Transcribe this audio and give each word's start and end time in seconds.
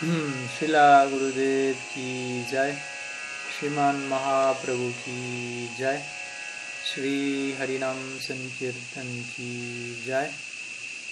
Srila 0.00 1.04
Gurudev 1.10 1.76
ki 1.92 2.46
jai, 2.50 2.72
Shriman 3.52 4.08
Mahaprabhu 4.08 4.88
ki 5.04 5.68
jai, 5.76 6.00
Shri 6.88 7.54
Harinam 7.58 8.00
Sankirtan 8.18 9.10
ki 9.36 9.96
jai, 10.06 10.26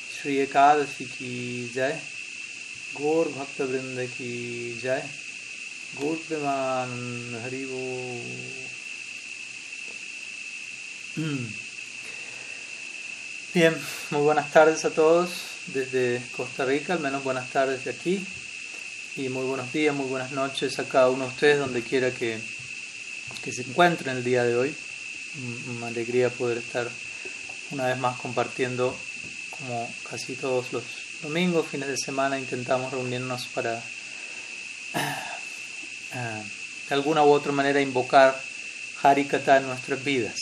Shri 0.08 0.36
Ekadasi 0.46 1.04
ki 1.04 1.68
jai, 1.74 1.92
Gaur 2.96 3.26
Bhakta 3.26 3.66
Vrinda 3.66 4.06
ki 4.08 4.80
jai, 4.80 5.02
Gaur 6.00 6.16
Preman 6.24 6.88
Haribo. 7.44 7.84
Bien, 13.52 13.76
muy 14.12 14.22
buenas 14.22 14.50
tardes 14.50 14.86
a 14.86 14.90
todos 14.90 15.28
desde 15.66 16.22
Costa 16.34 16.64
Rica, 16.64 16.94
al 16.94 17.00
menos 17.00 17.22
buenas 17.22 17.50
tardes 17.50 17.84
de 17.84 17.90
aquí 17.90 18.26
y 19.18 19.28
muy 19.28 19.44
buenos 19.46 19.72
días, 19.72 19.92
muy 19.96 20.06
buenas 20.06 20.30
noches 20.30 20.78
a 20.78 20.84
cada 20.84 21.10
uno 21.10 21.24
de 21.24 21.30
ustedes 21.30 21.58
donde 21.58 21.82
quiera 21.82 22.12
que, 22.12 22.38
que 23.42 23.52
se 23.52 23.62
encuentren 23.62 24.16
el 24.16 24.22
día 24.22 24.44
de 24.44 24.54
hoy. 24.54 24.72
Una 25.76 25.88
alegría 25.88 26.30
poder 26.30 26.58
estar 26.58 26.88
una 27.72 27.86
vez 27.86 27.98
más 27.98 28.16
compartiendo 28.20 28.96
como 29.50 29.92
casi 30.08 30.34
todos 30.34 30.72
los 30.72 30.84
domingos, 31.20 31.66
fines 31.66 31.88
de 31.88 31.96
semana, 31.96 32.38
intentamos 32.38 32.92
reunirnos 32.92 33.46
para 33.46 33.78
eh, 34.94 35.02
de 36.88 36.94
alguna 36.94 37.24
u 37.24 37.30
otra 37.30 37.50
manera 37.50 37.80
invocar 37.80 38.40
Harikata 39.02 39.56
en 39.56 39.66
nuestras 39.66 40.04
vidas. 40.04 40.36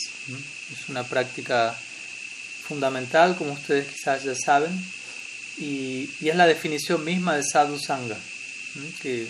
Es 0.71 0.87
una 0.87 1.03
práctica 1.03 1.75
fundamental, 2.67 3.35
como 3.37 3.53
ustedes 3.53 3.87
quizás 3.87 4.23
ya 4.23 4.35
saben, 4.35 4.71
y, 5.57 6.11
y 6.21 6.29
es 6.29 6.35
la 6.35 6.45
definición 6.45 7.03
misma 7.03 7.35
de 7.35 7.43
Sadhu 7.43 7.79
Sangha 7.79 8.17
que, 9.01 9.27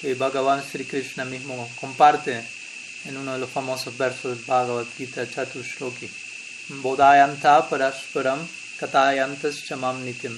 que 0.00 0.14
Bhagavan 0.14 0.62
Sri 0.62 0.84
Krishna 0.84 1.24
mismo 1.24 1.68
comparte 1.80 2.42
en 3.04 3.16
uno 3.16 3.34
de 3.34 3.38
los 3.38 3.50
famosos 3.50 3.96
versos 3.96 4.36
del 4.36 4.44
Bhagavad 4.44 4.86
Gita 4.96 5.28
Chatushloki. 5.28 6.08
Bodhayanta 6.82 7.68
parasparam 7.68 8.40
katayantas 8.78 9.62
chamam 9.64 10.04
nityam 10.04 10.36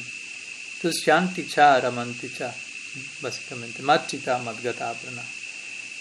tusyanti 0.80 1.48
cha 1.48 1.80
ramanti 1.80 2.28
cha. 2.28 2.52
Básicamente, 3.20 3.82
machita 3.82 4.38
madgata 4.38 4.92
prana. 4.92 5.22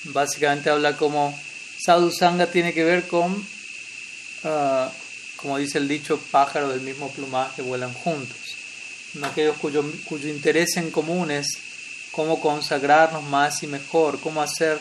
Básicamente 0.06 0.70
habla 0.70 0.96
como 0.96 1.38
sadhu 1.80 2.12
sangha 2.12 2.48
tiene 2.48 2.74
que 2.74 2.84
ver 2.84 3.08
con, 3.08 3.32
uh, 3.34 4.90
como 5.36 5.58
dice 5.58 5.78
el 5.78 5.88
dicho, 5.88 6.20
pájaros 6.32 6.74
del 6.74 6.82
mismo 6.82 7.12
plumaje 7.12 7.62
vuelan 7.62 7.94
juntos. 7.94 8.38
Aquellos 9.22 9.58
cuyo, 9.58 9.84
cuyo 10.06 10.28
interés 10.30 10.78
en 10.78 10.92
común 10.92 11.32
es 11.32 11.58
cómo 12.18 12.42
consagrarnos 12.42 13.24
más 13.26 13.62
y 13.62 13.68
mejor, 13.68 14.20
cómo 14.20 14.42
hacer 14.42 14.80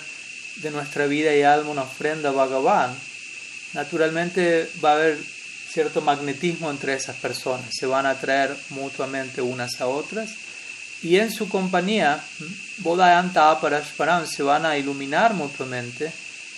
de 0.62 0.70
nuestra 0.70 1.06
vida 1.06 1.36
y 1.36 1.42
alma 1.42 1.70
una 1.70 1.82
ofrenda 1.82 2.30
a 2.30 2.32
Bhagavan, 2.32 2.96
naturalmente 3.74 4.70
va 4.82 4.92
a 4.92 4.94
haber 4.94 5.18
cierto 5.70 6.00
magnetismo 6.00 6.70
entre 6.70 6.94
esas 6.94 7.16
personas, 7.16 7.66
se 7.78 7.84
van 7.84 8.06
a 8.06 8.16
atraer 8.16 8.56
mutuamente 8.70 9.42
unas 9.42 9.78
a 9.82 9.86
otras 9.86 10.30
y 11.02 11.18
en 11.18 11.30
su 11.30 11.46
compañía, 11.50 12.18
Bodhayanta 12.78 13.50
Aparashparam, 13.50 14.26
se 14.26 14.42
van 14.42 14.64
a 14.64 14.78
iluminar 14.78 15.34
mutuamente. 15.34 16.10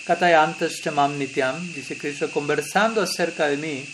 Katayantas 0.05 0.81
Chamam 0.81 1.17
Nityam, 1.17 1.73
dice 1.73 1.97
Krishna, 1.97 2.29
conversando 2.29 3.01
acerca 3.01 3.47
de 3.47 3.57
mí 3.57 3.85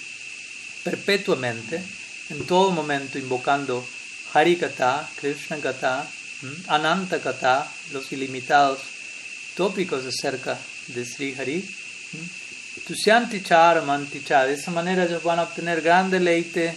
perpetuamente, 0.83 1.81
en 2.29 2.45
todo 2.45 2.69
momento 2.69 3.17
invocando 3.17 3.83
Harikata, 4.35 5.09
Krishna 5.19 5.57
Kata, 5.57 6.05
Ananta 6.67 7.19
Kata, 7.19 7.67
los 7.91 8.11
ilimitados 8.11 8.79
tópicos 9.55 10.05
acerca 10.05 10.57
de 10.87 11.05
Sri 11.05 11.35
Hari. 11.37 11.65
Tusyanti 12.85 13.41
Char 13.41 13.83
De 13.83 14.53
esa 14.53 14.71
manera 14.71 15.05
ellos 15.05 15.23
van 15.23 15.39
a 15.39 15.43
obtener 15.43 15.81
gran 15.81 16.11
deleite, 16.11 16.75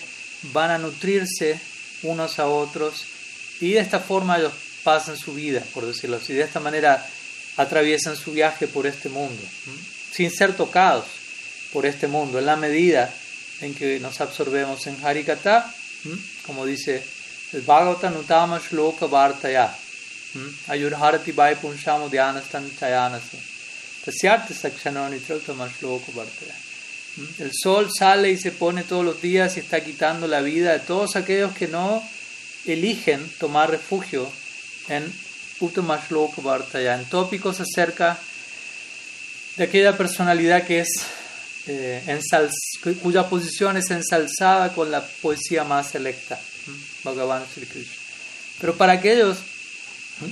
van 0.53 0.71
a 0.71 0.79
nutrirse 0.79 1.59
unos 2.03 2.39
a 2.39 2.47
otros 2.47 3.05
y 3.61 3.73
de 3.73 3.81
esta 3.81 3.99
forma 3.99 4.39
ellos 4.39 4.53
pasan 4.85 5.17
su 5.17 5.35
vida, 5.35 5.63
por 5.75 5.85
decirlo 5.85 6.17
así. 6.17 6.33
De 6.33 6.43
esta 6.43 6.61
manera 6.61 7.05
atraviesan 7.57 8.17
su 8.17 8.33
viaje 8.33 8.69
por 8.69 8.87
este 8.87 9.09
mundo, 9.09 9.43
sin 10.13 10.31
ser 10.31 10.57
tocados 10.57 11.07
por 11.73 11.85
este 11.85 12.07
mundo, 12.07 12.39
en 12.39 12.47
la 12.47 12.57
medida 12.57 13.13
en 13.61 13.75
que 13.75 13.99
nos 13.99 14.21
absorbemos 14.21 14.87
en 14.87 15.05
Harikata, 15.05 15.75
como 16.47 16.65
dice 16.65 17.03
el 17.53 17.63
Bhagavatam 17.63 18.17
Utama 18.17 18.59
Shloka 18.59 19.07
Vartaya. 19.07 19.71
Ayurharati 20.69 21.33
Bhai 21.33 21.55
Punshamo 21.57 22.09
Dhyanastan 22.09 22.69
Chayanasa. 22.79 23.39
Tasyarta 24.05 24.53
Sakshano 24.53 25.09
Nitrotama 25.09 25.67
Shloka 25.69 26.13
Vartaya. 26.13 26.55
El 27.39 27.51
sol 27.53 27.89
sale 27.97 28.31
y 28.31 28.37
se 28.37 28.53
pone 28.53 28.85
todos 28.85 29.05
los 29.05 29.21
días 29.21 29.57
y 29.57 29.61
está 29.61 29.81
quitando 29.81 30.29
la 30.29 30.41
vida 30.41 30.73
de 30.73 30.81
todos 30.81 31.17
aquellos 31.17 31.53
que 31.53 31.67
no 31.67 32.03
eligen 32.67 33.27
tomar 33.39 33.71
refugio 33.71 34.31
en 34.89 35.11
Uttama 35.61 36.01
Shloka 36.09 36.43
Vartaya, 36.43 36.95
en 36.95 37.07
tópicos 37.07 37.61
acerca 37.61 38.19
de 39.57 39.65
aquella 39.65 39.97
personalidad 39.97 40.65
que 40.65 40.81
es 40.81 40.89
eh, 41.67 42.21
cuya 43.03 43.29
posición 43.29 43.77
es 43.77 43.91
ensalzada 43.91 44.73
con 44.73 44.91
la 44.91 45.05
poesía 45.05 45.65
más 45.65 45.91
selecta. 45.91 46.39
Bhagavan 47.05 47.45
Sri 47.53 47.67
Krishna. 47.67 47.97
Pero 48.61 48.77
para 48.77 48.95
aquellos, 48.95 49.39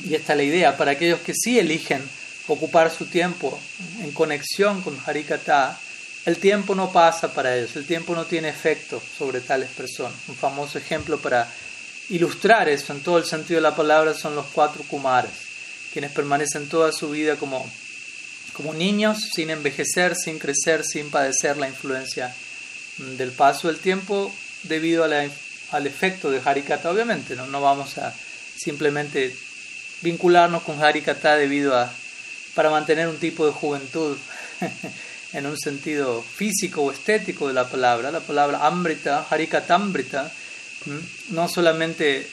y 0.05 0.15
esta 0.15 0.33
es 0.33 0.37
la 0.37 0.43
idea, 0.43 0.77
para 0.77 0.93
aquellos 0.93 1.21
que 1.21 1.33
sí 1.35 1.59
eligen 1.59 2.03
ocupar 2.49 2.91
su 2.91 3.07
tiempo 3.07 3.59
en 4.03 4.13
conexión 4.13 4.83
con 4.83 4.99
Harikata, 5.07 5.79
el 6.25 6.39
tiempo 6.39 6.75
no 6.75 6.91
pasa 6.91 7.33
para 7.33 7.57
ellos, 7.57 7.77
el 7.77 7.87
tiempo 7.87 8.15
no 8.15 8.25
tiene 8.25 8.49
efecto 8.49 9.01
sobre 9.17 9.41
tales 9.41 9.71
personas. 9.71 10.15
Un 10.27 10.35
famoso 10.35 10.77
ejemplo 10.77 11.19
para 11.19 11.49
ilustrar 12.09 12.69
eso 12.69 12.93
en 12.93 13.01
todo 13.01 13.19
el 13.19 13.25
sentido 13.25 13.59
de 13.59 13.63
la 13.63 13.77
palabra 13.77 14.15
son 14.15 14.35
los 14.35 14.47
cuatro 14.47 14.83
kumaras, 14.85 15.33
quienes 15.93 16.11
permanecen 16.11 16.69
toda 16.69 16.93
su 16.93 17.11
vida 17.11 17.37
como, 17.37 17.65
como 18.53 18.75
niños, 18.75 19.19
sin 19.35 19.51
envejecer, 19.51 20.17
sin 20.17 20.39
crecer, 20.39 20.85
sin 20.85 21.11
padecer 21.11 21.57
la 21.57 21.69
influencia 21.69 22.35
del 22.99 23.31
paso 23.31 23.69
del 23.69 23.79
tiempo 23.79 24.35
debido 24.65 25.05
a 25.05 25.09
la 25.09 25.25
al 25.76 25.87
efecto 25.87 26.31
de 26.31 26.41
Harikata, 26.44 26.91
obviamente, 26.91 27.37
¿no? 27.37 27.47
no 27.47 27.60
vamos 27.60 27.98
a 27.98 28.12
simplemente 28.56 29.34
vincularnos 30.03 30.62
con 30.62 30.82
Harikata 30.82 31.37
debido 31.37 31.76
a 31.76 31.92
para 32.56 32.70
mantener 32.70 33.06
un 33.06 33.19
tipo 33.19 33.44
de 33.47 33.53
juventud 33.53 34.16
en 35.34 35.47
un 35.47 35.59
sentido 35.59 36.22
físico 36.22 36.82
o 36.82 36.91
estético 36.91 37.48
de 37.48 37.54
la 37.54 37.69
palabra. 37.69 38.10
La 38.10 38.20
palabra 38.20 38.66
amrita, 38.66 39.26
Harikatambrita, 39.28 40.32
no 41.31 41.48
solamente 41.48 42.26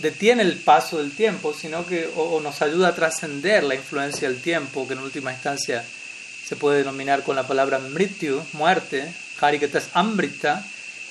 detiene 0.00 0.42
el 0.42 0.56
paso 0.56 0.98
del 0.98 1.12
tiempo, 1.12 1.54
sino 1.54 1.86
que 1.86 2.10
o, 2.14 2.40
nos 2.40 2.60
ayuda 2.60 2.88
a 2.88 2.94
trascender 2.94 3.64
la 3.64 3.74
influencia 3.74 4.28
del 4.28 4.42
tiempo, 4.42 4.86
que 4.86 4.92
en 4.92 5.00
última 5.00 5.32
instancia 5.32 5.82
se 6.46 6.56
puede 6.56 6.78
denominar 6.78 7.22
con 7.22 7.34
la 7.34 7.46
palabra 7.46 7.78
mrityu, 7.78 8.42
muerte. 8.52 9.10
Harikata 9.40 9.78
es 9.78 9.88
amrita, 9.94 10.64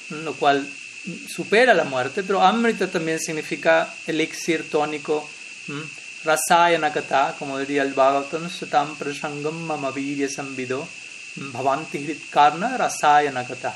lo 0.09 0.33
cual 0.35 0.67
supera 1.27 1.73
la 1.73 1.83
muerte, 1.83 2.23
pero 2.23 2.41
Amrita 2.41 2.87
también 2.87 3.19
significa 3.19 3.93
elixir 4.07 4.69
tónico, 4.69 5.27
rasayana 6.23 6.93
kata, 6.93 7.35
como 7.37 7.59
diría 7.59 7.83
el 7.83 7.93
Bhagavatam, 7.93 8.49
satam 8.49 8.95
prasangam 8.95 9.55
mamavirya 9.65 10.29
samvido, 10.29 10.87
bhavanti 11.35 12.21
karna 12.29 12.77
rasayana 12.77 13.45
kata. 13.45 13.75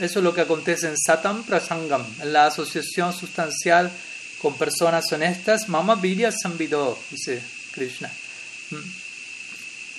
Eso 0.00 0.18
es 0.18 0.24
lo 0.24 0.34
que 0.34 0.40
acontece 0.40 0.88
en 0.88 0.96
satam 0.96 1.44
prasangam, 1.44 2.04
en 2.20 2.32
la 2.32 2.46
asociación 2.46 3.12
sustancial 3.12 3.90
con 4.40 4.56
personas 4.56 5.10
honestas, 5.12 5.68
mamavirya 5.68 6.32
samvido, 6.32 6.98
dice 7.10 7.42
Krishna. 7.72 8.10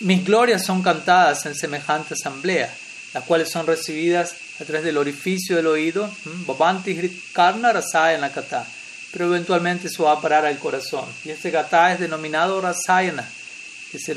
Mis 0.01 0.25
glorias 0.25 0.65
son 0.65 0.83
cantadas 0.83 1.45
en 1.45 1.55
semejante 1.55 2.13
asamblea, 2.13 2.73
las 3.13 3.23
cuales 3.23 3.49
son 3.49 3.65
recibidas 3.65 4.35
a 4.59 4.63
través 4.63 4.83
del 4.83 4.97
orificio 4.97 5.55
del 5.55 5.67
oído, 5.67 6.09
karna 7.33 7.71
rasayana 7.71 8.31
kata, 8.31 8.65
pero 9.11 9.25
eventualmente 9.27 9.87
eso 9.87 10.03
va 10.03 10.13
a 10.13 10.21
parar 10.21 10.45
al 10.45 10.57
corazón. 10.57 11.05
Y 11.23 11.29
este 11.29 11.51
kata 11.51 11.93
es 11.93 11.99
denominado 11.99 12.59
rasayana, 12.61 13.27
que 13.91 13.99
se 13.99 14.13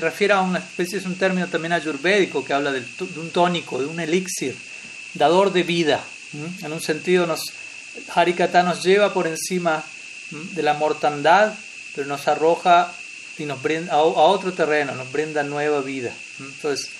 refiere, 0.00 0.34
a 0.34 0.40
una 0.40 0.58
especie, 0.58 0.98
es 0.98 1.06
un 1.06 1.16
término 1.16 1.46
también 1.48 1.72
ayurvédico 1.72 2.44
que 2.44 2.52
habla 2.52 2.72
de, 2.72 2.82
un 3.16 3.30
tónico, 3.30 3.78
de 3.78 3.86
un 3.86 4.00
elixir, 4.00 4.56
dador 5.14 5.52
de 5.52 5.62
vida. 5.62 6.02
En 6.62 6.72
un 6.72 6.80
sentido, 6.80 7.26
nos, 7.26 7.40
Harikata 8.12 8.62
nos 8.62 8.82
lleva 8.82 9.14
por 9.14 9.26
encima 9.26 9.84
de 10.30 10.62
la 10.62 10.74
mortandad, 10.74 11.54
pero 11.94 12.08
nos 12.08 12.26
arroja 12.26 12.92
y 13.38 13.44
nos 13.44 13.62
brinda 13.62 13.92
a 13.92 14.02
otro 14.02 14.52
terreno, 14.52 14.94
nos 14.94 15.10
brinda 15.12 15.42
nueva 15.42 15.80
vida. 15.80 16.12
Entonces, 16.40 16.90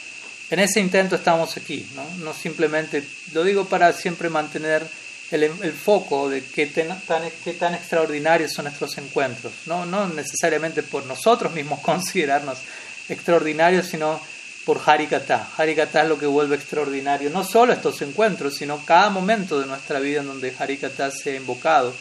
en 0.50 0.58
ese 0.58 0.80
intento 0.80 1.16
estamos 1.16 1.56
aquí, 1.56 1.86
¿no? 2.18 2.34
simplemente, 2.34 3.02
lo 3.32 3.44
digo 3.44 3.64
para 3.64 3.92
siempre 3.92 4.28
mantener 4.28 4.86
el, 5.30 5.44
el 5.44 5.72
foco 5.72 6.28
de 6.28 6.42
qué 6.42 6.66
tan, 6.66 6.98
qué 7.42 7.54
tan 7.54 7.74
extraordinarios 7.74 8.52
son 8.52 8.66
nuestros 8.66 8.96
encuentros. 8.98 9.52
¿no? 9.66 9.86
no 9.86 10.08
necesariamente 10.08 10.82
por 10.82 11.06
nosotros 11.06 11.52
mismos 11.52 11.80
considerarnos 11.82 12.58
extraordinarios, 13.08 13.86
sino 13.86 14.20
por 14.64 14.80
Harikata. 14.84 15.48
Harikata 15.56 16.02
es 16.02 16.08
lo 16.08 16.18
que 16.18 16.26
vuelve 16.26 16.56
extraordinario 16.56 17.30
no 17.30 17.44
solo 17.44 17.72
estos 17.72 18.00
encuentros, 18.02 18.54
sino 18.54 18.84
cada 18.84 19.10
momento 19.10 19.60
de 19.60 19.66
nuestra 19.66 20.00
vida 20.00 20.20
en 20.20 20.26
donde 20.26 20.54
Harikata 20.58 21.10
se 21.10 21.32
ha 21.32 21.36
invocado. 21.36 21.94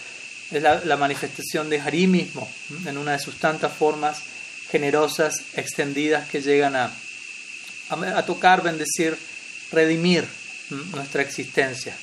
Es 0.52 0.62
la, 0.62 0.98
manifestación 0.98 1.70
de 1.70 1.82
Hari 1.82 2.06
mismo, 2.06 2.48
en 2.86 2.98
una 2.98 3.14
de 3.14 3.20
sus 3.20 3.40
tantas 3.40 3.74
formas 3.74 4.22
generosas, 4.70 5.34
extendidas, 5.56 6.30
que 6.30 6.42
llegan 6.42 6.76
a, 6.76 6.92
a, 7.94 8.26
tocar, 8.26 8.62
bendecir, 8.62 9.18
redimir 9.72 10.26
nuestra 10.94 11.22
existencia. 11.22 11.96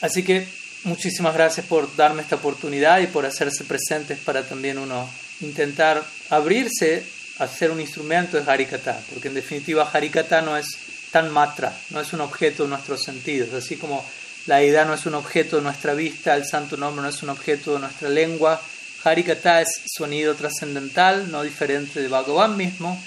Así 0.00 0.22
que 0.22 0.46
muchísimas 0.84 1.34
gracias 1.34 1.66
por 1.66 1.94
darme 1.96 2.22
esta 2.22 2.36
oportunidad 2.36 3.00
y 3.00 3.06
por 3.06 3.24
hacerse 3.26 3.64
presentes 3.64 4.18
para 4.18 4.42
también 4.42 4.78
uno 4.78 5.08
intentar 5.40 6.04
abrirse 6.30 7.04
hacer 7.38 7.70
un 7.70 7.80
instrumento 7.80 8.40
de 8.40 8.50
Harikata, 8.50 9.00
porque 9.10 9.28
en 9.28 9.34
definitiva 9.34 9.90
Harikata 9.92 10.40
no 10.40 10.56
es 10.56 10.66
tan 11.10 11.30
matra, 11.32 11.72
no 11.90 12.00
es 12.00 12.12
un 12.12 12.20
objeto 12.20 12.64
de 12.64 12.68
nuestros 12.68 13.02
sentidos, 13.02 13.52
así 13.54 13.76
como 13.76 14.04
la 14.46 14.62
idea 14.62 14.84
no 14.84 14.94
es 14.94 15.06
un 15.06 15.14
objeto 15.14 15.56
de 15.56 15.62
nuestra 15.62 15.94
vista, 15.94 16.34
el 16.34 16.44
santo 16.44 16.76
nombre 16.76 17.02
no 17.02 17.08
es 17.08 17.22
un 17.22 17.30
objeto 17.30 17.74
de 17.74 17.80
nuestra 17.80 18.08
lengua, 18.08 18.60
Harikata 19.02 19.60
es 19.60 19.82
sonido 19.86 20.34
trascendental, 20.34 21.30
no 21.30 21.42
diferente 21.42 22.00
de 22.00 22.08
Bhagavan 22.08 22.56
mismo, 22.56 23.02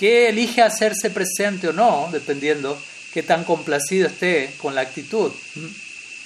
que 0.00 0.30
elige 0.30 0.62
hacerse 0.62 1.10
presente 1.10 1.68
o 1.68 1.74
no, 1.74 2.08
dependiendo 2.10 2.80
qué 3.12 3.22
tan 3.22 3.44
complacido 3.44 4.06
esté 4.06 4.50
con 4.56 4.74
la 4.74 4.80
actitud 4.80 5.30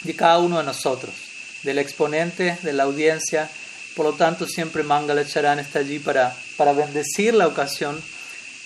de 0.05 0.15
cada 0.15 0.39
uno 0.39 0.59
de 0.59 0.65
nosotros, 0.65 1.13
del 1.65 1.79
exponente, 1.79 2.57
de 2.63 2.73
la 2.73 2.85
audiencia, 2.85 3.51
por 3.97 4.07
lo 4.07 4.13
tanto, 4.13 4.47
siempre 4.47 4.85
Mangala 4.85 5.27
Charan 5.27 5.59
está 5.59 5.81
allí 5.81 5.99
para, 5.99 6.37
para 6.57 6.73
bendecir 6.73 7.35
la 7.35 7.49
ocasión 7.49 8.01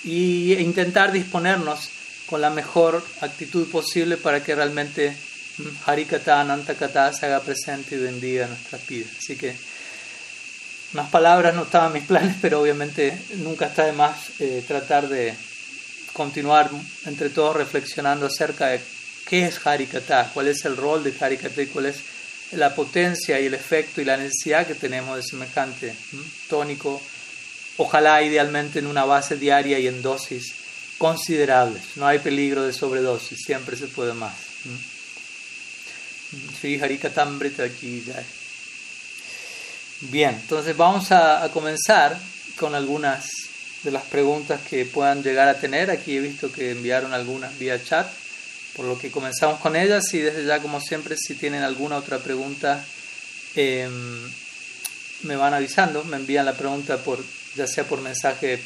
y, 0.04 0.52
e 0.52 0.60
intentar 0.60 1.10
disponernos 1.10 1.88
con 2.26 2.42
la 2.42 2.50
mejor 2.50 3.02
actitud 3.22 3.66
posible 3.70 4.18
para 4.18 4.44
que 4.44 4.54
realmente 4.54 5.16
mm, 5.56 5.68
Harikata, 5.86 6.42
Anantakata 6.42 7.14
se 7.14 7.24
haga 7.24 7.40
presente 7.40 7.96
y 7.96 7.98
bendiga 7.98 8.46
nuestras 8.46 8.86
vidas. 8.86 9.12
Así 9.18 9.36
que 9.36 9.56
unas 10.94 11.10
palabras 11.10 11.54
no 11.54 11.64
estaban 11.64 11.92
mis 11.92 12.04
planes, 12.04 12.36
pero 12.40 12.60
obviamente 12.60 13.16
nunca 13.36 13.66
está 13.66 13.84
de 13.84 13.92
más 13.92 14.40
eh, 14.40 14.64
tratar 14.66 15.08
de 15.08 15.34
continuar 16.12 16.70
entre 17.04 17.30
todos 17.30 17.56
reflexionando 17.56 18.26
acerca 18.26 18.68
de 18.68 18.80
qué 19.26 19.46
es 19.46 19.64
Harikata, 19.66 20.30
cuál 20.32 20.48
es 20.48 20.64
el 20.64 20.76
rol 20.76 21.04
de 21.04 21.14
Harikata 21.18 21.62
y 21.62 21.66
cuál 21.66 21.86
es 21.86 22.00
la 22.52 22.74
potencia 22.74 23.38
y 23.38 23.46
el 23.46 23.54
efecto 23.54 24.00
y 24.00 24.04
la 24.04 24.16
necesidad 24.16 24.66
que 24.66 24.74
tenemos 24.74 25.16
de 25.16 25.22
semejante 25.22 25.94
tónico, 26.48 27.00
ojalá 27.76 28.22
idealmente 28.22 28.78
en 28.78 28.86
una 28.86 29.04
base 29.04 29.36
diaria 29.36 29.78
y 29.78 29.86
en 29.86 30.00
dosis 30.00 30.54
considerables. 30.96 31.82
No 31.96 32.06
hay 32.06 32.18
peligro 32.18 32.62
de 32.62 32.72
sobredosis, 32.72 33.38
siempre 33.44 33.76
se 33.76 33.86
puede 33.86 34.14
más. 34.14 34.34
aquí 37.64 38.02
Bien, 40.00 40.30
entonces 40.30 40.76
vamos 40.76 41.10
a, 41.10 41.48
comenzar 41.52 42.16
con 42.56 42.76
algunas 42.76 43.26
de 43.82 43.90
las 43.90 44.04
preguntas 44.04 44.60
que 44.68 44.84
puedan 44.84 45.24
llegar 45.24 45.48
a 45.48 45.58
tener. 45.58 45.90
Aquí 45.90 46.16
he 46.16 46.20
visto 46.20 46.52
que 46.52 46.70
enviaron 46.70 47.12
algunas 47.12 47.58
vía 47.58 47.82
chat. 47.82 48.08
Por 48.76 48.86
lo 48.86 48.96
que 48.96 49.10
comenzamos 49.10 49.58
con 49.58 49.74
ellas 49.74 50.14
y 50.14 50.20
desde 50.20 50.44
ya, 50.44 50.60
como 50.60 50.80
siempre, 50.80 51.16
si 51.16 51.34
tienen 51.34 51.64
alguna 51.64 51.96
otra 51.96 52.18
pregunta, 52.18 52.84
em, 53.56 54.30
me 55.22 55.34
van 55.34 55.54
avisando, 55.54 56.04
me 56.04 56.16
envían 56.16 56.46
la 56.46 56.52
pregunta 56.52 56.98
por 56.98 57.18
ya 57.56 57.66
sea 57.66 57.82
por 57.82 58.00
mensaje 58.00 58.62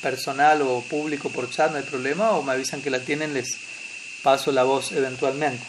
personal 0.00 0.62
o 0.62 0.80
público 0.80 1.30
por 1.30 1.48
chat, 1.50 1.70
no 1.70 1.76
hay 1.76 1.84
problema, 1.84 2.32
o 2.32 2.42
me 2.42 2.52
avisan 2.52 2.82
que 2.82 2.90
la 2.90 2.98
tienen, 2.98 3.32
les 3.32 3.56
paso 4.24 4.50
la 4.50 4.64
voz 4.64 4.90
eventualmente. 4.90 5.62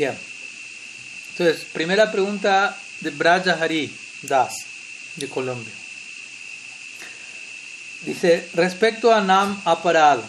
Bien. 0.00 0.16
Entonces, 1.32 1.66
primera 1.74 2.10
pregunta 2.10 2.74
de 3.00 3.10
Braja 3.10 3.58
Hari 3.60 3.94
Das, 4.22 4.54
de 5.16 5.28
Colombia. 5.28 5.74
Dice, 8.06 8.48
respecto 8.54 9.12
a 9.12 9.20
Nam 9.20 9.60
Aparado, 9.66 10.24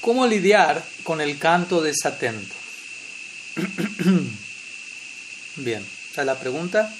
¿cómo 0.00 0.26
lidiar 0.26 0.84
con 1.04 1.20
el 1.20 1.38
canto 1.38 1.80
desatento? 1.80 2.52
Bien, 5.54 5.86
esa 6.10 6.22
es 6.22 6.26
la 6.26 6.34
pregunta. 6.34 6.92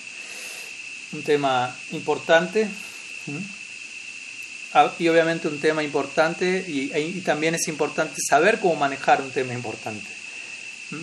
Un 1.11 1.25
tema 1.25 1.77
importante. 1.91 2.69
Ah, 4.75 4.95
y 4.97 5.09
obviamente 5.09 5.49
un 5.49 5.59
tema 5.59 5.83
importante 5.83 6.65
y, 6.69 7.21
también 7.23 7.57
es 7.57 7.67
importante 7.67 8.21
saber 8.25 8.61
cómo 8.61 8.77
manejar 8.77 9.21
un 9.21 9.33
tema 9.33 9.53
importante. 9.55 10.18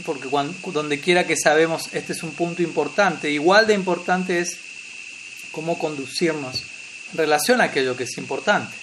Porque 0.06 0.28
donde 0.72 1.00
quiera 1.00 1.28
que 1.28 1.38
sabemos 1.38 1.90
este 1.94 2.14
es 2.14 2.24
un 2.24 2.32
punto 2.32 2.64
importante, 2.64 3.30
igual 3.30 3.68
de 3.68 3.74
importante 3.74 4.40
es 4.40 4.58
cómo 5.52 5.78
conducirnos 5.78 6.64
relación 7.14 7.62
a 7.62 7.66
aquello 7.66 7.96
que 7.96 8.06
es 8.06 8.18
importante. 8.18 8.76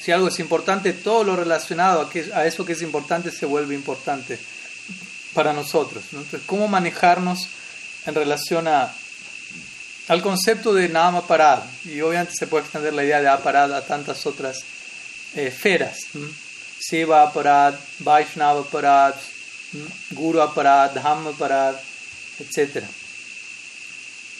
Si 0.00 0.12
algo 0.12 0.28
es 0.28 0.38
importante, 0.38 0.92
todo 0.92 1.24
lo 1.24 1.36
relacionado 1.36 2.10
a 2.34 2.46
eso 2.46 2.64
que 2.64 2.72
es 2.72 2.82
importante 2.82 3.30
se 3.30 3.46
vuelve 3.46 3.74
importante 3.74 4.38
para 5.32 5.52
nosotros. 5.52 6.04
Entonces, 6.12 6.42
¿cómo 6.44 6.68
manejarnos 6.68 7.48
en 8.04 8.14
relación 8.14 8.68
a, 8.68 8.92
al 10.08 10.22
concepto 10.22 10.74
de 10.74 10.88
Nama 10.88 11.26
Parad? 11.26 11.62
Y 11.84 12.00
obviamente 12.02 12.34
se 12.36 12.46
puede 12.46 12.64
extender 12.64 12.92
la 12.92 13.04
idea 13.04 13.22
de 13.22 13.28
Aparad 13.28 13.72
a 13.74 13.86
tantas 13.86 14.26
otras 14.26 14.58
eh, 15.34 15.46
esferas. 15.46 15.96
Siva 16.78 17.22
Aparad, 17.22 17.74
Vaishnava 18.00 18.60
Aparad, 18.60 19.14
Guru 20.10 20.40
Aparad, 20.40 20.92
Dhamma 20.92 21.30
Aparad, 21.30 21.74
etc 22.38 22.84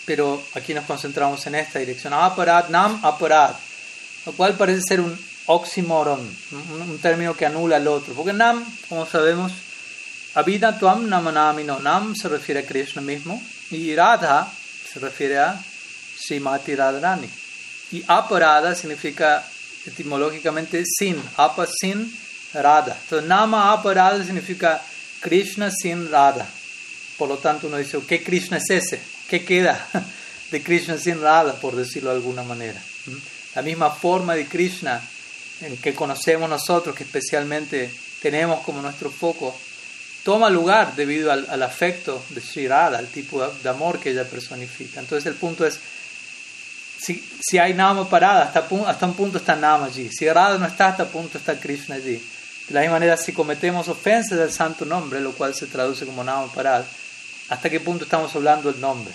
pero 0.05 0.43
aquí 0.55 0.75
nos 0.75 0.84
concentramos 0.84 1.46
en 1.46 1.55
esta 1.55 1.79
dirección. 1.79 2.12
Aparad, 2.12 2.69
nam, 2.69 3.00
aparad, 3.05 3.55
lo 4.26 4.32
cual 4.32 4.55
parece 4.56 4.81
ser 4.87 5.00
un 5.00 5.17
oxímoron, 5.46 6.20
un, 6.52 6.99
término 6.99 7.34
que 7.34 7.46
anula 7.46 7.76
al 7.76 7.88
otro, 7.88 8.14
porque 8.14 8.32
nam, 8.32 8.64
como 8.88 9.06
sabemos, 9.06 9.52
tuam 10.79 11.08
namanami 11.08 11.65
no, 11.65 11.79
nam 11.81 12.15
se 12.15 12.29
refiere 12.29 12.60
a 12.60 12.67
Krishna 12.67 13.03
mismo, 13.03 13.43
y 13.70 13.94
radha 13.94 14.48
se 14.93 14.98
refiere 14.98 15.39
a 15.39 15.60
Srimati 16.19 16.74
Radharani. 16.74 17.29
Y 17.93 18.03
aparada 18.06 18.74
significa 18.74 19.44
etimológicamente 19.84 20.82
sin, 20.86 21.22
apa 21.36 21.67
sin 21.67 22.10
radha. 22.55 22.96
Entonces, 23.03 23.29
nama 23.29 23.72
aparada 23.72 24.22
significa 24.24 24.81
Krishna 25.22 25.70
sin 25.70 26.10
radha. 26.10 26.46
Por 27.17 27.29
lo 27.29 27.38
tanto, 27.38 27.69
uno 27.69 27.79
dice, 27.79 27.98
¿qué 28.06 28.22
Krishna 28.22 28.58
es 28.58 28.69
ese? 28.69 29.00
¿Qué 29.29 29.44
queda 29.44 29.88
de 30.50 30.62
Krishna 30.62 30.98
sin 30.98 31.22
Radha, 31.22 31.55
por 31.55 31.76
decirlo 31.76 32.10
de 32.10 32.17
alguna 32.17 32.43
manera? 32.43 32.81
¿Mm? 33.06 33.17
La 33.55 33.62
misma 33.62 33.91
forma 33.91 34.34
de 34.34 34.46
Krishna 34.46 35.00
en 35.60 35.76
que 35.76 35.94
conocemos 35.94 36.50
nosotros, 36.50 36.94
que 36.94 37.05
especialmente 37.05 37.91
tenemos 38.20 38.60
como 38.60 38.82
nuestro 38.82 39.10
foco, 39.10 39.56
toma 40.24 40.50
lugar 40.50 40.94
debido 40.96 41.31
al, 41.32 41.62
afecto 41.62 42.22
de 42.31 42.41
Sri 42.41 42.69
Radha, 42.69 42.98
al 42.98 43.08
tipo 43.08 43.46
de, 43.46 43.69
amor 43.69 44.00
que 44.00 44.10
ella 44.10 44.29
personifica. 44.29 45.00
Entonces 45.00 45.26
el 45.26 45.34
punto 45.34 45.67
es, 45.67 45.79
si, 46.98 47.24
si 47.41 47.58
hay 47.58 47.74
Nama 47.74 48.08
parada, 48.08 48.44
hasta, 48.44 48.69
hasta 48.86 49.06
un 49.06 49.14
punto 49.14 49.38
está 49.38 49.56
Nama 49.56 49.86
allí. 49.86 50.10
Si 50.10 50.29
Radha 50.29 50.58
no 50.58 50.67
está, 50.67 50.88
hasta 50.88 51.05
un 51.05 51.10
punto 51.10 51.38
está 51.38 51.58
Krishna 51.58 51.94
allí. 51.94 52.22
De 52.72 52.76
la 52.76 52.81
misma 52.81 52.94
manera, 52.94 53.19
si 53.19 53.34
cometemos 53.34 53.86
ofensas 53.88 54.38
del 54.38 54.50
santo 54.50 54.86
nombre, 54.86 55.20
lo 55.20 55.32
cual 55.32 55.55
se 55.55 55.67
traduce 55.67 56.06
como 56.06 56.24
Nama 56.24 56.50
parada, 56.50 56.86
hasta 57.50 57.69
qué 57.69 57.81
punto 57.81 58.05
estamos 58.05 58.34
hablando 58.34 58.72
del 58.72 58.81
nombre. 58.81 59.12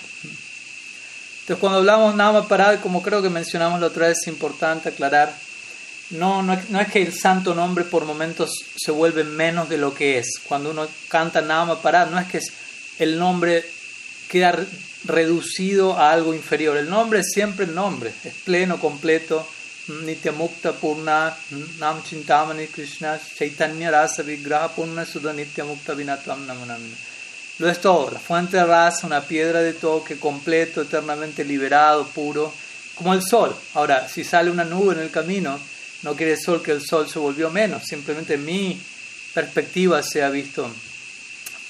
Entonces, 1.40 1.56
cuando 1.58 1.80
hablamos 1.80 2.14
Nama 2.14 2.46
Parad, 2.46 2.78
como 2.78 3.02
creo 3.02 3.20
que 3.20 3.30
mencionamos 3.30 3.80
la 3.80 3.88
otra 3.88 4.06
vez, 4.06 4.18
es 4.18 4.28
importante 4.28 4.90
aclarar, 4.90 5.34
no, 6.10 6.44
no, 6.44 6.52
es 6.52 6.88
que 6.92 7.02
el 7.02 7.12
santo 7.12 7.52
nombre 7.52 7.82
por 7.82 8.04
momentos 8.04 8.48
se 8.76 8.92
vuelve 8.92 9.24
menos 9.24 9.68
de 9.68 9.78
lo 9.78 9.92
que 9.92 10.18
es. 10.18 10.38
Cuando 10.46 10.70
uno 10.70 10.86
canta 11.08 11.40
Nama 11.40 11.82
Parad, 11.82 12.10
no 12.10 12.20
es 12.20 12.28
que 12.28 12.40
el 13.00 13.18
nombre 13.18 13.68
queda 14.28 14.56
reducido 15.04 15.98
a 15.98 16.12
algo 16.12 16.32
inferior. 16.32 16.76
El 16.76 16.88
nombre 16.88 17.18
es 17.18 17.32
siempre 17.32 17.64
el 17.64 17.74
nombre, 17.74 18.12
es 18.22 18.34
pleno, 18.34 18.78
completo. 18.78 19.44
Nityamukta 19.88 20.72
Purna 20.72 21.34
Nam 21.78 22.02
Chintamani 22.02 22.66
Krishna 22.70 23.18
Chaitanya 23.18 23.90
Rasa 23.90 24.22
Vigraha 24.22 24.68
Purna 24.68 25.04
Sudha 25.04 25.32
Nityamukta 25.32 25.94
Vinatam 25.94 26.46
Namanamina. 26.46 26.96
Lo 27.58 27.68
es 27.68 27.80
todo, 27.80 28.10
la 28.12 28.20
fuente 28.20 28.56
de 28.56 28.64
raza, 28.64 29.06
una 29.06 29.20
piedra 29.20 29.60
de 29.60 29.72
toque 29.72 30.16
completo, 30.16 30.82
eternamente 30.82 31.44
liberado, 31.44 32.06
puro, 32.06 32.52
como 32.94 33.14
el 33.14 33.22
sol. 33.22 33.52
Ahora, 33.74 34.08
si 34.08 34.22
sale 34.22 34.48
una 34.48 34.62
nube 34.62 34.94
en 34.94 35.00
el 35.00 35.10
camino, 35.10 35.58
no 36.02 36.14
quiere 36.14 36.36
decir 36.36 36.60
que 36.60 36.70
el 36.70 36.86
sol 36.86 37.08
se 37.08 37.18
volvió 37.18 37.50
menos, 37.50 37.82
simplemente 37.84 38.36
mi 38.36 38.80
perspectiva 39.34 40.04
se 40.04 40.22
ha 40.22 40.30
visto 40.30 40.70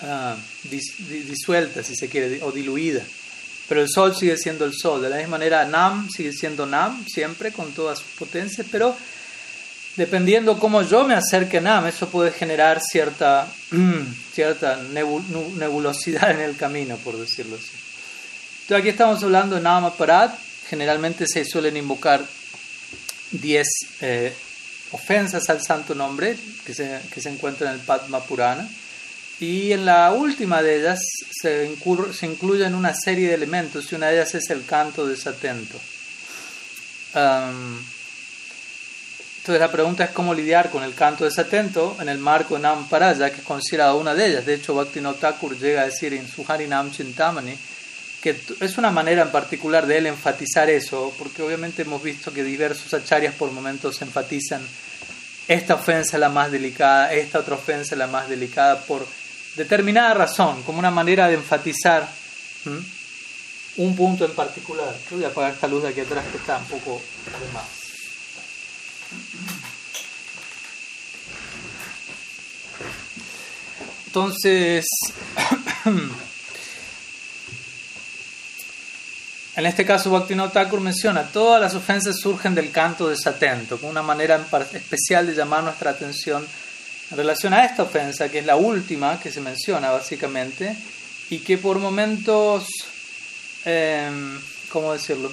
ah, 0.03 0.37
disuelta, 0.65 1.83
si 1.83 1.97
se 1.97 2.09
quiere, 2.09 2.43
o 2.43 2.53
diluida. 2.53 3.03
Pero 3.69 3.83
el 3.83 3.89
sol 3.89 4.17
sigue 4.17 4.37
siendo 4.37 4.65
el 4.65 4.73
sol. 4.75 5.03
De 5.03 5.11
la 5.11 5.17
misma 5.17 5.33
manera, 5.33 5.65
Nam 5.65 6.09
sigue 6.11 6.33
siendo 6.33 6.65
Nam, 6.65 7.05
siempre 7.07 7.53
con 7.53 7.73
todas 7.73 7.99
sus 7.99 8.09
potencias, 8.13 8.67
pero 8.71 8.97
dependiendo 9.97 10.59
cómo 10.59 10.83
yo 10.83 11.05
me 11.05 11.15
acerque 11.15 11.59
a 11.59 11.61
Nam, 11.61 11.87
eso 11.87 12.09
puede 12.09 12.31
generar 12.31 12.81
cierta, 12.81 13.47
cierta 14.33 14.77
nebulosidad 14.77 16.31
en 16.31 16.41
el 16.41 16.57
camino, 16.57 16.97
por 16.97 17.19
decirlo 17.19 17.57
así. 17.57 17.73
Entonces 18.63 18.81
aquí 18.81 18.89
estamos 18.89 19.23
hablando 19.23 19.57
de 19.57 19.63
Nama 19.63 19.95
Parad. 19.95 20.31
Generalmente 20.69 21.27
se 21.27 21.45
suelen 21.45 21.77
invocar 21.77 22.23
10 23.33 23.67
eh, 24.01 24.33
ofensas 24.93 25.49
al 25.51 25.63
santo 25.63 25.95
nombre 25.95 26.37
que 26.65 26.75
se, 26.75 27.01
que 27.13 27.21
se 27.21 27.31
encuentran 27.31 27.73
en 27.75 27.81
el 27.81 27.87
Padma 27.87 28.21
Purana. 28.21 28.69
Y 29.41 29.73
en 29.73 29.87
la 29.87 30.13
última 30.13 30.63
de 30.63 30.81
ellas 30.81 31.01
se, 31.31 31.75
se 32.13 32.27
incluyen 32.27 32.75
una 32.75 32.95
serie 32.95 33.29
de 33.29 33.35
elementos 33.35 33.91
y 33.91 33.95
una 33.95 34.09
de 34.09 34.17
ellas 34.17 34.35
es 34.35 34.51
el 34.51 34.65
canto 34.65 35.07
desatento. 35.07 35.79
entonces 37.15 37.91
la 39.61 39.71
pregunta 39.71 40.05
es 40.05 40.11
cómo 40.11 40.35
lidiar 40.35 40.71
con 40.71 40.83
el 40.83 40.95
canto 40.95 41.25
desatento 41.25 41.97
en 42.01 42.09
el 42.09 42.19
marco 42.19 42.57
de 42.57 42.63
Nam 42.63 42.89
Paraya, 42.89 43.31
que 43.31 43.41
es 43.41 43.47
considerada 43.47 43.95
una 43.95 44.15
de 44.15 44.27
ellas. 44.27 44.45
De 44.45 44.55
hecho, 44.55 44.75
Bhaktivinoda 44.75 45.19
Thakur 45.19 45.57
llega 45.57 45.83
a 45.83 45.87
decir 45.87 46.13
en 46.15 46.29
su 46.29 46.45
Nam 46.69 46.91
Chintamani 46.91 47.57
que 48.21 48.37
es 48.61 48.79
una 48.79 48.91
manera 48.91 49.23
en 49.23 49.31
particular 49.31 49.87
de 49.87 49.99
él 49.99 50.07
enfatizar 50.07 50.69
eso, 50.69 51.15
porque 51.19 51.43
obviamente 51.43 51.83
hemos 51.83 52.03
visto 52.03 52.33
que 52.33 52.43
diversos 52.43 52.93
acharyas 52.93 53.35
por 53.35 53.53
momentos 53.53 54.03
enfatizan 54.03 54.61
esta 55.47 55.77
ofensa 55.77 56.19
la 56.19 56.29
más 56.29 56.51
delicada, 56.51 57.13
esta 57.13 57.39
otra 57.39 57.55
ofensa 57.55 57.97
la 57.97 58.07
más 58.07 58.29
delicada 58.29 58.81
por 58.81 59.07
determinada 59.59 60.15
razón, 60.15 60.63
como 60.63 60.79
una 60.79 60.91
manera 60.91 61.29
de 61.29 61.35
enfatizar 61.35 62.09
un 63.77 63.97
punto 63.97 64.25
en 64.25 64.33
particular. 64.33 64.95
voy 65.11 65.25
a 65.25 65.29
apagar 65.29 65.53
esta 65.53 65.69
luz 65.69 65.83
de 65.83 65.91
aquí 65.91 66.01
atrás 66.01 66.25
que 66.31 66.39
está 66.39 66.59
un 66.59 66.65
poco 66.65 67.03
de 67.25 67.53
más. 67.53 67.67
Entonces, 74.07 74.85
en 79.57 79.67
este 79.67 79.85
caso 79.85 80.11
Bhaktivinoda 80.11 80.51
Thakur 80.51 80.81
menciona, 80.81 81.25
todas 81.25 81.61
las 81.61 81.75
ofensas 81.75 82.17
surgen 82.19 82.55
del 82.55 82.71
canto 82.71 83.09
desatento, 83.09 83.79
como 83.79 83.91
una 83.91 84.03
manera 84.03 84.45
especial 84.73 85.27
de 85.27 85.35
llamar 85.35 85.63
nuestra 85.63 85.91
atención 85.91 86.47
en 87.11 87.17
relación 87.17 87.55
a 87.55 87.65
esta 87.65 87.83
ofensa, 87.83 88.29
que 88.29 88.41
es 88.41 88.47
la 88.47 88.57
última 88.57 89.19
que 89.21 89.31
se 89.31 89.41
menciona 89.41 89.91
básicamente, 89.91 90.77
y 91.31 91.39
que 91.41 91.59
por 91.59 91.79
momentos, 91.79 92.67
em, 93.65 94.39
¿cómo 94.71 94.93
decirlo? 94.93 95.31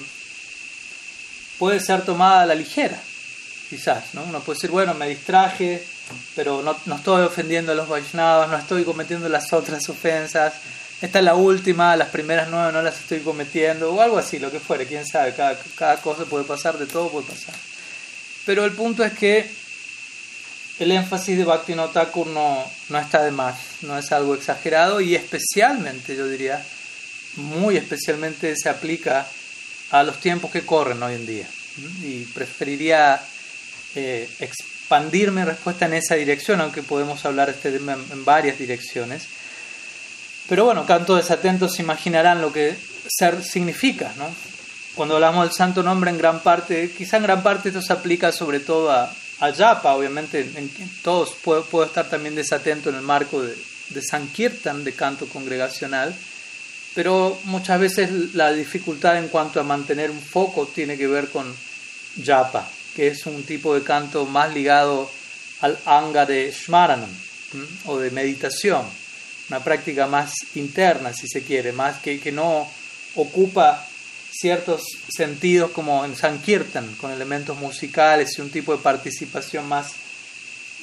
Puede 1.58 1.80
ser 1.80 2.02
tomada 2.04 2.42
a 2.42 2.46
la 2.46 2.54
ligera, 2.54 3.00
quizás, 3.68 4.14
¿no? 4.14 4.22
Uno 4.24 4.40
puede 4.40 4.56
decir, 4.56 4.70
bueno, 4.70 4.94
me 4.94 5.08
distraje, 5.08 5.82
pero 6.34 6.62
no, 6.62 6.76
no 6.86 6.96
estoy 6.96 7.24
ofendiendo 7.24 7.72
a 7.72 7.74
los 7.74 7.88
Vaishnavas, 7.88 8.48
no 8.50 8.56
estoy 8.56 8.84
cometiendo 8.84 9.28
las 9.28 9.52
otras 9.52 9.88
ofensas, 9.88 10.54
esta 11.00 11.18
es 11.18 11.24
la 11.26 11.34
última, 11.34 11.94
las 11.94 12.08
primeras 12.08 12.48
nueve 12.50 12.72
no 12.72 12.80
las 12.80 12.98
estoy 13.00 13.20
cometiendo, 13.20 13.92
o 13.92 14.00
algo 14.00 14.16
así, 14.16 14.38
lo 14.38 14.50
que 14.50 14.60
fuere, 14.60 14.86
quién 14.86 15.06
sabe, 15.06 15.34
cada, 15.34 15.58
cada 15.76 15.96
cosa 15.98 16.24
puede 16.24 16.44
pasar, 16.44 16.78
de 16.78 16.86
todo 16.86 17.10
puede 17.10 17.26
pasar. 17.26 17.54
Pero 18.46 18.64
el 18.64 18.72
punto 18.72 19.04
es 19.04 19.12
que 19.12 19.65
el 20.78 20.92
énfasis 20.92 21.38
de 21.38 21.44
Bhaktivinoda 21.44 21.92
Thakur 21.92 22.26
no, 22.26 22.62
no 22.88 22.98
está 22.98 23.22
de 23.22 23.30
más, 23.30 23.56
no 23.82 23.96
es 23.96 24.12
algo 24.12 24.34
exagerado 24.34 25.00
y 25.00 25.14
especialmente, 25.14 26.14
yo 26.14 26.28
diría, 26.28 26.62
muy 27.36 27.76
especialmente 27.76 28.54
se 28.56 28.68
aplica 28.68 29.26
a 29.90 30.02
los 30.02 30.20
tiempos 30.20 30.50
que 30.50 30.62
corren 30.62 31.02
hoy 31.02 31.14
en 31.14 31.26
día. 31.26 31.46
Y 32.02 32.24
preferiría 32.24 33.20
eh, 33.94 34.28
expandir 34.40 35.30
mi 35.30 35.44
respuesta 35.44 35.86
en 35.86 35.94
esa 35.94 36.14
dirección, 36.14 36.60
aunque 36.60 36.82
podemos 36.82 37.24
hablar 37.24 37.50
este 37.50 37.72
tema 37.72 37.94
en, 37.94 38.24
varias 38.24 38.58
direcciones. 38.58 39.26
Pero 40.48 40.64
bueno, 40.64 40.86
canto 40.86 41.16
desatentos 41.16 41.74
se 41.74 41.82
imaginarán 41.82 42.40
lo 42.40 42.52
que 42.52 42.76
ser 43.08 43.42
significa, 43.42 44.12
¿no? 44.16 44.28
Cuando 44.94 45.16
hablamos 45.16 45.44
del 45.44 45.54
santo 45.54 45.82
nombre 45.82 46.10
en 46.10 46.18
gran 46.18 46.40
parte, 46.40 46.90
quizá 46.96 47.18
en 47.18 47.24
gran 47.24 47.42
parte 47.42 47.68
esto 47.68 47.82
se 47.82 47.92
aplica 47.92 48.32
sobre 48.32 48.60
todo 48.60 48.90
a, 48.90 49.12
a 49.40 49.50
Yapa, 49.50 49.94
obviamente, 49.94 50.40
en, 50.40 50.70
todos 51.02 51.36
puedo, 51.42 51.84
estar 51.84 52.08
también 52.08 52.34
desatento 52.34 52.88
en 52.88 52.96
el 52.96 53.02
marco 53.02 53.42
de, 53.42 53.54
de 53.90 54.02
Sankirtan, 54.02 54.84
de 54.84 54.92
canto 54.92 55.26
congregacional, 55.26 56.14
pero 56.94 57.38
muchas 57.44 57.78
veces 57.78 58.34
la 58.34 58.52
dificultad 58.52 59.18
en 59.18 59.28
cuanto 59.28 59.60
a 59.60 59.64
mantener 59.64 60.10
un 60.10 60.20
foco 60.20 60.66
tiene 60.66 60.96
que 60.96 61.06
ver 61.06 61.28
con 61.28 61.54
Yapa, 62.16 62.66
que 62.94 63.08
es 63.08 63.26
un 63.26 63.42
tipo 63.42 63.74
de 63.74 63.82
canto 63.82 64.24
más 64.24 64.54
ligado 64.54 65.10
al 65.60 65.78
anga 65.84 66.24
de 66.24 66.50
Shmaranam 66.50 67.10
o 67.86 67.98
de 67.98 68.10
meditación, 68.10 68.86
una 69.48 69.62
práctica 69.62 70.06
más 70.06 70.32
interna, 70.54 71.12
si 71.12 71.28
se 71.28 71.42
quiere, 71.42 71.72
más 71.72 71.98
que, 71.98 72.18
que 72.18 72.32
no 72.32 72.68
ocupa 73.14 73.86
ciertos 74.38 74.82
sentidos 75.08 75.70
como 75.70 76.04
en 76.04 76.16
Sankirtan, 76.16 76.94
con 76.96 77.10
elementos 77.10 77.56
musicales 77.56 78.36
y 78.36 78.42
un 78.42 78.50
tipo 78.50 78.76
de 78.76 78.82
participación 78.82 79.66
más 79.66 79.94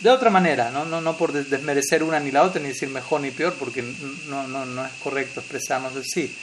de 0.01 0.09
otra 0.09 0.29
manera, 0.29 0.69
no, 0.71 0.85
no, 0.85 0.99
no 0.99 1.15
por 1.15 1.31
desmerecer 1.31 2.03
una 2.03 2.19
ni 2.19 2.31
la 2.31 2.43
otra, 2.43 2.61
ni 2.61 2.69
decir 2.69 2.89
mejor 2.89 3.21
ni 3.21 3.31
peor, 3.31 3.53
porque 3.53 3.83
no, 4.27 4.47
no, 4.47 4.65
no 4.65 4.85
es 4.85 4.91
correcto 5.01 5.39
expresarnos 5.39 5.95
así, 5.95 6.33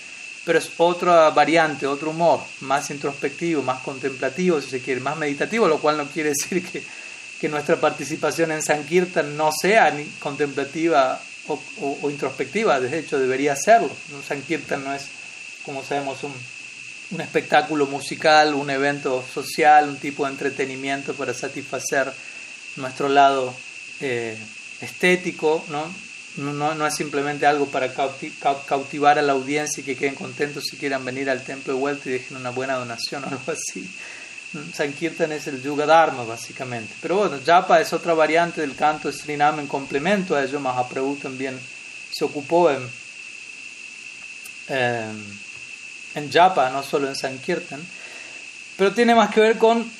pero 0.44 0.58
es 0.58 0.70
otra 0.78 1.28
variante, 1.30 1.86
otro 1.86 2.10
humor, 2.10 2.40
más 2.60 2.90
introspectivo, 2.90 3.62
más 3.62 3.82
contemplativo, 3.82 4.60
si 4.60 4.70
se 4.70 4.80
quiere, 4.80 5.00
más 5.00 5.18
meditativo, 5.18 5.68
lo 5.68 5.78
cual 5.78 5.98
no 5.98 6.06
quiere 6.06 6.30
decir 6.40 6.64
que, 6.64 6.82
que 7.38 7.48
nuestra 7.48 7.76
participación 7.76 8.52
en 8.52 8.62
Sankirtan 8.62 9.36
no 9.36 9.50
sea 9.52 9.90
ni 9.90 10.04
contemplativa 10.20 11.20
o, 11.48 12.10
introspectiva, 12.10 12.80
de 12.80 12.98
hecho 12.98 13.18
debería 13.18 13.56
serlo. 13.56 13.90
Sankirtan 14.26 14.84
no 14.84 14.94
es, 14.94 15.08
como 15.64 15.82
sabemos, 15.82 16.22
un 16.22 16.32
un 17.10 17.20
espectáculo 17.20 17.86
musical, 17.86 18.54
un 18.54 18.70
evento 18.70 19.24
social, 19.32 19.88
un 19.88 19.98
tipo 19.98 20.24
de 20.24 20.32
entretenimiento 20.32 21.14
para 21.14 21.34
satisfacer 21.34 22.12
nuestro 22.76 23.08
lado 23.08 23.54
eh, 24.00 24.36
estético, 24.80 25.64
¿no? 25.68 25.92
No, 26.36 26.74
no 26.74 26.86
es 26.86 26.94
simplemente 26.94 27.44
algo 27.44 27.66
para 27.66 27.92
cautivar 27.92 29.18
a 29.18 29.22
la 29.22 29.32
audiencia 29.32 29.80
y 29.80 29.84
que 29.84 29.96
queden 29.96 30.14
contentos 30.14 30.64
si 30.70 30.76
quieran 30.76 31.04
venir 31.04 31.28
al 31.28 31.42
templo 31.42 31.74
de 31.74 31.80
vuelta 31.80 32.08
y 32.08 32.12
dejen 32.12 32.36
una 32.36 32.50
buena 32.50 32.76
donación 32.76 33.24
o 33.24 33.26
algo 33.28 33.52
así. 33.52 33.90
Sankirtan 34.72 35.32
es 35.32 35.46
el 35.48 35.62
Yuga 35.62 35.86
Dharma, 35.86 36.24
básicamente. 36.24 36.94
Pero 37.00 37.18
bueno, 37.18 37.38
Japa 37.44 37.80
es 37.80 37.92
otra 37.92 38.14
variante 38.14 38.60
del 38.60 38.74
canto 38.74 39.08
de 39.10 39.16
Srinam 39.16 39.60
en 39.60 39.66
complemento 39.66 40.34
a 40.34 40.42
ello. 40.42 40.58
Mahaprabhu 40.58 41.16
también 41.16 41.58
se 42.10 42.24
ocupó 42.24 42.70
en, 42.70 42.80
en 46.14 46.30
Japa, 46.30 46.70
no 46.70 46.82
solo 46.82 47.08
en 47.08 47.16
Sankirtan, 47.16 47.80
pero 48.76 48.92
tiene 48.92 49.14
más 49.14 49.30
que 49.30 49.40
ver 49.40 49.58
con 49.58 49.90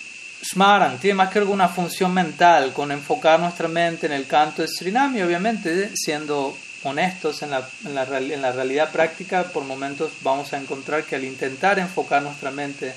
Smaran, 0.43 0.99
tiene 0.99 1.17
más 1.17 1.31
que 1.31 1.41
ver 1.41 1.47
con 1.47 1.55
una 1.55 1.69
función 1.69 2.15
mental, 2.15 2.73
con 2.73 2.91
enfocar 2.91 3.39
nuestra 3.39 3.69
mente 3.69 4.07
en 4.07 4.13
el 4.13 4.27
canto 4.27 4.63
de 4.63 4.69
Srinami, 4.69 5.23
obviamente 5.23 5.91
siendo 5.95 6.57
honestos 6.83 7.43
en 7.43 7.51
la, 7.51 7.69
en, 7.85 7.95
la, 7.95 8.53
realidad 8.53 8.91
práctica, 8.91 9.45
por 9.45 9.65
momentos 9.65 10.13
vamos 10.23 10.53
a 10.53 10.59
encontrar 10.59 11.05
que 11.05 11.17
al 11.17 11.25
intentar 11.25 11.79
enfocar 11.79 12.23
nuestra 12.23 12.51
mente 12.51 12.95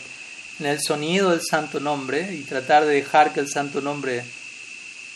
en 0.60 0.68
el 0.68 0.80
sonido 0.82 1.32
del 1.32 1.42
santo 1.42 1.80
nombre 1.80 2.34
y 2.34 2.44
tratar 2.44 2.86
de 2.86 2.96
dejar 2.96 3.34
que 3.34 3.42
el 3.42 3.50
santo 3.50 3.82
nombre 3.82 4.24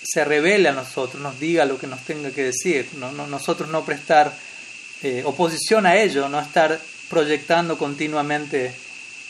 se 0.04 0.25
revele 0.25 0.70
a 0.70 0.74
nosotros, 0.74 1.22
nos 1.22 1.39
diga 1.39 1.66
lo 1.66 1.77
que 1.77 1.88
nos 1.88 2.01
tenga 2.01 2.32
que 2.32 2.44
decir, 2.44 2.89
no, 2.98 3.12
nosotros 3.12 3.70
no 3.70 3.86
prestar 3.86 4.34
eh, 5.04 5.22
oposición 5.25 5.86
a 5.86 5.96
ello, 5.96 6.27
no 6.27 6.39
estar 6.39 6.77
proyectando 7.09 7.77
continuamente 7.77 8.73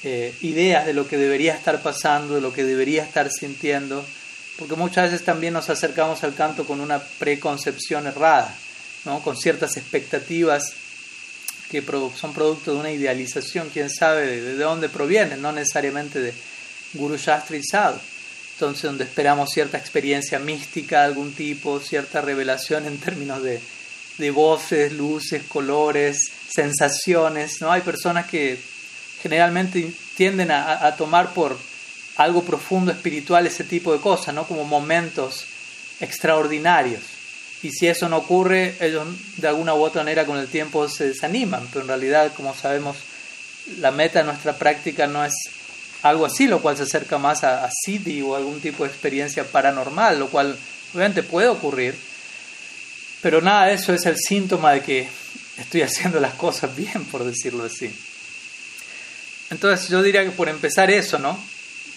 eh, 0.04 0.34
ideas 0.42 0.86
de 0.86 0.94
lo 0.94 1.08
que 1.08 1.18
debería 1.18 1.54
estar 1.54 1.82
pasando, 1.82 2.36
de 2.36 2.42
lo 2.42 2.54
que 2.54 2.64
debería 2.64 3.04
estar 3.04 3.30
sintiendo, 3.32 4.06
porque 4.58 4.76
muchas 4.76 5.12
veces 5.12 5.26
también 5.26 5.54
nos 5.54 5.70
acercamos 5.70 6.24
al 6.24 6.36
canto 6.36 6.66
con 6.66 6.82
una 6.82 7.00
preconcepción 7.00 8.08
errada, 8.08 8.56
¿no? 9.06 9.22
con 9.22 9.38
ciertas 9.38 9.78
expectativas 9.78 10.74
que 11.70 11.84
son 12.16 12.34
producto 12.34 12.74
de 12.74 12.80
una 12.80 12.92
idealización, 12.92 13.70
quién 13.70 13.90
sabe 13.90 14.42
de, 14.42 14.56
dónde 14.56 14.90
provienen, 14.90 15.42
no 15.42 15.52
necesariamente 15.52 16.20
de 16.22 16.34
Guru 16.94 17.18
Shastri 17.18 17.62
Entonces, 18.54 18.84
donde 18.84 19.04
esperamos 19.04 19.50
cierta 19.52 19.78
experiencia 19.78 20.40
mística 20.40 21.00
de 21.00 21.06
algún 21.08 21.34
tipo, 21.34 21.80
cierta 21.80 22.22
revelación 22.22 22.86
en 22.86 22.98
términos 22.98 23.44
de, 23.44 23.60
de 24.18 24.32
voces, 24.32 24.94
luces, 24.94 25.44
colores, 25.48 26.32
sensaciones. 26.50 27.62
¿no? 27.62 27.72
Hay 27.72 27.82
personas 27.82 28.28
que 28.28 28.60
generalmente 29.22 29.92
tienden 30.16 30.52
a, 30.52 30.96
tomar 30.96 31.34
por 31.34 31.58
algo 32.18 32.44
profundo, 32.44 32.92
espiritual, 32.92 33.46
ese 33.46 33.64
tipo 33.64 33.94
de 33.94 34.00
cosas, 34.00 34.34
¿no? 34.34 34.48
Como 34.48 34.64
momentos 34.64 35.46
extraordinarios. 36.00 37.02
Y 37.62 37.72
si 37.72 37.88
eso 37.88 38.10
no 38.10 38.18
ocurre, 38.18 38.76
ellos 38.80 39.08
de 39.38 39.48
alguna 39.48 39.74
u 39.74 39.82
otra 39.82 40.02
manera 40.02 40.26
con 40.26 40.38
el 40.38 40.48
tiempo 40.48 40.88
se 40.90 41.10
desaniman, 41.10 41.68
pero 41.72 41.82
en 41.82 41.88
realidad, 41.88 42.32
como 42.36 42.56
sabemos, 42.56 42.98
la 43.80 43.92
meta 43.92 44.20
de 44.20 44.26
nuestra 44.26 44.54
práctica 44.54 45.08
no 45.08 45.24
es 45.24 45.34
algo 46.04 46.26
así, 46.26 46.48
lo 46.48 46.62
cual 46.62 46.78
se 46.78 46.84
acerca 46.84 47.18
más 47.18 47.44
a, 47.44 47.66
a 47.66 47.70
Siddhi 47.72 48.22
o 48.22 48.36
algún 48.36 48.62
tipo 48.62 48.84
de 48.84 48.90
experiencia 48.90 49.44
paranormal, 49.44 50.20
lo 50.20 50.28
cual 50.30 50.58
obviamente 50.94 51.24
puede 51.24 51.48
ocurrir, 51.48 51.96
pero 53.28 53.42
nada 53.42 53.66
de 53.66 53.74
eso 53.74 53.94
es 53.94 54.06
el 54.06 54.16
síntoma 54.16 54.72
de 54.72 54.82
que 54.82 55.06
estoy 55.58 55.82
haciendo 55.82 56.18
las 56.18 56.36
cosas 56.36 56.74
bien, 56.74 57.04
por 57.12 57.26
decirlo 57.26 57.66
así. 57.66 57.94
Entonces 59.50 59.90
yo 59.90 60.02
diría 60.02 60.24
que 60.24 60.32
por 60.32 60.48
empezar 60.48 60.90
eso, 60.90 61.20
¿no? 61.20 61.38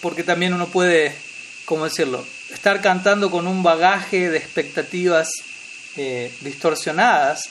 Porque 0.01 0.25
también 0.25 0.53
uno 0.53 0.67
puede, 0.67 1.15
¿cómo 1.63 1.85
decirlo? 1.85 2.27
Estar 2.53 2.81
cantando 2.81 3.31
con 3.31 3.47
un 3.47 3.63
bagaje 3.63 4.29
de 4.29 4.39
expectativas 4.39 5.29
eh, 5.95 6.29
distorsionadas 6.41 7.47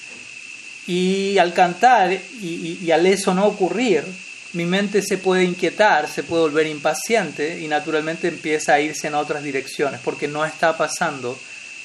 y 0.87 1.39
al 1.39 1.55
cantar 1.55 2.13
y, 2.13 2.91
al 2.91 3.07
eso 3.07 3.33
no 3.33 3.47
ocurrir, 3.47 4.05
mi 4.53 4.67
mente 4.67 5.01
se 5.01 5.17
puede 5.17 5.45
inquietar, 5.45 6.07
se 6.07 6.23
puede 6.23 6.43
volver 6.43 6.67
impaciente 6.67 7.59
y 7.59 7.67
naturalmente 7.67 8.29
empieza 8.29 8.75
a 8.75 8.81
irse 8.81 9.07
en 9.07 9.15
otras 9.15 9.43
direcciones 9.43 10.03
porque 10.05 10.29
no 10.29 10.45
está 10.45 10.77
pasando 10.77 11.41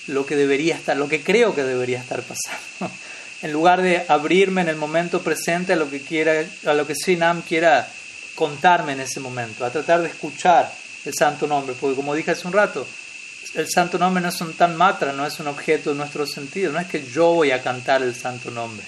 lo 0.08 0.26
que 0.26 0.36
debería 0.36 0.76
estar, 0.76 0.96
lo 0.98 1.08
que 1.08 1.22
creo 1.22 1.56
que 1.56 1.64
debería 1.64 2.00
estar 2.00 2.22
pasando. 2.22 2.94
en 3.42 3.52
lugar 3.52 3.82
de 3.82 4.06
abrirme 4.08 4.62
en 4.62 4.70
el 4.70 4.76
momento 4.76 5.22
presente 5.22 5.74
a 5.74 5.76
lo 5.76 5.90
que 5.90 6.02
quiera, 6.02 6.44
a 6.66 6.74
lo 6.74 6.88
que 6.88 6.96
Srinam 6.96 7.42
quiera 7.42 7.88
contarme 8.36 8.94
en 8.94 9.02
ese 9.02 9.20
momento, 9.20 9.66
a 9.66 9.72
tratar 9.72 10.02
de 10.02 10.10
escuchar 10.10 10.72
el 11.06 11.14
santo 11.14 11.48
nombre, 11.48 11.76
porque 11.80 11.96
como 11.96 12.14
dije 12.14 12.32
hace 12.32 12.48
un 12.48 12.54
rato, 12.54 12.86
el 13.54 13.70
santo 13.70 13.98
nombre 13.98 14.22
no 14.22 14.30
es 14.30 14.42
un 14.42 14.54
tan 14.54 14.76
matra, 14.76 15.14
no 15.14 15.26
es 15.26 15.40
un 15.40 15.48
objeto 15.48 15.92
de 15.92 15.96
nuestro 15.96 16.26
sentido, 16.26 16.72
no 16.72 16.80
es 16.80 16.88
que 16.88 17.06
yo 17.06 17.34
voy 17.34 17.52
a 17.52 17.62
cantar 17.62 18.02
el 18.02 18.16
santo 18.16 18.52
nombre. 18.52 18.86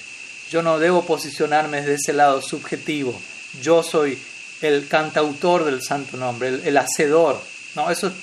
Yo 0.49 0.61
no 0.61 0.79
debo 0.79 1.05
posicionarme 1.05 1.81
desde 1.81 1.95
ese 1.95 2.13
lado 2.13 2.41
subjetivo. 2.41 3.19
Yo 3.61 3.83
soy 3.83 4.17
el 4.61 4.87
cantautor 4.87 5.65
del 5.65 5.81
santo 5.81 6.17
nombre, 6.17 6.59
el, 6.63 6.77
hacedor. 6.77 7.39
No, 7.75 7.91
eso 7.91 8.07
es 8.07 8.13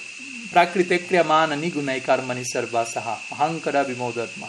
ahankara 3.31 3.85
vimodatma. 3.85 4.49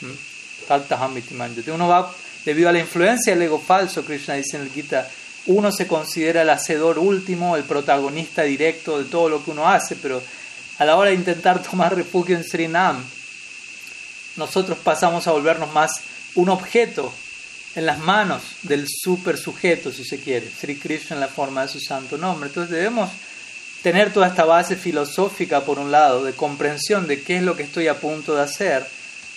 ¿Mm? 0.00 0.30
Uno 1.72 1.88
va, 1.88 2.14
debido 2.44 2.68
a 2.68 2.72
la 2.72 2.78
influencia 2.78 3.34
del 3.34 3.42
ego 3.42 3.58
falso, 3.58 4.04
Krishna 4.04 4.34
dice 4.34 4.56
en 4.56 4.62
el 4.62 4.70
Gita, 4.70 5.08
uno 5.46 5.72
se 5.72 5.86
considera 5.86 6.42
el 6.42 6.50
hacedor 6.50 6.98
último, 6.98 7.56
el 7.56 7.64
protagonista 7.64 8.42
directo 8.42 8.98
de 8.98 9.04
todo 9.04 9.28
lo 9.28 9.44
que 9.44 9.50
uno 9.50 9.68
hace, 9.68 9.96
pero 9.96 10.22
a 10.78 10.84
la 10.84 10.96
hora 10.96 11.10
de 11.10 11.16
intentar 11.16 11.62
tomar 11.62 11.94
refugio 11.94 12.36
en 12.36 12.44
Srinam, 12.44 13.04
nosotros 14.36 14.78
pasamos 14.78 15.26
a 15.26 15.32
volvernos 15.32 15.72
más 15.72 16.00
un 16.34 16.48
objeto 16.50 17.12
en 17.74 17.86
las 17.86 17.98
manos 17.98 18.42
del 18.62 18.86
super 18.88 19.36
sujeto, 19.36 19.92
si 19.92 20.04
se 20.04 20.20
quiere, 20.20 20.48
Sri 20.50 20.76
Krishna 20.76 21.16
en 21.16 21.20
la 21.20 21.28
forma 21.28 21.62
de 21.62 21.68
su 21.68 21.80
santo 21.80 22.16
nombre. 22.16 22.48
Entonces 22.48 22.74
debemos 22.74 23.10
tener 23.82 24.12
toda 24.12 24.28
esta 24.28 24.44
base 24.44 24.76
filosófica, 24.76 25.62
por 25.62 25.78
un 25.78 25.90
lado, 25.90 26.24
de 26.24 26.32
comprensión 26.32 27.06
de 27.06 27.22
qué 27.22 27.36
es 27.36 27.42
lo 27.42 27.56
que 27.56 27.62
estoy 27.62 27.88
a 27.88 27.98
punto 27.98 28.34
de 28.34 28.42
hacer, 28.42 28.86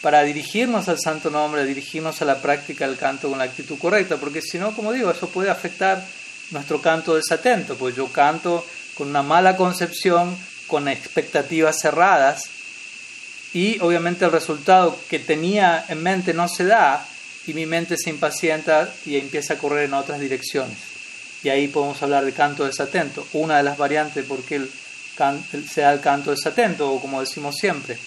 para 0.01 0.23
dirigirnos 0.23 0.89
al 0.89 0.99
santo 0.99 1.29
nombre, 1.29 1.65
dirigirnos 1.65 2.21
a 2.21 2.25
la 2.25 2.41
práctica 2.41 2.85
del 2.85 2.97
canto 2.97 3.29
con 3.29 3.37
la 3.37 3.45
actitud 3.45 3.77
correcta, 3.77 4.17
porque 4.17 4.41
si 4.41 4.59
no, 4.59 4.75
como 4.75 4.91
digo, 4.91 5.09
eso 5.09 5.29
puede 5.29 5.49
afectar 5.49 6.05
nuestro 6.51 6.81
canto 6.81 7.15
desatento, 7.15 7.75
pues 7.75 7.95
yo 7.95 8.07
canto 8.07 8.65
con 8.95 9.07
una 9.07 9.23
mala 9.23 9.55
concepción, 9.55 10.35
con 10.67 10.89
expectativas 10.89 11.79
cerradas, 11.79 12.49
y 13.53 13.79
obviamente 13.79 14.25
el 14.25 14.31
resultado 14.31 14.97
que 15.09 15.19
tenía 15.19 15.85
en 15.87 16.03
mente 16.03 16.33
no 16.33 16.49
se 16.49 16.65
da, 16.65 17.07
y 17.47 17.53
mi 17.53 17.65
mente 17.65 17.97
se 17.97 18.09
impacienta 18.09 18.93
y 19.05 19.17
empieza 19.17 19.53
a 19.53 19.57
correr 19.57 19.85
en 19.85 19.93
otras 19.93 20.19
direcciones. 20.19 20.92
Y 21.43 21.49
ahí 21.49 21.67
podemos 21.67 22.01
hablar 22.01 22.25
de 22.25 22.31
canto 22.31 22.65
desatento, 22.65 23.27
una 23.33 23.57
de 23.57 23.63
las 23.63 23.77
variantes 23.77 24.25
porque 24.25 24.55
el, 24.55 24.71
sea 25.69 25.93
el 25.93 25.99
canto 25.99 26.31
desatento, 26.31 26.91
o 26.91 27.01
como 27.01 27.19
decimos 27.19 27.55
siempre 27.57 27.97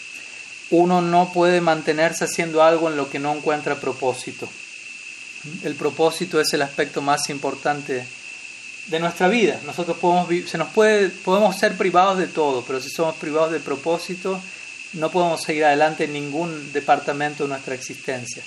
uno 0.71 1.01
no 1.01 1.33
puede 1.33 1.61
mantenerse 1.61 2.25
haciendo 2.25 2.63
algo 2.63 2.89
en 2.89 2.97
lo 2.97 3.09
que 3.09 3.19
no 3.19 3.35
encuentra 3.35 3.77
propósito. 3.77 4.49
El 5.63 5.75
propósito 5.75 6.41
es 6.41 6.53
el 6.55 6.63
aspecto 6.63 7.03
más 7.03 7.29
importante 7.31 8.05
de 8.89 9.01
nuestra 9.01 9.29
vida. 9.29 9.61
Nosotros 9.65 9.97
podemos, 9.99 10.29
se 10.49 10.59
nos 10.59 10.69
puede, 10.69 11.09
podemos 11.11 11.57
ser 11.57 11.77
privados 11.77 12.19
de 12.19 12.27
todo, 12.27 12.63
pero 12.63 12.81
si 12.81 12.91
somos 12.91 13.15
privados 13.17 13.53
de 13.53 13.61
propósito, 13.61 14.41
no 14.95 15.11
podemos 15.11 15.43
seguir 15.43 15.65
adelante 15.65 16.05
en 16.05 16.15
ningún 16.15 16.73
departamento 16.73 17.45
de 17.45 17.51
nuestra 17.51 17.75
existencia. 17.75 18.43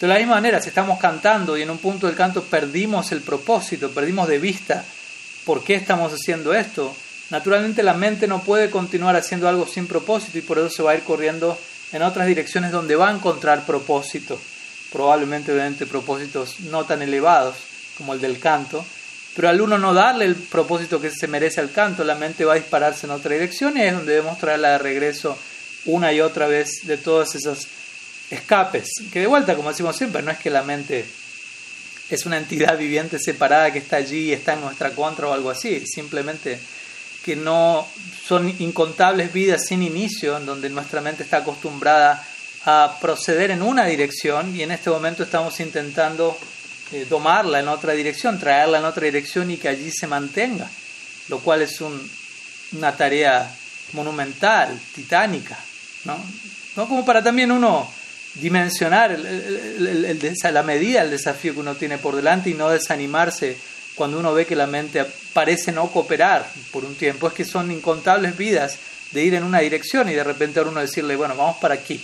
De 0.00 0.08
la 0.08 0.16
misma 0.16 0.36
manera, 0.36 0.62
si 0.62 0.70
estamos 0.70 0.98
cantando 0.98 1.58
y 1.58 1.62
en 1.62 1.68
un 1.68 1.76
punto 1.76 2.06
del 2.06 2.16
canto 2.16 2.42
perdimos 2.42 3.12
el 3.12 3.20
propósito, 3.20 3.90
perdimos 3.90 4.28
de 4.28 4.38
vista 4.38 4.82
por 5.44 5.62
qué 5.62 5.74
estamos 5.74 6.10
haciendo 6.14 6.54
esto, 6.54 6.96
naturalmente 7.28 7.82
la 7.82 7.92
mente 7.92 8.26
no 8.26 8.42
puede 8.42 8.70
continuar 8.70 9.14
haciendo 9.14 9.46
algo 9.46 9.66
sin 9.66 9.86
propósito 9.86 10.38
y 10.38 10.42
por 10.42 10.58
eso 10.58 10.70
se 10.70 10.82
va 10.82 10.92
a 10.92 10.94
ir 10.94 11.02
corriendo 11.02 11.58
en 11.92 12.00
otras 12.00 12.26
direcciones 12.26 12.72
donde 12.72 12.96
va 12.96 13.10
a 13.10 13.14
encontrar 13.14 13.66
propósito, 13.66 14.40
probablemente 14.90 15.52
obviamente 15.52 15.84
propósitos 15.84 16.60
no 16.60 16.84
tan 16.84 17.02
elevados 17.02 17.56
como 17.98 18.14
el 18.14 18.22
del 18.22 18.38
canto, 18.38 18.82
pero 19.36 19.50
al 19.50 19.60
uno 19.60 19.76
no 19.76 19.92
darle 19.92 20.24
el 20.24 20.34
propósito 20.34 20.98
que 20.98 21.10
se 21.10 21.28
merece 21.28 21.60
al 21.60 21.72
canto, 21.72 22.04
la 22.04 22.14
mente 22.14 22.46
va 22.46 22.54
a 22.54 22.56
dispararse 22.56 23.04
en 23.04 23.12
otra 23.12 23.34
dirección 23.34 23.76
y 23.76 23.82
es 23.82 23.92
donde 23.92 24.12
debemos 24.12 24.38
traerla 24.38 24.70
de 24.70 24.78
regreso 24.78 25.36
una 25.84 26.10
y 26.10 26.22
otra 26.22 26.46
vez 26.46 26.86
de 26.86 26.96
todos 26.96 27.34
esos 27.34 27.66
escapes, 28.30 28.88
que 29.12 29.20
de 29.20 29.26
vuelta, 29.26 29.56
como 29.56 29.70
decimos 29.70 29.96
siempre, 29.96 30.22
no 30.22 30.30
es 30.30 30.38
que 30.38 30.50
la 30.50 30.62
mente 30.62 31.04
es 32.08 32.26
una 32.26 32.38
entidad 32.38 32.76
viviente 32.76 33.18
separada 33.18 33.72
que 33.72 33.78
está 33.78 33.96
allí 33.96 34.32
está 34.32 34.54
en 34.54 34.62
nuestra 34.62 34.90
contra 34.90 35.28
o 35.28 35.32
algo 35.32 35.50
así, 35.50 35.84
simplemente 35.86 36.58
que 37.24 37.36
no 37.36 37.86
son 38.26 38.48
incontables 38.60 39.32
vidas 39.32 39.66
sin 39.66 39.82
inicio, 39.82 40.38
en 40.38 40.46
donde 40.46 40.70
nuestra 40.70 41.00
mente 41.00 41.22
está 41.22 41.38
acostumbrada 41.38 42.24
a 42.64 42.98
proceder 43.00 43.50
en 43.50 43.62
una 43.62 43.86
dirección 43.86 44.54
y 44.54 44.62
en 44.62 44.70
este 44.70 44.90
momento 44.90 45.22
estamos 45.22 45.58
intentando 45.60 46.38
eh, 46.92 47.06
tomarla 47.08 47.60
en 47.60 47.68
otra 47.68 47.92
dirección, 47.92 48.38
traerla 48.38 48.78
en 48.78 48.84
otra 48.84 49.04
dirección 49.04 49.50
y 49.50 49.56
que 49.56 49.68
allí 49.68 49.90
se 49.90 50.06
mantenga, 50.06 50.68
lo 51.28 51.38
cual 51.38 51.62
es 51.62 51.80
una 51.80 52.96
tarea 52.96 53.54
monumental, 53.92 54.78
titánica, 54.94 55.58
¿no? 56.04 56.18
¿no? 56.76 56.88
Como 56.88 57.04
para 57.04 57.22
también 57.22 57.52
uno 57.52 57.90
dimensionar 58.34 59.18
la 59.18 60.62
medida 60.62 61.00
del 61.00 61.10
desafío 61.10 61.54
que 61.54 61.60
uno 61.60 61.74
tiene 61.74 61.98
por 61.98 62.14
delante 62.14 62.50
y 62.50 62.54
no 62.54 62.68
desanimarse 62.68 63.56
cuando 63.94 64.18
uno 64.18 64.32
ve 64.32 64.46
que 64.46 64.56
la 64.56 64.66
mente 64.66 65.04
parece 65.32 65.72
no 65.72 65.88
cooperar 65.88 66.48
por 66.70 66.84
un 66.84 66.94
tiempo, 66.94 67.28
es 67.28 67.34
que 67.34 67.44
son 67.44 67.70
incontables 67.70 68.36
vidas 68.36 68.78
de 69.10 69.24
ir 69.24 69.34
en 69.34 69.44
una 69.44 69.58
dirección 69.58 70.08
y 70.08 70.14
de 70.14 70.24
repente 70.24 70.60
a 70.60 70.62
uno 70.62 70.80
decirle, 70.80 71.16
bueno, 71.16 71.36
vamos 71.36 71.56
para 71.58 71.74
aquí. 71.74 72.00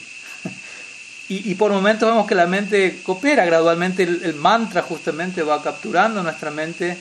y, 1.28 1.54
por 1.54 1.72
momentos 1.72 2.08
vemos 2.08 2.26
que 2.26 2.34
la 2.34 2.46
mente 2.46 3.00
coopera, 3.02 3.44
gradualmente 3.44 4.02
el, 4.02 4.34
mantra 4.34 4.82
justamente 4.82 5.42
va 5.42 5.62
capturando 5.62 6.22
nuestra 6.22 6.50
mente, 6.50 6.98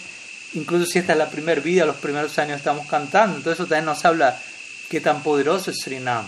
incluso 0.54 0.86
si 0.86 1.00
esta 1.00 1.14
es 1.14 1.18
la 1.18 1.30
primera 1.30 1.60
vida, 1.60 1.86
los 1.86 1.98
primeros 1.98 2.38
años 2.38 2.58
estamos 2.58 2.88
cantando, 2.88 3.38
entonces 3.38 3.60
eso 3.60 3.68
también 3.68 3.86
nos 3.86 4.06
habla 4.06 4.40
qué 4.90 5.02
tan 5.02 5.22
poderoso 5.24 5.72
es 5.72 5.78
Srinam. 5.82 6.26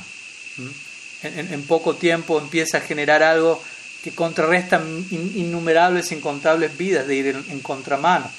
En, 1.28 1.64
poco 1.64 1.96
tiempo 1.96 2.40
empieza 2.40 2.78
a 2.78 2.82
generar 2.82 3.24
algo 3.24 3.62
que 4.04 4.12
contrarresta 4.12 4.82
innumerables, 5.12 6.12
incontables 6.12 6.78
vidas 6.78 7.08
de 7.08 7.16
ir 7.16 7.28
en 7.28 7.60
contramano. 7.60 8.30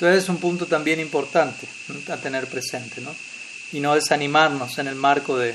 Entonces 0.00 0.22
es 0.22 0.28
un 0.30 0.38
punto 0.38 0.64
también 0.64 0.98
importante 0.98 1.66
a 2.10 2.16
tener 2.16 2.46
presente, 2.46 3.02
¿no? 3.02 3.14
Y 3.70 3.80
no 3.80 3.94
desanimarnos 3.94 4.78
en 4.78 4.86
el 4.86 4.94
marco 4.94 5.36
de... 5.36 5.54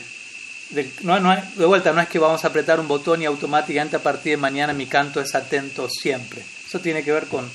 de 0.69 0.87
no, 1.01 1.19
no, 1.19 1.35
de 1.35 1.65
vuelta, 1.65 1.91
no 1.93 1.99
es 1.99 2.07
que 2.07 2.19
vamos 2.19 2.43
a 2.43 2.49
apretar 2.49 2.79
un 2.79 2.87
botón 2.87 3.23
y 3.23 3.25
automáticamente 3.25 3.95
a 3.95 4.03
partir 4.03 4.33
de 4.33 4.37
mañana 4.37 4.71
mi 4.71 4.85
canto 4.85 5.19
es 5.19 5.33
atento 5.33 5.89
siempre. 5.89 6.43
Eso 6.67 6.79
tiene 6.79 7.03
que 7.03 7.11
ver 7.11 7.25
con, 7.25 7.49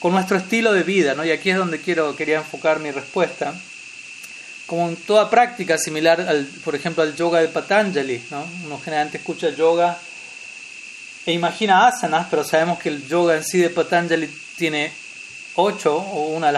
con 0.00 0.12
nuestro 0.12 0.36
estilo 0.36 0.74
de 0.74 0.82
vida, 0.82 1.14
¿no? 1.14 1.24
Y 1.24 1.30
aquí 1.30 1.48
es 1.48 1.56
donde 1.56 1.80
quiero, 1.80 2.14
quería 2.14 2.36
enfocar 2.36 2.78
mi 2.78 2.90
respuesta. 2.90 3.54
Como 4.68 4.88
en 4.88 4.94
toda 4.94 5.28
práctica 5.28 5.76
similar, 5.78 6.20
al, 6.20 6.44
por 6.64 6.76
ejemplo, 6.76 7.02
al 7.02 7.16
yoga 7.16 7.40
de 7.40 7.48
Patanjali, 7.48 8.22
¿no? 8.30 8.46
Uno 8.66 8.78
generalmente 8.78 9.18
escucha 9.18 9.48
yoga 9.48 9.98
e 11.28 11.32
imagina 11.32 11.86
asanas, 11.86 12.26
pero 12.30 12.42
sabemos 12.42 12.78
que 12.78 12.88
el 12.88 13.06
yoga 13.06 13.36
en 13.36 13.44
sí 13.44 13.58
de 13.58 13.68
Patanjali 13.68 14.30
tiene 14.56 14.90
8, 15.56 15.94
o 15.94 16.28
una 16.28 16.46
de, 16.46 16.52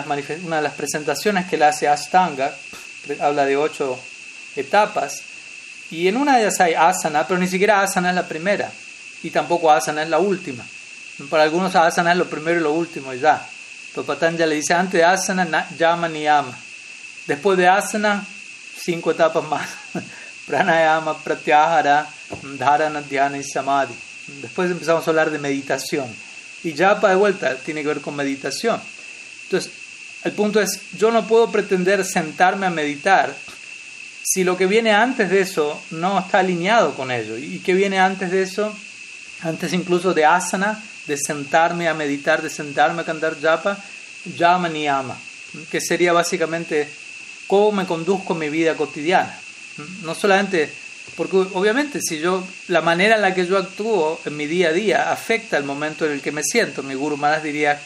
las 0.62 0.74
presentaciones 0.74 1.46
que 1.46 1.56
le 1.56 1.64
hace 1.64 1.88
Astanga, 1.88 2.54
habla 3.18 3.46
de 3.46 3.56
ocho 3.56 3.98
etapas, 4.54 5.22
y 5.90 6.06
en 6.06 6.16
una 6.16 6.36
de 6.36 6.42
ellas 6.42 6.60
hay 6.60 6.74
asana, 6.74 7.26
pero 7.26 7.40
ni 7.40 7.48
siquiera 7.48 7.82
asana 7.82 8.10
es 8.10 8.14
la 8.14 8.28
primera, 8.28 8.70
y 9.22 9.30
tampoco 9.30 9.72
asana 9.72 10.04
es 10.04 10.08
la 10.08 10.18
última. 10.18 10.64
Para 11.28 11.42
algunos 11.42 11.74
asana 11.74 12.12
es 12.12 12.18
lo 12.18 12.30
primero 12.30 12.60
y 12.60 12.62
lo 12.62 12.72
último 12.72 13.12
y 13.12 13.18
ya. 13.18 13.44
Pero 13.92 14.06
Patanjali 14.06 14.54
dice, 14.54 14.74
antes 14.74 15.00
de 15.00 15.04
asana, 15.04 15.66
llama 15.76 16.08
niyama. 16.08 16.56
Después 17.26 17.58
de 17.58 17.68
asana, 17.68 18.24
cinco 18.82 19.10
etapas 19.10 19.44
más. 19.44 19.68
Pranayama, 20.46 21.16
pratyahara, 21.18 22.08
dharana, 22.58 23.02
dhyana 23.02 23.38
y 23.38 23.44
samadhi. 23.44 23.94
Después 24.42 24.70
empezamos 24.70 25.06
a 25.06 25.10
hablar 25.10 25.30
de 25.30 25.38
meditación. 25.38 26.06
Y 26.62 26.76
japa 26.76 27.10
de 27.10 27.16
vuelta 27.16 27.56
tiene 27.56 27.82
que 27.82 27.88
ver 27.88 28.00
con 28.00 28.16
meditación. 28.16 28.80
Entonces, 29.44 29.72
el 30.24 30.32
punto 30.32 30.60
es, 30.60 30.80
yo 30.98 31.10
no 31.10 31.26
puedo 31.26 31.50
pretender 31.50 32.04
sentarme 32.04 32.66
a 32.66 32.70
meditar 32.70 33.34
si 34.22 34.44
lo 34.44 34.56
que 34.56 34.66
viene 34.66 34.92
antes 34.92 35.30
de 35.30 35.40
eso 35.40 35.82
no 35.90 36.20
está 36.20 36.40
alineado 36.40 36.94
con 36.94 37.10
ello. 37.10 37.36
¿Y 37.36 37.60
qué 37.60 37.74
viene 37.74 37.98
antes 37.98 38.30
de 38.30 38.42
eso? 38.42 38.74
Antes 39.42 39.72
incluso 39.72 40.12
de 40.12 40.26
asana, 40.26 40.80
de 41.06 41.16
sentarme 41.16 41.88
a 41.88 41.94
meditar, 41.94 42.42
de 42.42 42.50
sentarme 42.50 43.02
a 43.02 43.04
cantar 43.04 43.40
japa, 43.40 43.78
yama 44.36 44.68
niyama, 44.68 45.16
que 45.70 45.80
sería 45.80 46.12
básicamente 46.12 46.88
cómo 47.50 47.72
me 47.72 47.84
conduzco 47.84 48.34
en 48.34 48.38
mi 48.38 48.48
vida 48.48 48.76
cotidiana. 48.76 49.36
No 50.04 50.14
solamente, 50.14 50.70
porque 51.16 51.36
obviamente 51.54 51.98
si 52.00 52.20
yo, 52.20 52.46
la 52.68 52.80
manera 52.80 53.16
en 53.16 53.22
la 53.22 53.34
que 53.34 53.44
yo 53.44 53.58
actúo 53.58 54.20
en 54.24 54.36
mi 54.36 54.46
día 54.46 54.68
a 54.68 54.72
día 54.72 55.10
afecta 55.10 55.56
el 55.56 55.64
momento 55.64 56.06
en 56.06 56.12
el 56.12 56.20
que 56.20 56.30
me 56.30 56.44
siento. 56.44 56.84
Mi 56.84 56.94
Guru 56.94 57.16
Maharaj 57.16 57.42
diría, 57.42 57.80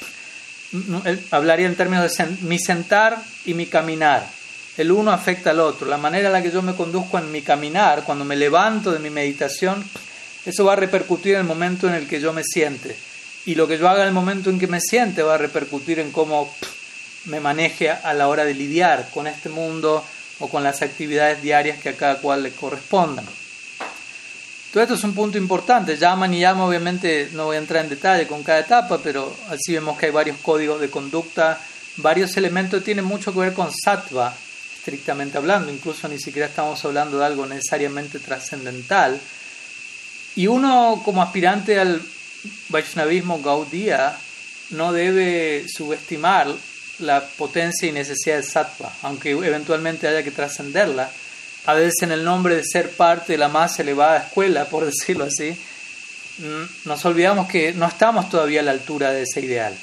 hablaría 1.31 1.67
en 1.67 1.77
términos 1.77 2.15
de 2.15 2.27
mi 2.43 2.59
sentar 2.59 3.17
y 3.47 3.55
mi 3.55 3.65
caminar. 3.65 4.29
El 4.77 4.93
uno 4.93 5.11
afecta 5.13 5.51
al 5.51 5.61
otro. 5.61 5.89
La 5.89 5.97
manera 5.97 6.27
en 6.27 6.35
la 6.35 6.43
que 6.43 6.51
yo 6.51 6.61
me 6.61 6.75
conduzco 6.75 7.17
en 7.17 7.33
mi 7.33 7.41
caminar, 7.41 8.03
cuando 8.05 8.27
me 8.27 8.37
levanto 8.37 8.93
de 8.93 8.99
mi 8.99 9.09
meditación, 9.09 9.83
eso 10.45 10.67
va 10.67 10.75
a 10.75 10.77
repercutir 10.77 11.35
en 11.35 11.41
el 11.41 11.47
momento 11.47 11.89
en 11.89 11.95
el 11.95 12.07
que 12.07 12.21
yo 12.21 12.35
me 12.35 12.43
siente. 12.45 12.95
Y 13.47 13.55
lo 13.55 13.67
que 13.67 13.79
yo 13.79 13.89
haga 13.89 14.03
en 14.03 14.09
el 14.09 14.15
momento 14.15 14.51
en 14.51 14.59
que 14.59 14.67
me 14.67 14.81
siente 14.81 15.23
va 15.23 15.37
a 15.37 15.39
repercutir 15.39 16.01
en 16.01 16.13
cómo 16.13 16.53
me 17.27 17.41
maneje 17.41 17.91
a 17.91 18.13
la 18.15 18.29
hora 18.29 18.45
de 18.45 18.55
lidiar 18.55 19.09
con 19.13 19.27
este 19.27 19.49
mundo 19.49 20.05
o 20.41 20.49
con 20.49 20.63
las 20.63 20.83
actividades 20.83 21.43
diarias 21.43 21.79
que 21.79 21.91
a 21.91 21.97
cada 21.97 22.17
cual 22.17 22.43
le 22.43 22.51
correspondan. 22.51 23.25
Todo 24.73 24.83
esto 24.83 24.95
es 24.95 25.05
un 25.05 25.15
punto 25.15 25.39
importante. 25.39 25.97
Llama 25.97 26.27
y 26.27 26.41
llama, 26.41 26.67
obviamente, 26.67 27.29
no 27.33 27.45
voy 27.45 27.57
a 27.57 27.61
entrar 27.61 27.85
en 27.85 27.91
detalle 27.91 28.27
con 28.27 28.43
cada 28.43 28.59
etapa, 28.59 28.99
pero 28.99 29.33
así 29.49 29.73
vemos 29.73 29.97
que 29.97 30.07
hay 30.07 30.13
varios 30.13 30.39
códigos 30.39 30.81
de 30.81 30.91
conducta, 30.91 31.61
varios 31.99 32.37
elementos 32.37 32.81
que 32.81 32.85
tienen 32.87 33.05
mucho 33.05 33.33
que 33.33 33.39
ver 33.39 33.53
con 33.53 33.71
sattva, 33.73 34.35
estrictamente 34.77 35.39
hablando. 35.39 35.71
Incluso 35.71 36.09
ni 36.09 36.19
siquiera 36.19 36.49
estamos 36.49 36.85
hablando 36.85 37.19
de 37.19 37.25
algo 37.25 37.47
necesariamente 37.47 38.19
trascendental. 38.19 39.21
Y 40.35 40.49
uno, 40.49 41.01
como 41.05 41.23
aspirante 41.23 41.79
al 41.79 42.03
Vaishnavismo 42.69 43.41
Gaudiya, 43.41 44.19
no 44.71 44.93
debe 44.93 45.67
subestimar 45.69 46.49
la 46.99 47.25
potencia 47.25 47.89
y 47.89 47.93
necesidad 47.93 48.37
de 48.37 48.43
sattva, 48.43 48.93
aunque 49.03 49.31
eventualmente 49.31 50.09
haya 50.09 50.23
que 50.23 50.31
trascenderla. 50.31 51.11
A 51.67 51.75
veces 51.75 52.03
en 52.03 52.13
el 52.13 52.25
nombre 52.25 52.57
de 52.57 52.65
ser 52.65 52.91
parte 52.91 53.33
de 53.33 53.39
la 53.39 53.49
más 53.49 53.79
elevada 53.79 54.19
escuela, 54.19 54.67
por 54.67 54.85
decirlo 54.87 55.25
así, 55.25 55.57
nos 56.85 57.05
olvidamos 57.05 57.49
que 57.49 57.73
no 57.73 57.87
estamos 57.87 58.29
todavía 58.29 58.61
a 58.61 58.65
la 58.65 58.73
altura 58.73 59.13
de 59.13 59.23
ese 59.23 59.41
ideal. 59.41 59.75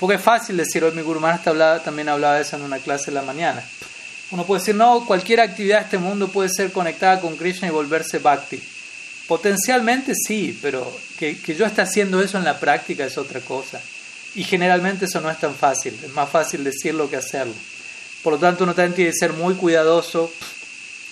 Porque 0.00 0.16
es 0.16 0.22
fácil 0.22 0.56
decir, 0.56 0.82
hoy 0.82 0.92
mi 0.92 1.02
Guru 1.02 1.20
Maharaj 1.20 1.84
también 1.84 2.08
hablaba 2.08 2.36
de 2.36 2.42
eso 2.42 2.56
en 2.56 2.62
una 2.62 2.78
clase 2.78 3.10
en 3.10 3.14
la 3.14 3.22
mañana. 3.22 3.62
Uno 4.32 4.44
puede 4.44 4.60
decir, 4.60 4.74
no, 4.74 5.04
cualquier 5.06 5.40
actividad 5.40 5.78
de 5.78 5.84
este 5.84 5.98
mundo 5.98 6.28
puede 6.28 6.48
ser 6.48 6.72
conectada 6.72 7.20
con 7.20 7.36
Krishna 7.36 7.68
y 7.68 7.70
volverse 7.70 8.18
bhakti. 8.18 8.60
Potencialmente 9.28 10.12
sí, 10.14 10.58
pero 10.60 10.92
que, 11.16 11.38
que 11.38 11.54
yo 11.54 11.66
esté 11.66 11.82
haciendo 11.82 12.20
eso 12.20 12.36
en 12.38 12.44
la 12.44 12.58
práctica 12.58 13.04
es 13.04 13.16
otra 13.16 13.40
cosa. 13.40 13.80
Y 14.34 14.44
generalmente 14.44 15.06
eso 15.06 15.20
no 15.20 15.30
es 15.30 15.38
tan 15.38 15.54
fácil, 15.54 15.98
es 16.02 16.12
más 16.12 16.28
fácil 16.28 16.62
decirlo 16.62 17.10
que 17.10 17.16
hacerlo. 17.16 17.54
Por 18.22 18.34
lo 18.34 18.38
tanto, 18.38 18.64
uno 18.64 18.74
también 18.74 18.94
tiene 18.94 19.10
que 19.10 19.16
ser 19.16 19.32
muy 19.32 19.54
cuidadoso 19.54 20.32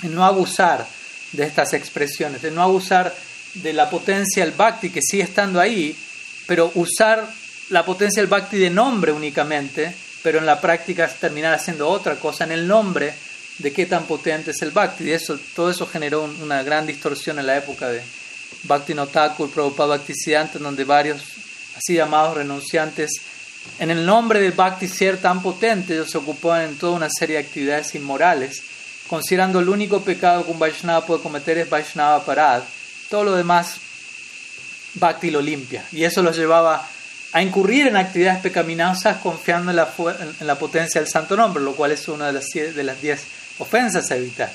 en 0.03 0.15
no 0.15 0.25
abusar 0.25 0.87
de 1.33 1.45
estas 1.45 1.73
expresiones, 1.73 2.43
de 2.43 2.51
no 2.51 2.63
abusar 2.63 3.15
de 3.55 3.73
la 3.73 3.91
potencia 3.91 4.45
del 4.45 4.55
bhakti 4.55 4.91
que 4.91 5.01
sigue 5.03 5.25
estando 5.25 5.61
ahí, 5.61 5.97
pero 6.47 6.71
usar 6.75 7.29
la 7.71 7.85
potencia 7.85 8.23
del 8.23 8.31
bhakti 8.31 8.59
de 8.59 8.71
nombre 8.71 9.13
únicamente, 9.13 9.95
pero 10.23 10.39
en 10.39 10.47
la 10.47 10.61
práctica 10.61 11.09
terminar 11.09 11.55
haciendo 11.55 11.89
otra 11.89 12.17
cosa 12.17 12.45
en 12.45 12.53
el 12.53 12.67
nombre 12.67 13.13
de 13.59 13.73
qué 13.73 13.87
tan 13.87 14.05
potente 14.05 14.53
es 14.53 14.63
el 14.63 14.71
bhakti. 14.71 15.05
Y 15.05 15.13
eso, 15.13 15.39
todo 15.55 15.71
eso 15.71 15.87
generó 15.87 16.25
una 16.41 16.63
gran 16.63 16.87
distorsión 16.87 17.39
en 17.39 17.47
la 17.47 17.57
época 17.57 17.89
de 17.89 18.03
Bhakti 18.65 18.95
Notakur, 18.95 19.51
Prabhupada 19.51 19.97
Bhaktisiddhanta, 19.97 20.59
donde 20.59 20.85
varios 20.85 21.23
así 21.79 21.95
llamados 21.95 22.37
renunciantes, 22.37 23.11
en 23.79 23.91
el 23.91 24.05
nombre 24.05 24.41
del 24.41 24.53
Bhakti 24.53 24.89
ser 24.89 25.19
tan 25.19 25.43
potente, 25.43 25.95
ellos 25.95 26.11
se 26.11 26.19
ocupaban 26.19 26.63
en 26.63 26.79
toda 26.79 26.93
una 26.93 27.09
serie 27.11 27.37
de 27.37 27.43
actividades 27.45 27.95
inmorales, 27.95 28.63
considerando 29.09 29.61
el 29.61 29.69
único 29.69 30.01
pecado 30.01 30.45
que 30.45 30.51
un 30.51 30.59
Vaishnava 30.59 31.07
puede 31.07 31.23
cometer 31.23 31.59
es 31.59 31.71
Vaishnava 31.71 32.25
Parad. 32.25 32.63
Todo 33.09 33.25
lo 33.25 33.37
demás, 33.37 33.77
Bhakti 34.95 35.31
lo 35.31 35.41
limpia. 35.41 35.85
Y 35.93 36.05
eso 36.05 36.23
los 36.23 36.37
llevaba 36.37 36.87
a 37.33 37.43
incurrir 37.43 37.87
en 37.87 37.97
actividades 37.97 38.41
pecaminosas 38.41 39.19
confiando 39.19 39.71
en 39.71 39.77
la, 39.77 39.89
en 40.41 40.47
la 40.47 40.59
potencia 40.59 41.01
del 41.01 41.11
santo 41.11 41.37
nombre, 41.37 41.63
lo 41.63 41.75
cual 41.75 41.93
es 41.93 42.09
una 42.09 42.27
de 42.27 42.33
las, 42.33 42.49
de 42.49 42.83
las 42.83 43.01
diez 43.01 43.23
ofensas 43.59 44.11
a 44.11 44.17
evitar. 44.17 44.51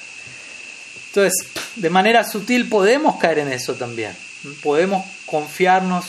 Entonces, 1.08 1.48
de 1.76 1.90
manera 1.90 2.24
sutil 2.24 2.68
podemos 2.68 3.18
caer 3.18 3.40
en 3.40 3.54
eso 3.54 3.76
también. 3.76 4.16
Podemos 4.62 5.06
confiarnos 5.26 6.06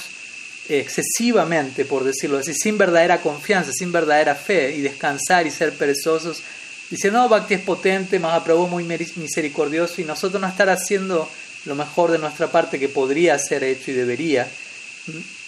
excesivamente, 0.68 1.84
por 1.84 2.04
decirlo 2.04 2.38
así, 2.38 2.54
sin 2.54 2.78
verdadera 2.78 3.20
confianza, 3.20 3.72
sin 3.72 3.92
verdadera 3.92 4.34
fe, 4.34 4.74
y 4.74 4.80
descansar 4.80 5.46
y 5.46 5.50
ser 5.50 5.72
perezosos, 5.74 6.42
diciendo, 6.90 7.20
no, 7.20 7.28
Bhakti 7.28 7.54
es 7.54 7.60
potente, 7.60 8.18
más 8.18 8.34
aprobó 8.34 8.66
muy 8.66 8.84
misericordioso, 8.84 10.00
y 10.00 10.04
nosotros 10.04 10.40
no 10.40 10.48
estar 10.48 10.70
haciendo 10.70 11.28
lo 11.64 11.74
mejor 11.74 12.10
de 12.10 12.18
nuestra 12.18 12.48
parte 12.48 12.78
que 12.78 12.88
podría 12.88 13.38
ser 13.38 13.64
hecho 13.64 13.90
y 13.90 13.94
debería. 13.94 14.48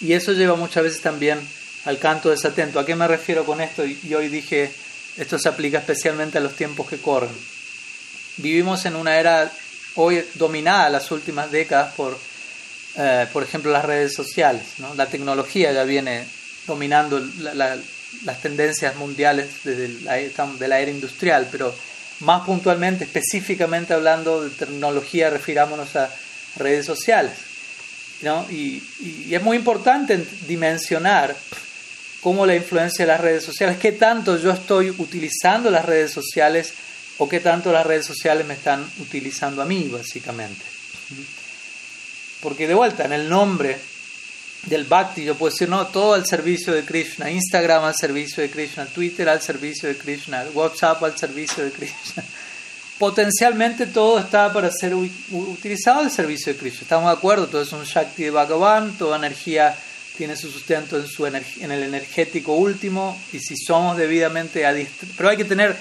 Y 0.01 0.13
eso 0.13 0.33
lleva 0.33 0.55
muchas 0.55 0.83
veces 0.83 1.01
también 1.01 1.39
al 1.85 1.99
canto 1.99 2.29
desatento. 2.29 2.79
¿A 2.79 2.85
qué 2.85 2.95
me 2.95 3.07
refiero 3.07 3.45
con 3.45 3.61
esto? 3.61 3.85
Y 3.85 4.13
hoy 4.13 4.27
dije, 4.27 4.71
esto 5.17 5.39
se 5.39 5.49
aplica 5.49 5.79
especialmente 5.79 6.37
a 6.37 6.41
los 6.41 6.55
tiempos 6.55 6.87
que 6.87 6.97
corren. 6.97 7.29
Vivimos 8.37 8.85
en 8.85 8.95
una 8.95 9.19
era 9.19 9.51
hoy 9.95 10.23
dominada 10.35 10.89
las 10.89 11.09
últimas 11.11 11.51
décadas 11.51 11.93
por 11.95 12.17
eh, 12.97 13.27
por 13.31 13.43
ejemplo, 13.43 13.71
las 13.71 13.85
redes 13.85 14.13
sociales. 14.13 14.63
¿no? 14.79 14.93
La 14.95 15.05
tecnología 15.05 15.71
ya 15.71 15.83
viene 15.83 16.25
dominando 16.65 17.19
las 17.41 18.41
tendencias 18.41 18.95
mundiales 18.95 19.63
desde 19.63 20.01
la, 20.01 20.15
de 20.15 20.67
la 20.67 20.79
era 20.79 20.91
industrial, 20.91 21.47
pero 21.51 21.73
más 22.21 22.43
puntualmente, 22.43 23.03
específicamente 23.03 23.93
hablando 23.93 24.43
de 24.43 24.49
tecnología, 24.49 25.29
refirámonos 25.29 25.95
a 25.95 26.09
redes 26.55 26.85
sociales. 26.85 27.33
¿no? 28.23 28.47
Y, 28.49 28.81
y, 28.99 29.35
es 29.35 29.43
muy 29.43 29.57
importante 29.57 30.25
dimensionar 30.47 31.35
cómo 32.21 32.47
la 32.47 32.55
influencia 32.55 33.05
de 33.05 33.11
las 33.11 33.21
redes 33.21 33.43
sociales, 33.43 33.77
qué 33.77 33.91
tanto 33.91 34.37
yo 34.37 34.51
estoy 34.51 34.89
utilizando 34.89 35.69
las 35.69 35.85
redes 35.85 36.11
sociales 36.11 36.73
o 37.19 37.29
qué 37.29 37.39
tanto 37.39 37.71
las 37.71 37.85
redes 37.85 38.07
sociales 38.07 38.45
me 38.47 38.55
están 38.55 38.83
utilizando 38.99 39.61
a 39.61 39.65
mí, 39.65 39.87
básicamente. 39.87 40.65
Porque 42.47 42.65
de 42.65 42.75
vuelta, 42.75 43.03
en 43.03 43.11
el 43.11 43.27
nombre 43.27 43.77
del 44.67 44.85
Bhakti, 44.85 45.25
yo 45.25 45.35
puedo 45.35 45.51
decir, 45.51 45.67
no, 45.67 45.87
todo 45.87 46.13
al 46.13 46.25
servicio 46.25 46.71
de 46.71 46.85
Krishna, 46.85 47.29
Instagram 47.29 47.83
al 47.83 47.93
servicio 47.93 48.41
de 48.41 48.49
Krishna, 48.49 48.85
Twitter 48.85 49.27
al 49.27 49.41
servicio 49.41 49.89
de 49.89 49.97
Krishna, 49.97 50.45
WhatsApp 50.53 51.03
al 51.03 51.17
servicio 51.17 51.65
de 51.65 51.71
Krishna. 51.71 52.23
Potencialmente 52.99 53.87
todo 53.87 54.19
está 54.19 54.53
para 54.53 54.71
ser 54.71 54.95
utilizado 54.95 55.99
al 55.99 56.09
servicio 56.09 56.53
de 56.53 56.57
Krishna. 56.57 56.83
Estamos 56.83 57.11
de 57.11 57.17
acuerdo, 57.17 57.47
todo 57.47 57.63
es 57.63 57.73
un 57.73 57.83
Shakti 57.83 58.23
de 58.23 58.31
Bhagavan, 58.31 58.97
toda 58.97 59.17
energía 59.17 59.77
tiene 60.15 60.37
su 60.37 60.49
sustento 60.49 60.95
en, 60.95 61.05
su 61.05 61.25
en 61.25 61.35
el 61.35 61.83
energético 61.83 62.53
último, 62.53 63.21
y 63.33 63.39
si 63.39 63.57
somos 63.57 63.97
debidamente 63.97 64.65
adiestrados, 64.65 65.15
pero 65.17 65.27
hay 65.27 65.35
que 65.35 65.43
tener 65.43 65.75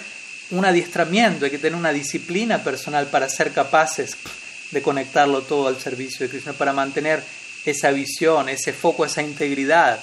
un 0.50 0.64
adiestramiento, 0.64 1.44
hay 1.44 1.52
que 1.52 1.58
tener 1.58 1.78
una 1.78 1.92
disciplina 1.92 2.64
personal 2.64 3.06
para 3.06 3.28
ser 3.28 3.52
capaces 3.52 4.16
de 4.70 4.82
conectarlo 4.82 5.42
todo 5.42 5.68
al 5.68 5.80
servicio 5.80 6.26
de 6.26 6.30
Krishna, 6.30 6.52
para 6.52 6.72
mantener 6.72 7.22
esa 7.64 7.90
visión, 7.90 8.48
ese 8.48 8.72
foco, 8.72 9.04
esa 9.04 9.22
integridad, 9.22 10.00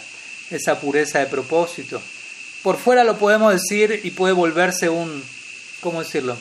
esa 0.50 0.80
pureza 0.80 1.20
de 1.20 1.26
propósito. 1.28 2.02
Por 2.62 2.78
fuera 2.78 3.04
lo 3.04 3.18
podemos 3.18 3.54
decir 3.54 4.02
y 4.04 4.12
puede 4.12 4.34
volverse 4.34 4.90
un, 4.90 5.24
¿cómo 5.82 6.02
decirlo? 6.02 6.38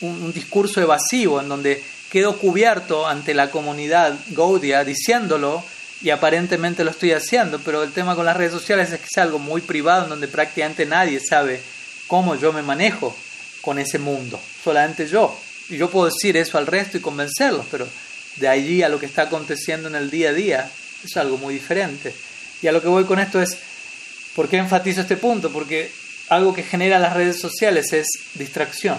Un, 0.00 0.32
discurso 0.32 0.80
evasivo 0.80 1.40
en 1.40 1.48
donde 1.48 1.82
quedo 2.10 2.38
cubierto 2.38 3.06
ante 3.06 3.34
la 3.34 3.50
comunidad 3.50 4.14
Gaudia 4.28 4.84
diciéndolo 4.84 5.62
y 6.00 6.10
aparentemente 6.10 6.84
lo 6.84 6.92
estoy 6.92 7.12
haciendo, 7.12 7.58
pero 7.58 7.82
el 7.82 7.92
tema 7.92 8.14
con 8.14 8.24
las 8.24 8.36
redes 8.36 8.52
sociales 8.52 8.92
es 8.92 9.00
que 9.00 9.06
es 9.10 9.18
algo 9.18 9.38
muy 9.38 9.60
privado 9.60 10.04
en 10.04 10.10
donde 10.10 10.28
prácticamente 10.28 10.86
nadie 10.86 11.20
sabe 11.20 11.60
cómo 12.06 12.36
yo 12.36 12.52
me 12.52 12.62
manejo 12.62 13.14
con 13.60 13.78
ese 13.78 13.98
mundo, 13.98 14.40
solamente 14.62 15.08
yo. 15.08 15.36
Yo 15.68 15.90
puedo 15.90 16.06
decir 16.06 16.36
eso 16.36 16.58
al 16.58 16.66
resto 16.66 16.96
y 16.96 17.00
convencerlos, 17.00 17.66
pero 17.70 17.86
de 18.36 18.48
allí 18.48 18.82
a 18.82 18.88
lo 18.88 18.98
que 18.98 19.06
está 19.06 19.22
aconteciendo 19.22 19.88
en 19.88 19.94
el 19.94 20.10
día 20.10 20.30
a 20.30 20.32
día 20.32 20.70
es 21.04 21.16
algo 21.16 21.38
muy 21.38 21.54
diferente. 21.54 22.14
Y 22.62 22.66
a 22.66 22.72
lo 22.72 22.80
que 22.82 22.88
voy 22.88 23.04
con 23.04 23.18
esto 23.18 23.40
es, 23.40 23.58
¿Por 24.38 24.48
qué 24.48 24.58
enfatizo 24.58 25.00
este 25.00 25.16
punto? 25.16 25.50
Porque 25.50 25.90
algo 26.28 26.54
que 26.54 26.62
genera 26.62 27.00
las 27.00 27.14
redes 27.14 27.40
sociales 27.40 27.92
es 27.92 28.06
distracción. 28.34 28.96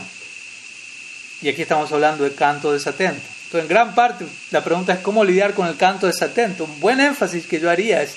Y 1.41 1.47
aquí 1.47 1.61
estamos 1.61 1.89
hablando 1.93 2.25
de 2.25 2.33
canto 2.33 2.73
desatento. 2.73 3.21
Entonces, 3.45 3.61
en 3.61 3.67
gran 3.69 3.95
parte, 3.95 4.25
la 4.51 4.61
pregunta 4.65 4.91
es 4.91 4.99
cómo 4.99 5.23
lidiar 5.23 5.53
con 5.53 5.65
el 5.67 5.77
canto 5.77 6.07
desatento. 6.07 6.65
Un 6.65 6.81
buen 6.81 6.99
énfasis 6.99 7.47
que 7.47 7.57
yo 7.57 7.69
haría 7.69 8.03
es 8.03 8.15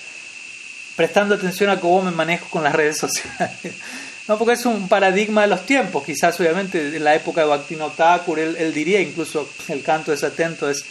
prestando 0.97 1.37
atención 1.37 1.71
a 1.71 1.79
cómo 1.79 2.03
me 2.03 2.11
manejo 2.11 2.49
con 2.51 2.65
las 2.65 2.75
redes 2.75 2.99
sociales. 2.99 3.73
No, 4.29 4.39
porque 4.39 4.55
es 4.55 4.65
un 4.67 4.89
paradigma 4.89 5.43
de 5.43 5.49
los 5.49 5.67
tiempos. 5.67 6.05
Quizás, 6.05 6.39
obviamente, 6.39 6.97
en 6.97 7.05
la 7.05 7.15
época 7.15 7.41
de 7.41 7.49
Bhaktivinoda 7.49 7.95
Thakur, 7.95 8.39
él, 8.39 8.73
diría 8.73 9.01
incluso 9.01 9.49
el 9.69 9.83
canto 9.83 10.13
desatento 10.13 10.71
es, 10.71 10.85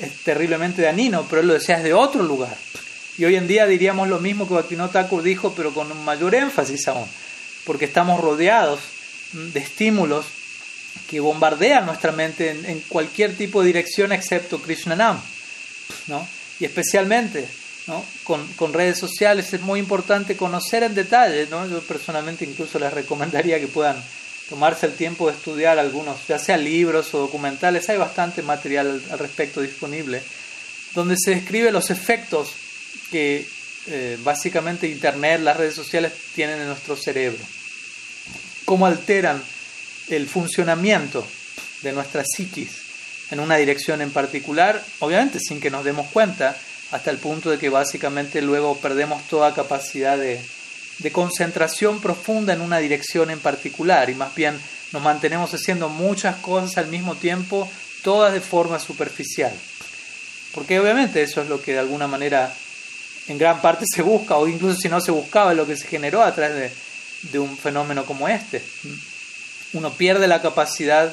es 0.00 0.16
terriblemente 0.24 0.82
dañino, 0.82 1.24
pero 1.28 1.42
él 1.42 1.48
lo 1.48 1.54
decía 1.54 1.76
desde 1.76 1.94
otro 1.94 2.22
lugar. 2.22 2.56
Y 3.18 3.24
hoy 3.24 3.36
en 3.36 3.46
día 3.46 3.66
diríamos 3.66 4.08
lo 4.08 4.18
mismo 4.18 4.48
que 4.48 4.54
Bhaktivinoda 4.54 5.08
dijo, 5.22 5.52
pero 5.54 5.72
con 5.72 6.04
mayor 6.04 6.34
énfasis 6.34 6.88
aún, 6.88 7.06
porque 7.64 7.84
estamos 7.84 8.20
rodeados 8.20 8.80
de 9.32 9.60
estímulos 9.60 10.26
que 11.08 11.20
bombardean 11.20 11.86
nuestra 11.86 12.12
mente 12.12 12.50
en, 12.50 12.80
cualquier 12.88 13.36
tipo 13.36 13.60
de 13.60 13.68
dirección 13.68 14.12
excepto 14.12 14.60
Krishnanam. 14.60 15.20
¿no? 16.08 16.26
Y 16.58 16.64
especialmente 16.64 17.46
con, 18.24 18.72
redes 18.72 18.98
sociales 18.98 19.52
es 19.52 19.60
muy 19.60 19.80
importante 19.80 20.36
conocer 20.36 20.82
en 20.82 20.94
detalle. 20.94 21.46
¿no? 21.50 21.66
Yo 21.68 21.80
personalmente 21.80 22.44
incluso 22.44 22.78
les 22.78 22.92
recomendaría 22.92 23.58
que 23.58 23.66
puedan 23.66 24.02
tomarse 24.48 24.86
el 24.86 24.94
tiempo 24.94 25.28
de 25.28 25.36
estudiar 25.36 25.78
algunos, 25.78 26.26
ya 26.28 26.38
sea 26.38 26.56
libros 26.56 27.14
o 27.14 27.20
documentales, 27.20 27.88
hay 27.88 27.96
bastante 27.96 28.42
material 28.42 29.02
al 29.10 29.18
respecto 29.18 29.60
disponible, 29.60 30.22
donde 30.94 31.16
se 31.18 31.30
describe 31.30 31.72
los 31.72 31.90
efectos 31.90 32.52
que 33.10 33.46
eh, 33.86 34.18
básicamente 34.22 34.86
Internet, 34.86 35.40
las 35.40 35.56
redes 35.56 35.74
sociales 35.74 36.12
tienen 36.34 36.60
en 36.60 36.66
nuestro 36.66 36.96
cerebro, 36.96 37.42
cómo 38.64 38.86
alteran 38.86 39.42
el 40.08 40.28
funcionamiento 40.28 41.26
de 41.80 41.92
nuestra 41.92 42.22
psiquis 42.24 42.82
en 43.30 43.40
una 43.40 43.56
dirección 43.56 44.02
en 44.02 44.10
particular, 44.10 44.84
obviamente 44.98 45.40
sin 45.40 45.60
que 45.60 45.70
nos 45.70 45.84
demos 45.84 46.06
cuenta, 46.08 46.56
hasta 46.92 47.10
el 47.10 47.18
punto 47.18 47.50
de 47.50 47.58
que 47.58 47.70
básicamente 47.70 48.42
luego 48.42 48.76
perdemos 48.76 49.26
toda 49.26 49.54
capacidad 49.54 50.16
de, 50.18 50.40
concentración 51.10 52.00
profunda 52.00 52.52
en 52.52 52.60
una 52.60 52.78
dirección 52.78 53.30
en 53.30 53.40
particular 53.40 54.08
y 54.08 54.14
más 54.14 54.32
bien 54.36 54.60
nos 54.92 55.02
mantenemos 55.02 55.52
haciendo 55.52 55.88
muchas 55.88 56.36
cosas 56.36 56.78
al 56.78 56.86
mismo 56.86 57.16
tiempo, 57.16 57.68
todas 58.02 58.32
de 58.32 58.40
forma 58.40 58.78
superficial. 58.78 59.52
Porque 60.54 60.78
obviamente 60.78 61.22
eso 61.22 61.40
es 61.40 61.48
lo 61.48 61.60
que 61.60 61.72
de 61.72 61.80
alguna 61.80 62.06
manera 62.06 62.54
en 63.26 63.38
gran 63.38 63.60
parte 63.62 63.84
se 63.92 64.02
busca, 64.02 64.36
o 64.36 64.46
incluso 64.46 64.78
si 64.78 64.88
no 64.88 65.00
se 65.00 65.10
buscaba, 65.10 65.54
lo 65.54 65.66
que 65.66 65.76
se 65.76 65.88
generó 65.88 66.22
a 66.22 66.34
través 66.34 66.54
de, 66.54 67.30
de 67.30 67.38
un 67.38 67.56
fenómeno 67.56 68.04
como 68.04 68.28
este. 68.28 68.62
Uno 69.72 69.92
pierde 69.94 70.28
la 70.28 70.42
capacidad 70.42 71.12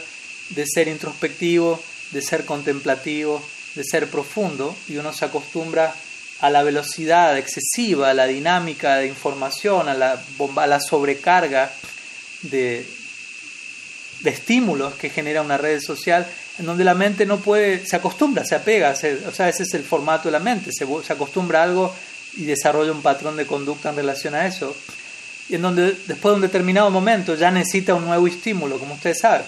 de 0.50 0.66
ser 0.68 0.88
introspectivo, 0.90 1.82
de 2.12 2.22
ser 2.22 2.46
contemplativo, 2.46 3.42
de 3.76 3.84
ser 3.84 4.08
profundo 4.08 4.76
y 4.88 4.98
uno 4.98 5.14
se 5.14 5.26
acostumbra 5.26 5.94
a 6.42 6.50
la 6.50 6.64
velocidad 6.64 7.38
excesiva, 7.38 8.10
a 8.10 8.14
la 8.14 8.28
dinámica 8.28 8.98
de 8.98 9.08
información, 9.08 9.90
a 9.90 9.94
la, 9.94 10.22
bomba, 10.38 10.64
a 10.64 10.68
la 10.68 10.80
sobrecarga 10.80 11.72
de, 12.44 12.86
de 14.22 14.30
estímulos 14.30 14.94
que 14.96 15.10
genera 15.10 15.42
una 15.42 15.58
red 15.58 15.82
social, 15.82 16.26
en 16.58 16.66
donde 16.66 16.84
la 16.84 16.94
mente 16.94 17.26
no 17.26 17.40
puede, 17.40 17.86
se 17.86 17.96
acostumbra, 17.96 18.46
se 18.46 18.56
apega, 18.56 18.92
o 18.92 19.32
sea, 19.32 19.50
ese 19.50 19.64
es 19.64 19.74
el 19.74 19.84
formato 19.84 20.30
de 20.30 20.32
la 20.32 20.40
mente, 20.40 20.72
se, 20.72 20.86
se 21.04 21.14
acostumbra 21.14 21.62
a 21.62 21.64
algo 21.64 21.94
y 22.36 22.44
desarrolla 22.44 22.92
un 22.92 23.02
patrón 23.02 23.36
de 23.36 23.46
conducta 23.46 23.90
en 23.90 23.98
relación 23.98 24.36
a 24.36 24.46
eso, 24.46 24.76
y 25.50 25.56
en 25.56 25.62
donde 25.62 25.94
después 26.08 26.32
de 26.32 26.36
un 26.36 26.42
determinado 26.42 26.90
momento 26.90 27.36
ya 27.36 27.52
necesita 27.52 27.96
un 27.96 28.06
nuevo 28.06 28.28
estímulo, 28.28 28.78
como 28.78 28.94
ustedes 28.94 29.20
saben. 29.20 29.46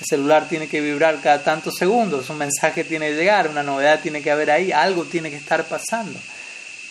El 0.00 0.06
celular 0.06 0.48
tiene 0.48 0.68
que 0.68 0.80
vibrar 0.80 1.20
cada 1.22 1.42
tantos 1.42 1.74
segundos, 1.76 2.28
un 2.28 2.38
mensaje 2.38 2.84
tiene 2.84 3.08
que 3.08 3.16
llegar, 3.16 3.48
una 3.48 3.62
novedad 3.62 4.00
tiene 4.00 4.22
que 4.22 4.30
haber 4.30 4.50
ahí, 4.50 4.70
algo 4.70 5.04
tiene 5.04 5.30
que 5.30 5.36
estar 5.36 5.64
pasando. 5.64 6.18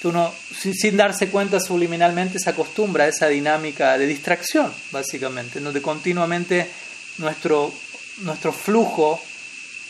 uno, 0.04 0.34
sin, 0.52 0.98
darse 0.98 1.30
cuenta 1.30 1.60
subliminalmente, 1.60 2.40
se 2.40 2.50
acostumbra 2.50 3.06
a 3.06 3.08
esa 3.08 3.28
dinámica 3.28 3.98
de 3.98 4.08
distracción, 4.08 4.74
básicamente, 4.92 5.60
en 5.60 5.66
donde 5.66 5.82
continuamente 5.82 6.68
nuestro, 7.20 7.72
nuestro 8.18 8.52
flujo 8.52 9.22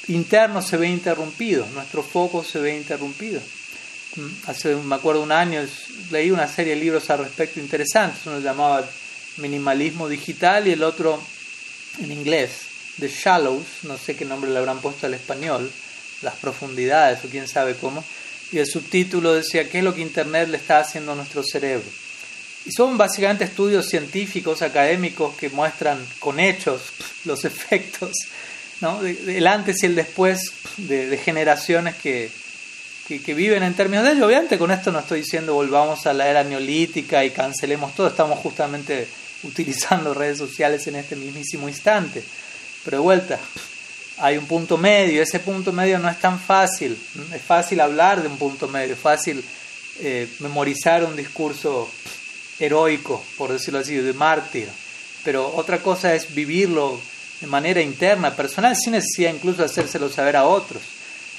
interno 0.08 0.62
se 0.62 0.78
ve 0.78 0.89
interrumpido, 0.89 1.65
nuestro 1.73 2.04
foco 2.04 2.43
se 2.43 2.60
ve 2.60 2.75
interrumpido. 2.75 3.41
Mm, 4.15 4.49
hace, 4.49 4.75
me 4.75 4.95
acuerdo, 4.95 5.21
un 5.21 5.32
año 5.32 5.62
leí 6.12 6.32
una 6.32 6.47
serie 6.47 6.75
de 6.75 6.82
libros 6.82 7.10
al 7.10 7.19
respecto 7.19 7.60
interesantes, 7.60 8.25
uno 8.25 8.39
llamaba 8.39 8.86
Minimalismo 9.38 10.08
Digital 10.08 10.67
y 10.67 10.71
el 10.71 10.84
otro 10.84 11.21
en 12.01 12.12
inglés, 12.12 12.64
The 12.99 13.10
Shallows, 13.10 13.84
no 13.84 13.97
sé 13.97 14.15
qué 14.15 14.25
nombre 14.25 14.51
le 14.51 14.58
habrán 14.58 14.79
puesto 14.79 15.05
al 15.05 15.13
español, 15.13 15.69
las 16.21 16.36
profundidades 16.36 17.23
o 17.25 17.29
quién 17.29 17.47
sabe 17.47 17.75
cómo, 17.75 18.03
y 18.51 18.60
el 18.60 18.67
subtítulo 18.67 19.34
decía 19.34 19.69
qué 19.69 19.79
es 19.79 19.84
lo 19.84 19.93
que 19.93 20.01
Internet 20.01 20.49
le 20.49 20.58
está 20.58 20.79
haciendo 20.79 21.12
a 21.12 21.15
nuestro 21.15 21.43
cerebro. 21.43 21.86
Y 22.65 22.71
son 22.71 22.97
básicamente 22.97 23.43
estudios 23.43 23.88
científicos, 23.88 24.62
académicos, 24.62 25.36
que 25.36 25.49
muestran 25.49 26.03
con 26.19 26.39
hechos 26.39 26.81
los 27.25 27.45
efectos, 27.45 28.12
¿no? 28.81 29.01
el 29.03 29.45
antes 29.47 29.84
y 29.84 29.86
el 29.86 29.95
después 29.95 30.51
de, 30.77 31.17
generaciones 31.17 31.95
que, 31.95 32.31
que, 33.08 33.21
que, 33.21 33.34
viven 33.34 33.62
en 33.62 33.73
términos 33.75 34.05
de 34.05 34.13
ello. 34.13 34.25
Obviamente 34.25 34.58
con 34.58 34.71
esto 34.71 34.91
no 34.91 34.99
estoy 34.99 35.21
diciendo 35.21 35.53
volvamos 35.53 36.05
a 36.08 36.13
la 36.13 36.27
era 36.27 36.43
neolítica 36.43 37.23
y 37.23 37.31
cancelemos 37.31 37.93
todo, 37.93 38.08
estamos 38.08 38.39
justamente 38.39 39.08
utilizando 39.43 40.13
redes 40.13 40.39
sociales 40.39 40.86
en 40.88 40.95
este 40.95 41.15
mismísimo 41.15 41.69
instante. 41.69 42.23
Pero 42.86 42.98
de 42.98 43.04
vuelta, 43.04 43.39
hay 44.19 44.38
un 44.38 44.45
punto 44.45 44.78
medio, 44.78 45.21
ese 45.21 45.39
punto 45.39 45.74
medio 45.74 46.00
no 46.00 46.08
es 46.08 46.19
tan 46.19 46.39
fácil, 46.39 46.98
es 47.34 47.41
fácil 47.41 47.82
hablar 47.82 48.21
de 48.21 48.28
un 48.28 48.38
punto 48.38 48.67
medio, 48.67 48.93
es 48.93 49.00
fácil 49.00 49.43
eh, 50.00 50.30
memorizar 50.39 51.04
un 51.04 51.15
discurso 51.15 51.89
heroico, 52.60 53.24
por 53.38 53.52
decirlo 53.52 53.80
así, 53.80 53.95
de 53.95 54.13
mártir, 54.13 54.69
pero 55.24 55.54
otra 55.56 55.80
cosa 55.80 56.13
es 56.13 56.34
vivirlo 56.34 57.00
de 57.41 57.48
manera 57.48 57.82
interna, 57.82 58.36
personal, 58.36 58.76
sin 58.76 58.93
necesidad 58.93 59.34
incluso 59.34 59.58
de 59.58 59.65
hacérselo 59.65 60.08
saber 60.10 60.38
a 60.38 60.45
otros 60.45 60.82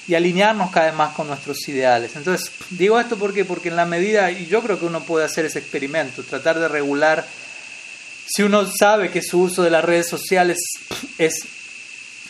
y 0.09 0.15
alinearnos 0.15 0.71
cada 0.71 0.87
vez 0.87 0.95
más 0.95 1.15
con 1.15 1.27
nuestros 1.27 1.67
ideales. 1.69 2.15
Entonces, 2.17 2.51
digo 2.71 3.01
esto 3.01 3.17
porque, 3.17 3.45
porque 3.45 3.69
en 3.69 3.77
la 3.77 3.87
medida, 3.87 4.31
y 4.31 4.47
yo 4.47 4.63
creo 4.63 4.79
que 4.79 4.87
uno 4.87 5.03
puede 5.03 5.25
hacer 5.25 5.47
ese 5.47 5.59
experimento, 5.59 6.23
tratar 6.23 6.59
de 6.59 6.69
regular 6.69 7.27
si 8.27 8.43
uno 8.43 8.67
sabe 8.67 9.11
que 9.11 9.23
su 9.23 9.41
uso 9.41 9.63
de 9.63 9.71
las 9.71 9.85
redes 9.85 10.09
sociales 10.09 10.59
es 11.19 11.47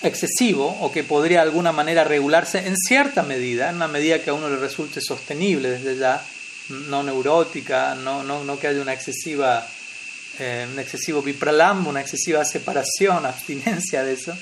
excesivo 0.02 0.76
o 0.80 0.92
que 0.92 1.04
podría 1.04 1.38
de 1.38 1.48
alguna 1.48 1.72
manera 1.72 2.04
regularse 2.04 2.66
en 2.66 2.76
cierta 2.76 3.22
medida, 3.22 3.70
en 3.70 3.76
una 3.76 3.88
medida 3.88 4.20
que 4.20 4.30
a 4.30 4.35
uno 4.35 4.48
le 4.48 4.56
resulte 4.56 5.00
sostenible 5.00 5.70
desde 5.70 5.96
ya, 5.96 6.22
no 6.88 7.02
neurótica, 7.02 7.94
no, 7.94 8.22
no, 8.22 8.44
no 8.44 8.59
que 8.59 8.66
haya 8.66 8.82
una 8.82 8.92
excesiva, 8.92 9.66
eh, 10.38 10.66
un 10.70 10.78
excesivo 10.78 11.22
vipralambo, 11.22 11.90
una 11.90 12.00
excesiva 12.00 12.44
separación, 12.44 13.24
abstinencia 13.26 14.04
de 14.04 14.12
eso, 14.12 14.37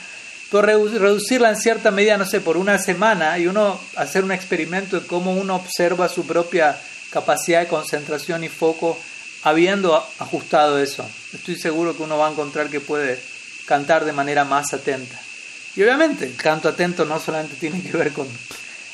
pero 0.51 0.63
reducirla 0.63 1.51
en 1.51 1.57
cierta 1.57 1.91
medida, 1.91 2.17
no 2.17 2.27
sé, 2.27 2.41
por 2.41 2.57
una 2.57 2.79
semana 2.79 3.39
y 3.39 3.47
uno 3.47 3.81
hacer 3.97 4.25
un 4.25 4.33
experimento 4.33 5.01
de 5.01 5.07
cómo 5.07 5.33
uno 5.33 5.57
observa 5.57 6.09
su 6.09 6.27
propia 6.27 6.79
capacidad 7.11 7.61
de 7.61 7.69
concentración 7.69 8.45
y 8.45 8.49
foco 8.49 8.99
habiendo 9.45 9.95
ajustado 10.19 10.79
eso, 10.79 11.09
estoy 11.33 11.57
seguro 11.57 11.97
que 11.97 12.03
uno 12.03 12.19
va 12.19 12.29
a 12.29 12.33
encontrar 12.33 12.71
que 12.71 12.81
puede 12.81 13.21
cantar 13.67 14.05
de 14.05 14.13
manera 14.13 14.45
más 14.45 14.73
atenta. 14.73 15.21
Y 15.77 15.83
obviamente 15.83 16.25
el 16.25 16.35
canto 16.35 16.69
atento 16.69 17.05
no 17.05 17.21
solamente 17.21 17.57
tiene 17.57 17.83
que 17.83 17.97
ver 17.97 18.13
con 18.13 18.27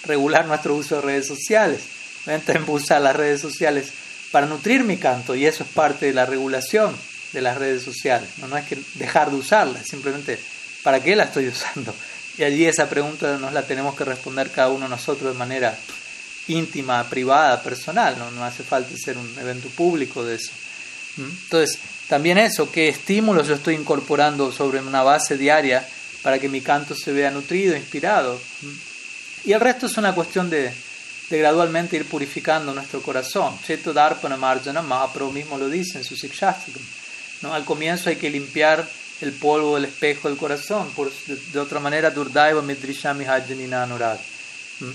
regular 0.04 0.46
nuestro 0.46 0.74
uso 0.74 0.96
de 0.96 1.02
redes 1.02 1.26
sociales, 1.26 1.82
también 2.24 2.64
usar 2.66 3.00
las 3.00 3.16
redes 3.16 3.40
sociales 3.40 3.92
para 4.30 4.46
nutrir 4.46 4.84
mi 4.84 4.96
canto 4.96 5.34
y 5.34 5.46
eso 5.46 5.62
es 5.62 5.70
parte 5.70 6.06
de 6.06 6.12
la 6.12 6.26
regulación 6.26 6.96
de 7.32 7.40
las 7.40 7.56
redes 7.56 7.82
sociales. 7.82 8.28
No, 8.38 8.48
no 8.48 8.56
es 8.56 8.66
que 8.66 8.78
dejar 8.94 9.30
de 9.30 9.36
usarlas, 9.36 9.86
simplemente 9.86 10.38
para 10.82 11.00
qué 11.00 11.14
la 11.14 11.24
estoy 11.24 11.48
usando. 11.48 11.94
Y 12.38 12.42
allí 12.42 12.64
esa 12.64 12.88
pregunta 12.88 13.36
nos 13.38 13.52
la 13.52 13.62
tenemos 13.62 13.94
que 13.94 14.04
responder 14.04 14.50
cada 14.50 14.70
uno 14.70 14.88
nosotros 14.88 15.32
de 15.32 15.38
manera 15.38 15.76
íntima, 16.52 17.08
privada, 17.08 17.62
personal, 17.62 18.16
no, 18.18 18.30
no 18.30 18.44
hace 18.44 18.62
falta 18.62 18.96
ser 18.96 19.18
un 19.18 19.38
evento 19.38 19.68
público 19.68 20.24
de 20.24 20.36
eso. 20.36 20.52
¿Mm? 21.16 21.30
Entonces, 21.44 21.78
también 22.08 22.38
eso, 22.38 22.70
qué 22.70 22.88
estímulos 22.88 23.48
yo 23.48 23.54
estoy 23.54 23.74
incorporando 23.74 24.52
sobre 24.52 24.80
una 24.80 25.02
base 25.02 25.36
diaria 25.36 25.86
para 26.22 26.38
que 26.38 26.48
mi 26.48 26.60
canto 26.60 26.94
se 26.94 27.12
vea 27.12 27.30
nutrido, 27.30 27.76
inspirado. 27.76 28.40
¿Mm? 28.62 29.48
Y 29.48 29.52
el 29.52 29.60
resto 29.60 29.86
es 29.86 29.96
una 29.96 30.14
cuestión 30.14 30.50
de, 30.50 30.72
de 31.30 31.38
gradualmente 31.38 31.96
ir 31.96 32.04
purificando 32.06 32.74
nuestro 32.74 33.00
corazón. 33.00 33.58
Cheto 33.64 33.92
Darpana 33.92 34.36
Marjana 34.36 34.82
Mahaprabhu 34.82 35.32
mismo 35.32 35.56
lo 35.56 35.68
dice 35.68 35.98
en 35.98 36.04
su 36.04 36.16
Sikshastikam. 36.16 36.82
¿no? 37.42 37.54
Al 37.54 37.64
comienzo 37.64 38.10
hay 38.10 38.16
que 38.16 38.28
limpiar 38.28 38.86
el 39.20 39.32
polvo 39.32 39.76
del 39.76 39.84
espejo 39.84 40.28
del 40.28 40.36
corazón, 40.36 40.90
por, 40.96 41.12
de, 41.12 41.60
otra 41.60 41.78
manera, 41.78 42.10
Durdaiva 42.10 42.62
Midrishami 42.62 43.24
Hajjanina 43.24 43.82
Anurag. 43.82 44.18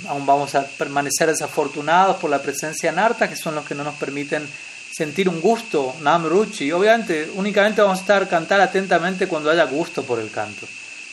Aún 0.08 0.26
vamos 0.26 0.56
a 0.56 0.66
permanecer 0.66 1.30
desafortunados 1.30 2.18
por 2.18 2.30
la 2.30 2.42
presencia 2.42 2.90
en 2.90 3.00
Arta, 3.00 3.30
que 3.30 3.36
son 3.36 3.56
los 3.56 3.66
que 3.66 3.76
no 3.76 3.84
nos 3.84 3.96
permiten 3.96 4.48
sentir 4.92 5.30
un 5.30 5.42
gusto, 5.42 5.96
nam 6.02 6.26
ruchi. 6.26 6.72
Obviamente, 6.72 7.30
únicamente 7.36 7.82
vamos 7.82 8.00
a 8.00 8.02
estar 8.02 8.28
cantar 8.28 8.62
atentamente 8.62 9.28
cuando 9.28 9.52
haya 9.52 9.66
gusto 9.66 10.04
por 10.04 10.20
el 10.20 10.32
canto. 10.32 10.66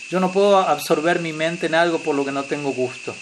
Yo 0.09 0.21
no 0.21 0.31
puedo 0.31 0.59
absorber 0.59 1.21
mi 1.21 1.33
mente 1.33 1.67
en 1.67 1.75
algo 1.75 1.99
por 1.99 2.15
lo 2.15 2.25
que 2.25 2.33
no 2.33 2.45
tengo 2.45 2.73
gusto. 2.73 3.15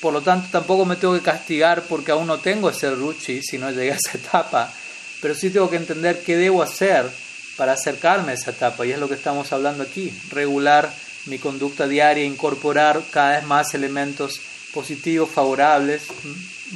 Por 0.00 0.12
lo 0.12 0.20
tanto, 0.20 0.48
tampoco 0.50 0.84
me 0.84 0.96
tengo 0.96 1.14
que 1.14 1.20
castigar 1.20 1.82
porque 1.82 2.12
aún 2.12 2.26
no 2.26 2.38
tengo 2.38 2.70
ese 2.70 2.90
ruchi 2.90 3.42
si 3.42 3.58
no 3.58 3.70
llegué 3.70 3.92
a 3.92 3.96
esa 3.96 4.16
etapa. 4.16 4.72
Pero 5.20 5.34
sí 5.34 5.50
tengo 5.50 5.68
que 5.68 5.76
entender 5.76 6.22
qué 6.22 6.36
debo 6.36 6.62
hacer 6.62 7.10
para 7.56 7.72
acercarme 7.72 8.32
a 8.32 8.34
esa 8.34 8.50
etapa. 8.50 8.86
Y 8.86 8.92
es 8.92 8.98
lo 8.98 9.08
que 9.08 9.14
estamos 9.14 9.52
hablando 9.52 9.82
aquí. 9.82 10.12
Regular 10.30 10.92
mi 11.26 11.38
conducta 11.38 11.88
diaria, 11.88 12.24
incorporar 12.24 13.02
cada 13.10 13.36
vez 13.36 13.44
más 13.44 13.74
elementos 13.74 14.40
positivos, 14.74 15.30
favorables, 15.30 16.02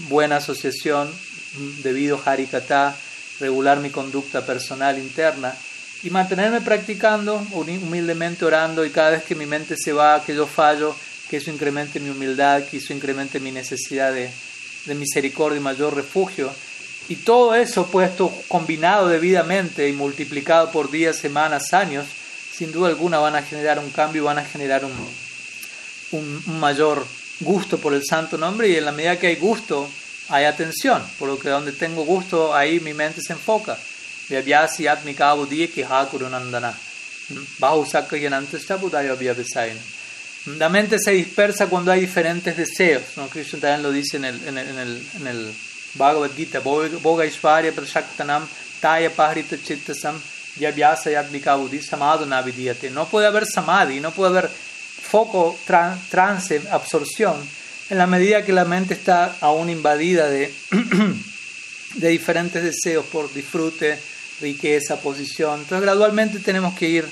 buena 0.08 0.36
asociación, 0.36 1.12
debido 1.82 2.20
harikata, 2.24 2.96
regular 3.40 3.80
mi 3.80 3.90
conducta 3.90 4.46
personal 4.46 4.98
interna 4.98 5.54
y 6.02 6.10
mantenerme 6.10 6.60
practicando, 6.60 7.44
humildemente 7.52 8.44
orando 8.44 8.84
y 8.84 8.90
cada 8.90 9.10
vez 9.10 9.24
que 9.24 9.34
mi 9.34 9.46
mente 9.46 9.76
se 9.76 9.92
va, 9.92 10.22
que 10.24 10.34
yo 10.34 10.46
fallo, 10.46 10.94
que 11.28 11.38
eso 11.38 11.50
incremente 11.50 12.00
mi 12.00 12.10
humildad, 12.10 12.64
que 12.64 12.76
eso 12.76 12.92
incremente 12.92 13.40
mi 13.40 13.50
necesidad 13.50 14.12
de, 14.12 14.30
de 14.86 14.94
misericordia 14.94 15.58
y 15.58 15.62
mayor 15.62 15.94
refugio. 15.94 16.50
Y 17.08 17.16
todo 17.16 17.54
eso 17.54 17.86
puesto 17.86 18.32
combinado 18.48 19.08
debidamente 19.08 19.88
y 19.88 19.92
multiplicado 19.92 20.70
por 20.70 20.90
días, 20.90 21.16
semanas, 21.16 21.72
años, 21.72 22.06
sin 22.52 22.70
duda 22.70 22.88
alguna 22.88 23.18
van 23.18 23.34
a 23.36 23.42
generar 23.42 23.78
un 23.78 23.90
cambio, 23.90 24.24
van 24.24 24.38
a 24.38 24.44
generar 24.44 24.84
un, 24.84 24.92
un, 26.12 26.60
mayor 26.60 27.04
gusto 27.40 27.78
por 27.78 27.94
el 27.94 28.04
santo 28.04 28.36
nombre 28.36 28.68
y 28.68 28.76
en 28.76 28.84
la 28.84 28.92
medida 28.92 29.18
que 29.18 29.28
hay 29.28 29.36
gusto, 29.36 29.88
hay 30.28 30.44
atención, 30.44 31.02
por 31.18 31.28
lo 31.28 31.38
que 31.38 31.48
donde 31.48 31.72
tengo 31.72 32.04
gusto, 32.04 32.54
ahí 32.54 32.80
mi 32.80 32.92
mente 32.94 33.20
se 33.22 33.32
enfoca. 33.32 33.78
La 34.28 34.42
mente 40.68 40.98
se 40.98 41.12
dispersa 41.12 41.66
cuando 41.66 41.92
hay 41.92 42.00
diferentes 42.00 42.56
deseos. 42.56 43.02
¿no? 43.16 43.28
Krishna 43.28 43.60
también 43.60 43.82
lo 43.82 43.90
dice 43.90 44.18
en 44.18 44.26
el, 44.26 44.46
en 44.46 44.58
el, 44.58 44.68
en 44.68 44.78
el, 44.78 45.02
en 45.20 45.26
el 45.26 45.50
Bhagavad 45.94 46.30
Gita. 46.36 46.60
Boga 46.60 47.24
Ishvarya 47.24 47.72
Prashaktanam 47.72 48.46
Taya 48.80 49.08
Pahrita 49.10 49.56
Chittasam 49.62 50.20
Yavyasa 50.58 51.10
Yatmika 51.10 51.56
Buddhi 51.56 51.80
Samadhana 51.80 52.42
Vidyate. 52.42 52.90
No 52.90 53.06
puede 53.06 53.26
haber 53.26 53.46
samadhi, 53.46 54.00
no 54.00 54.10
puede 54.10 54.30
haber 54.30 54.50
foco, 55.08 55.58
trance, 55.66 56.60
absorción, 56.70 57.36
en 57.90 57.98
la 57.98 58.06
medida 58.06 58.44
que 58.44 58.52
la 58.52 58.64
mente 58.64 58.94
está 58.94 59.36
aún 59.40 59.70
invadida 59.70 60.28
de, 60.28 60.52
de 61.94 62.08
diferentes 62.08 62.62
deseos 62.62 63.06
por 63.06 63.32
disfrute, 63.32 63.98
riqueza, 64.40 65.00
posición. 65.00 65.60
Entonces 65.60 65.82
gradualmente 65.82 66.38
tenemos 66.40 66.74
que 66.74 66.88
ir 66.88 67.08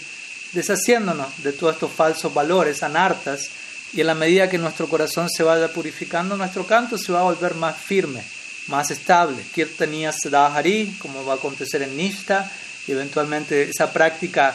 deshaciéndonos 0.52 1.42
de 1.42 1.52
todos 1.52 1.74
estos 1.74 1.92
falsos 1.92 2.32
valores, 2.32 2.82
anartas, 2.82 3.48
y 3.92 4.00
en 4.00 4.08
la 4.08 4.14
medida 4.14 4.50
que 4.50 4.58
nuestro 4.58 4.88
corazón 4.88 5.28
se 5.30 5.42
vaya 5.42 5.72
purificando, 5.72 6.36
nuestro 6.36 6.66
canto 6.66 6.98
se 6.98 7.12
va 7.12 7.20
a 7.20 7.24
volver 7.24 7.54
más 7.54 7.76
firme, 7.76 8.22
más 8.66 8.90
estable. 8.90 9.42
Kirtaniya 9.54 10.12
Sadahari, 10.12 10.96
como 10.98 11.24
va 11.24 11.34
a 11.34 11.36
acontecer 11.36 11.82
en 11.82 11.96
Nishta, 11.96 12.50
y 12.86 12.92
eventualmente 12.92 13.62
esa 13.62 13.92
práctica 13.92 14.54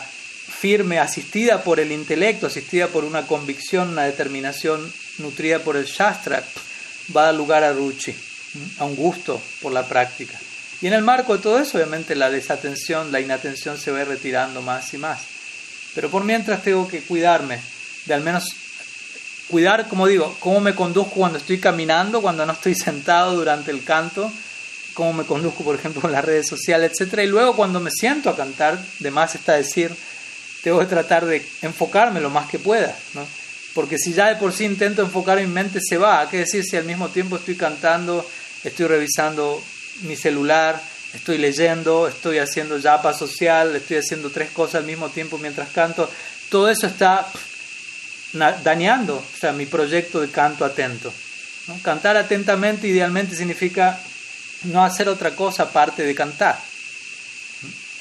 firme, 0.62 1.00
asistida 1.00 1.64
por 1.64 1.80
el 1.80 1.92
intelecto, 1.92 2.46
asistida 2.46 2.88
por 2.88 3.04
una 3.04 3.26
convicción, 3.26 3.90
una 3.90 4.04
determinación 4.04 4.94
nutrida 5.18 5.58
por 5.58 5.76
el 5.76 5.86
Shastra, 5.86 6.44
va 7.18 7.24
a 7.24 7.26
dar 7.26 7.34
lugar 7.34 7.64
a 7.64 7.74
Ruchi, 7.74 8.14
a 8.78 8.86
un 8.86 8.96
gusto 8.96 9.42
por 9.60 9.72
la 9.72 9.88
práctica. 9.88 10.38
Y 10.80 10.86
en 10.86 10.94
el 10.94 11.02
marco 11.02 11.36
de 11.36 11.42
todo 11.42 11.58
eso, 11.58 11.80
obviamente, 11.80 12.16
la 12.16 12.30
desatención, 12.30 13.12
la 13.12 13.20
inatención 13.20 13.80
se 13.80 13.90
va 13.90 14.04
retirando 14.04 14.62
más 14.62 14.94
y 14.94 15.00
más. 15.00 15.22
Pero 15.96 16.12
por 16.12 16.24
mientras 16.24 16.62
tengo 16.62 16.88
que 16.88 17.02
cuidarme, 17.02 17.60
de 18.06 18.14
al 18.14 18.22
menos 18.22 18.46
cuidar, 19.48 19.88
como 19.88 20.06
digo, 20.06 20.38
cómo 20.40 20.62
me 20.62 20.76
conduzco 20.76 21.16
cuando 21.16 21.40
estoy 21.40 21.60
caminando, 21.60 22.22
cuando 22.22 22.46
no 22.46 22.54
estoy 22.54 22.76
sentado 22.76 23.36
durante 23.36 23.72
el 23.72 23.84
canto, 23.84 24.32
cómo 24.94 25.12
me 25.12 25.24
conduzco, 25.24 25.64
por 25.64 25.74
ejemplo, 25.74 26.04
en 26.06 26.12
las 26.12 26.24
redes 26.24 26.48
sociales, 26.48 26.92
etc. 27.00 27.22
Y 27.24 27.28
luego 27.28 27.56
cuando 27.56 27.80
me 27.80 27.90
siento 27.90 28.30
a 28.30 28.38
cantar, 28.38 28.80
de 29.00 29.10
más 29.10 29.34
está 29.34 29.54
decir, 29.54 29.92
que 30.62 30.72
tratar 30.86 31.26
de 31.26 31.46
enfocarme 31.62 32.20
lo 32.20 32.30
más 32.30 32.50
que 32.50 32.60
pueda, 32.60 32.96
¿no? 33.14 33.26
Porque 33.74 33.98
si 33.98 34.14
ya 34.14 34.28
de 34.28 34.36
por 34.36 34.54
sí 34.54 34.66
intento 34.66 35.02
enfocar 35.02 35.40
mi 35.40 35.48
mente, 35.48 35.80
se 35.82 35.98
va. 35.98 36.30
¿Qué 36.30 36.40
decir 36.40 36.64
si 36.64 36.76
al 36.76 36.84
mismo 36.84 37.10
tiempo 37.10 37.38
estoy 37.38 37.56
cantando, 37.56 38.26
estoy 38.64 38.88
revisando 38.88 39.64
mi 40.02 40.16
celular, 40.16 40.82
estoy 41.14 41.38
leyendo, 41.38 42.08
estoy 42.08 42.40
haciendo 42.40 42.78
yapa 42.78 43.14
social, 43.14 43.76
estoy 43.76 43.98
haciendo 43.98 44.30
tres 44.30 44.52
cosas 44.52 44.76
al 44.76 44.86
mismo 44.86 45.10
tiempo 45.10 45.38
mientras 45.38 45.70
canto? 45.70 46.10
Todo 46.50 46.70
eso 46.70 46.88
está 46.88 47.28
dañando 48.64 49.16
o 49.18 49.40
sea, 49.40 49.52
mi 49.54 49.66
proyecto 49.66 50.20
de 50.22 50.30
canto 50.30 50.66
atento. 50.66 51.14
Cantar 51.82 52.18
atentamente 52.18 52.88
idealmente 52.88 53.36
significa 53.36 53.98
no 54.64 54.84
hacer 54.84 55.08
otra 55.08 55.32
cosa 55.32 55.64
aparte 55.64 56.04
de 56.04 56.14
cantar. 56.14 56.60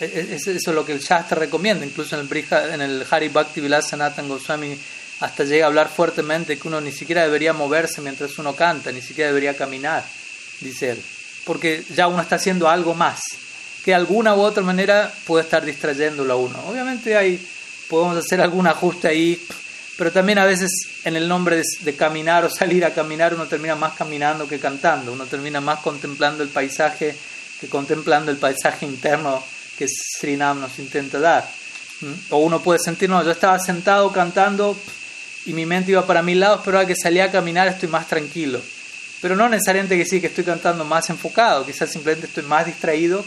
E, 0.01 0.05
e, 0.05 0.35
eso 0.35 0.51
es 0.51 0.67
lo 0.67 0.85
que 0.85 0.93
el 0.93 1.01
Shastra 1.01 1.39
recomienda, 1.39 1.85
incluso 1.85 2.19
en 2.19 2.27
el, 2.27 2.47
en 2.73 2.81
el 2.81 3.07
Hari 3.09 3.29
Bhakti 3.29 3.61
Vilasanatan 3.61 4.29
Goswami 4.29 4.77
hasta 5.21 5.45
llega 5.45 5.67
a 5.67 5.69
hablar 5.69 5.91
fuertemente 5.91 6.59
que 6.59 6.69
uno 6.69 6.81
ni 6.81 6.93
siquiera 6.93 7.23
debería 7.23 7.53
moverse 7.53 8.01
mientras 8.01 8.39
uno 8.39 8.57
canta, 8.57 8.91
ni 8.91 9.03
siquiera 9.03 9.29
debería 9.29 9.55
caminar, 9.55 10.03
dice 10.61 10.93
él, 10.93 11.03
porque 11.45 11.85
ya 11.95 12.09
uno 12.09 12.23
está 12.23 12.37
haciendo 12.37 12.69
algo 12.69 12.95
más, 12.95 13.21
que 13.85 13.91
de 13.91 13.97
alguna 13.97 14.35
u 14.35 14.41
otra 14.41 14.63
manera 14.63 15.13
puede 15.27 15.45
estar 15.45 15.65
distrayéndolo 15.65 16.33
a 16.33 16.37
uno. 16.37 16.59
Obviamente 16.67 17.17
hay, 17.17 17.39
podemos 17.89 18.17
hacer 18.17 18.41
algún 18.41 18.67
ajuste 18.67 19.09
ahí, 19.09 19.47
pero 19.99 20.11
también 20.11 20.39
a 20.39 20.47
veces 20.47 20.71
en 21.05 21.17
el 21.17 21.29
nombre 21.29 21.63
de, 21.81 21.97
caminar 21.97 22.47
o 22.47 22.51
salir 22.51 22.87
a 22.87 22.95
caminar 22.95 23.35
uno 23.35 23.47
termina 23.47 23.75
más 23.75 23.93
caminando 23.93 24.49
que 24.49 24.59
cantando, 24.59 25.13
uno 25.13 25.27
termina 25.27 25.61
más 25.61 25.81
contemplando 25.81 26.43
el 26.43 26.49
paisaje 26.49 27.15
que 27.61 27.69
contemplando 27.69 28.31
el 28.31 28.39
paisaje 28.39 28.87
interno 28.87 29.45
que 29.81 29.89
Srinam 29.89 30.61
nos 30.61 30.79
intenta 30.79 31.19
dar. 31.19 31.51
¿Mm? 32.03 32.13
O 32.35 32.37
uno 32.39 32.61
puede 32.61 32.79
sentir, 32.79 33.09
no, 33.09 33.25
yo 33.25 33.31
estaba 33.31 33.59
sentado 33.59 34.13
cantando 34.13 34.77
y 35.47 35.55
mi 35.55 35.65
mente 35.65 35.93
iba 35.93 36.07
para 36.07 36.21
mil 36.21 36.39
lados, 36.39 36.61
pero 36.63 36.77
ahora 36.77 36.87
que 36.87 36.95
salí 36.95 37.19
a 37.19 37.33
caminar 37.33 37.67
estoy 37.67 37.89
más 37.89 38.07
tranquilo. 38.07 38.61
Pero 39.23 39.37
no 39.37 39.49
necesariamente 39.49 39.97
que 39.97 40.05
sí, 40.05 40.21
que 40.21 40.27
estoy 40.27 40.45
cantando 40.45 40.85
más 40.85 41.09
enfocado, 41.09 41.65
quizás 41.65 41.91
simplemente 41.91 42.27
estoy 42.27 42.43
más 42.43 42.67
distraído 42.67 43.25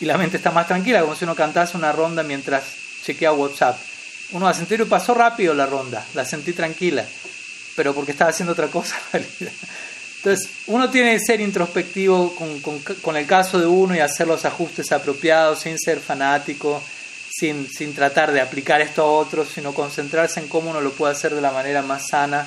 y 0.00 0.04
la 0.04 0.16
mente 0.16 0.36
está 0.36 0.52
más 0.52 0.68
tranquila, 0.68 1.00
como 1.00 1.16
si 1.16 1.24
uno 1.24 1.34
cantase 1.34 1.76
una 1.76 1.90
ronda 1.90 2.22
mientras 2.22 2.62
chequea 3.04 3.32
WhatsApp. 3.32 3.76
Uno 4.30 4.44
va 4.44 4.52
a 4.52 4.54
sentir, 4.54 4.88
pasó 4.88 5.14
rápido 5.14 5.52
la 5.52 5.66
ronda, 5.66 6.06
la 6.14 6.24
sentí 6.24 6.52
tranquila, 6.52 7.04
pero 7.74 7.92
porque 7.92 8.12
estaba 8.12 8.30
haciendo 8.30 8.52
otra 8.52 8.68
cosa 8.68 8.96
Entonces, 10.24 10.50
uno 10.68 10.88
tiene 10.88 11.14
que 11.14 11.20
ser 11.20 11.40
introspectivo 11.40 12.36
con, 13.02 13.16
el 13.16 13.26
caso 13.26 13.58
de 13.58 13.66
uno 13.66 13.94
y 13.96 13.98
hacer 13.98 14.28
los 14.28 14.44
ajustes 14.44 14.92
apropiados 14.92 15.60
sin 15.60 15.78
ser 15.78 15.98
fanático 15.98 16.80
sin, 17.32 17.94
tratar 17.94 18.30
de 18.32 18.40
aplicar 18.40 18.80
esto 18.80 19.02
a 19.02 19.06
otros, 19.06 19.48
sino 19.52 19.72
concentrarse 19.72 20.40
en 20.40 20.48
cómo 20.48 20.70
uno 20.70 20.80
lo 20.80 20.92
puede 20.92 21.12
hacer 21.12 21.34
de 21.34 21.40
la 21.40 21.50
manera 21.50 21.82
más 21.82 22.08
sana 22.08 22.46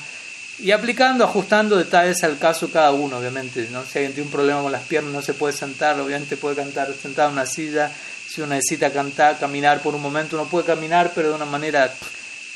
y 0.60 0.72
aplicando, 0.72 1.26
ajustando 1.26 1.76
detalles 1.76 2.24
al 2.24 2.38
caso 2.38 2.72
cada 2.72 2.92
uno, 2.92 3.18
obviamente. 3.18 3.68
¿no? 3.72 3.84
Si 3.84 3.98
alguien 3.98 4.14
tiene 4.14 4.28
un 4.28 4.32
problema 4.32 4.62
con 4.62 4.72
las 4.72 4.84
piernas, 4.84 5.12
no 5.12 5.22
se 5.22 5.34
puede 5.34 5.54
sentar, 5.54 6.00
obviamente 6.00 6.38
puede 6.38 6.56
cantar 6.56 6.94
sentado 6.94 7.30
en 7.30 7.34
una 7.34 7.46
silla. 7.46 7.92
Si 8.28 8.42
uno 8.42 8.54
necesita 8.54 8.92
cantar, 8.92 9.38
caminar 9.38 9.82
por 9.82 9.96
un 9.96 10.02
momento, 10.02 10.38
uno 10.38 10.46
puede 10.50 10.66
caminar, 10.66 11.12
pero 11.14 11.30
de 11.30 11.36
una 11.36 11.46
manera 11.46 11.94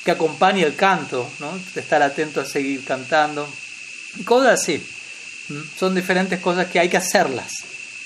que 0.05 0.11
acompañe 0.11 0.63
el 0.63 0.75
canto, 0.75 1.29
¿no? 1.39 1.59
estar 1.75 2.01
atento 2.01 2.39
a 2.39 2.45
seguir 2.45 2.85
cantando. 2.85 3.47
Cosas 4.23 4.61
así. 4.61 4.81
Son 5.77 5.95
diferentes 5.95 6.39
cosas 6.39 6.67
que 6.67 6.79
hay 6.79 6.89
que 6.89 6.97
hacerlas. 6.97 7.51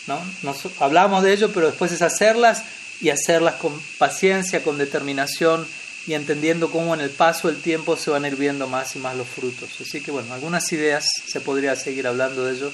¿no? 0.07 0.19
Nos, 0.43 0.67
hablamos 0.79 1.23
de 1.23 1.33
ello, 1.33 1.51
pero 1.53 1.67
después 1.67 1.91
es 1.91 2.01
hacerlas 2.01 2.63
y 3.01 3.09
hacerlas 3.09 3.55
con 3.55 3.79
paciencia, 3.97 4.63
con 4.63 4.77
determinación 4.77 5.67
y 6.05 6.13
entendiendo 6.13 6.69
cómo 6.69 6.93
en 6.93 7.01
el 7.01 7.09
paso 7.09 7.47
del 7.47 7.61
tiempo 7.61 7.95
se 7.95 8.11
van 8.11 8.25
a 8.25 8.27
ir 8.27 8.35
viendo 8.35 8.67
más 8.67 8.95
y 8.95 8.99
más 8.99 9.15
los 9.15 9.27
frutos. 9.27 9.69
Así 9.79 10.01
que 10.01 10.11
bueno, 10.11 10.33
algunas 10.33 10.71
ideas 10.73 11.05
se 11.25 11.39
podría 11.39 11.75
seguir 11.75 12.07
hablando 12.07 12.45
de 12.45 12.55
ello, 12.55 12.71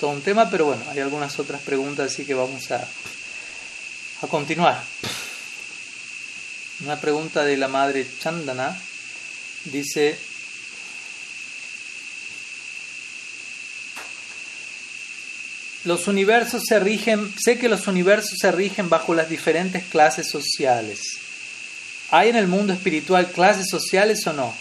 todo 0.00 0.10
un 0.10 0.22
tema, 0.22 0.50
pero 0.50 0.66
bueno, 0.66 0.82
hay 0.90 1.00
algunas 1.00 1.38
otras 1.38 1.60
preguntas, 1.60 2.12
así 2.12 2.24
que 2.24 2.34
vamos 2.34 2.70
a, 2.70 2.86
a 4.22 4.26
continuar. 4.26 4.82
Una 6.84 7.00
pregunta 7.00 7.44
de 7.44 7.56
la 7.56 7.68
madre 7.68 8.06
Chandana 8.20 8.76
dice, 9.66 10.18
los 15.84 16.08
universos 16.08 16.62
se 16.66 16.80
rigen, 16.80 17.32
sé 17.38 17.58
que 17.58 17.68
los 17.68 17.86
universos 17.86 18.38
se 18.40 18.50
rigen 18.50 18.88
bajo 18.88 19.14
las 19.14 19.28
diferentes 19.28 19.84
clases 19.84 20.28
sociales. 20.28 21.00
¿Hay 22.10 22.30
en 22.30 22.36
el 22.36 22.46
mundo 22.46 22.72
espiritual 22.72 23.30
clases 23.30 23.68
sociales 23.68 24.26
o 24.26 24.32
no? 24.32 24.54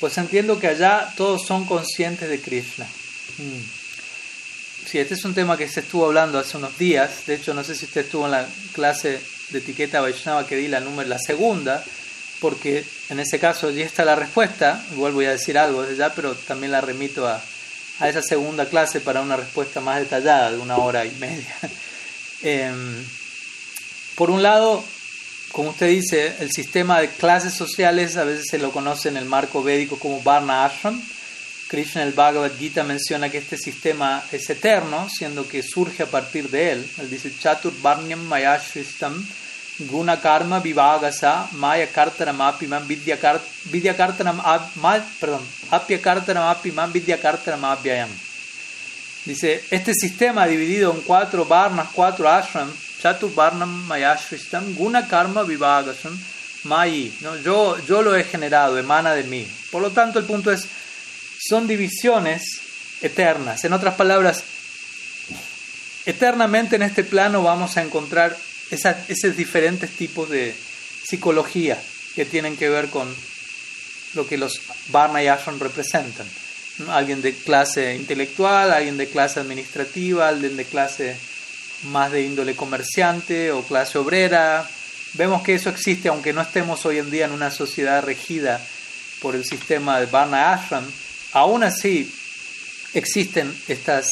Pues 0.00 0.18
entiendo 0.18 0.58
que 0.60 0.68
allá 0.68 1.12
todos 1.16 1.46
son 1.46 1.64
conscientes 1.64 2.28
de 2.28 2.40
Krishna. 2.40 2.86
Mm. 3.38 4.86
Sí, 4.86 4.98
este 4.98 5.14
es 5.14 5.24
un 5.24 5.34
tema 5.34 5.56
que 5.56 5.68
se 5.68 5.80
estuvo 5.80 6.06
hablando 6.06 6.38
hace 6.38 6.56
unos 6.56 6.76
días. 6.78 7.26
De 7.26 7.34
hecho, 7.34 7.54
no 7.54 7.64
sé 7.64 7.74
si 7.74 7.86
usted 7.86 8.02
estuvo 8.02 8.26
en 8.26 8.32
la 8.32 8.46
clase 8.72 9.20
de 9.50 9.58
etiqueta 9.58 10.00
Vaishnava 10.00 10.46
que 10.46 10.56
di 10.56 10.68
la 10.68 10.80
número, 10.80 11.08
la 11.08 11.18
segunda, 11.18 11.82
porque 12.40 12.84
en 13.08 13.18
ese 13.18 13.38
caso 13.38 13.68
allí 13.68 13.82
está 13.82 14.04
la 14.04 14.14
respuesta. 14.14 14.84
Igual 14.92 15.12
voy 15.12 15.24
a 15.24 15.30
decir 15.30 15.58
algo 15.58 15.82
desde 15.82 15.96
ya, 15.96 16.14
pero 16.14 16.34
también 16.34 16.72
la 16.72 16.80
remito 16.80 17.26
a, 17.26 17.42
a 17.98 18.08
esa 18.08 18.22
segunda 18.22 18.66
clase 18.66 19.00
para 19.00 19.22
una 19.22 19.36
respuesta 19.36 19.80
más 19.80 20.00
detallada 20.00 20.52
de 20.52 20.58
una 20.58 20.76
hora 20.78 21.04
y 21.04 21.10
media. 21.12 21.56
Em, 22.42 23.02
por 24.14 24.30
un 24.30 24.42
lado, 24.42 24.84
como 25.52 25.70
usted 25.70 25.88
dice, 25.88 26.36
el 26.40 26.52
sistema 26.52 27.00
de 27.00 27.08
clases 27.08 27.54
sociales 27.54 28.18
a 28.18 28.24
veces 28.24 28.46
se 28.50 28.58
lo 28.58 28.72
conoce 28.72 29.08
en 29.08 29.16
el 29.16 29.24
marco 29.24 29.62
védico 29.62 29.98
como 29.98 30.22
Varna 30.22 30.66
Ashram. 30.66 31.02
Krishna 31.68 32.02
el 32.02 32.12
Bhagavad 32.12 32.52
Gita 32.58 32.84
menciona 32.84 33.30
que 33.30 33.38
este 33.38 33.56
sistema 33.56 34.22
es 34.30 34.48
eterno, 34.50 35.08
siendo 35.08 35.48
que 35.48 35.62
surge 35.62 36.02
a 36.02 36.06
partir 36.06 36.50
de 36.50 36.72
él. 36.72 36.90
Él 36.98 37.10
dice, 37.10 37.32
Chatur 37.36 37.72
Varnyam 37.80 38.20
Mayashvistam 38.20 39.26
Guna 39.78 40.20
Karma 40.20 40.60
Vivagasa 40.60 41.48
Maya 41.52 41.86
Kartaram 41.86 42.40
Apimam 42.40 42.86
Vidya 42.86 43.18
Kartaram 43.94 44.40
perdón, 45.20 45.42
Vidya 46.92 47.18
Kartaram 47.20 47.64
Abhyayam. 47.64 48.08
Dice, 49.26 49.64
este 49.72 49.92
sistema 49.92 50.46
dividido 50.46 50.92
en 50.92 51.00
cuatro 51.00 51.44
varnas, 51.44 51.88
cuatro 51.92 52.28
ashram, 52.28 52.70
Chatu 53.02 53.34
Varnam 53.34 53.84
Mayashristam, 53.86 54.74
Guna 54.76 55.08
Karma 55.08 55.42
Vivagasam, 55.42 56.16
Mayi. 56.62 57.12
¿no? 57.20 57.36
Yo, 57.38 57.76
yo 57.86 58.02
lo 58.02 58.14
he 58.14 58.22
generado, 58.22 58.78
emana 58.78 59.14
de 59.14 59.24
mí. 59.24 59.46
Por 59.72 59.82
lo 59.82 59.90
tanto, 59.90 60.20
el 60.20 60.26
punto 60.26 60.52
es, 60.52 60.68
son 61.40 61.66
divisiones 61.66 62.60
eternas. 63.02 63.64
En 63.64 63.72
otras 63.72 63.94
palabras, 63.94 64.44
eternamente 66.06 66.76
en 66.76 66.82
este 66.82 67.02
plano 67.02 67.42
vamos 67.42 67.76
a 67.76 67.82
encontrar 67.82 68.36
esos 68.70 69.36
diferentes 69.36 69.90
tipos 69.90 70.28
de 70.28 70.54
psicología 71.04 71.80
que 72.14 72.24
tienen 72.24 72.56
que 72.56 72.68
ver 72.68 72.88
con 72.88 73.14
lo 74.14 74.26
que 74.26 74.38
los 74.38 74.60
Varna 74.88 75.22
y 75.22 75.28
Ashram 75.28 75.58
representan. 75.58 76.26
Alguien 76.88 77.22
de 77.22 77.34
clase 77.34 77.94
intelectual, 77.94 78.72
alguien 78.72 78.96
de 78.96 79.08
clase 79.08 79.40
administrativa, 79.40 80.28
alguien 80.28 80.56
de 80.56 80.64
clase 80.64 81.16
más 81.84 82.10
de 82.12 82.22
índole 82.22 82.54
comerciante 82.54 83.52
o 83.52 83.62
clase 83.62 83.98
obrera. 83.98 84.68
Vemos 85.14 85.42
que 85.42 85.54
eso 85.54 85.70
existe 85.70 86.08
aunque 86.08 86.32
no 86.32 86.42
estemos 86.42 86.84
hoy 86.84 86.98
en 86.98 87.10
día 87.10 87.26
en 87.26 87.32
una 87.32 87.50
sociedad 87.50 88.02
regida 88.02 88.60
por 89.20 89.34
el 89.34 89.44
sistema 89.44 90.00
de 90.00 90.06
Varna 90.06 90.52
Ashram. 90.52 90.84
Aún 91.32 91.62
así 91.62 92.12
existen 92.94 93.54
estas, 93.68 94.10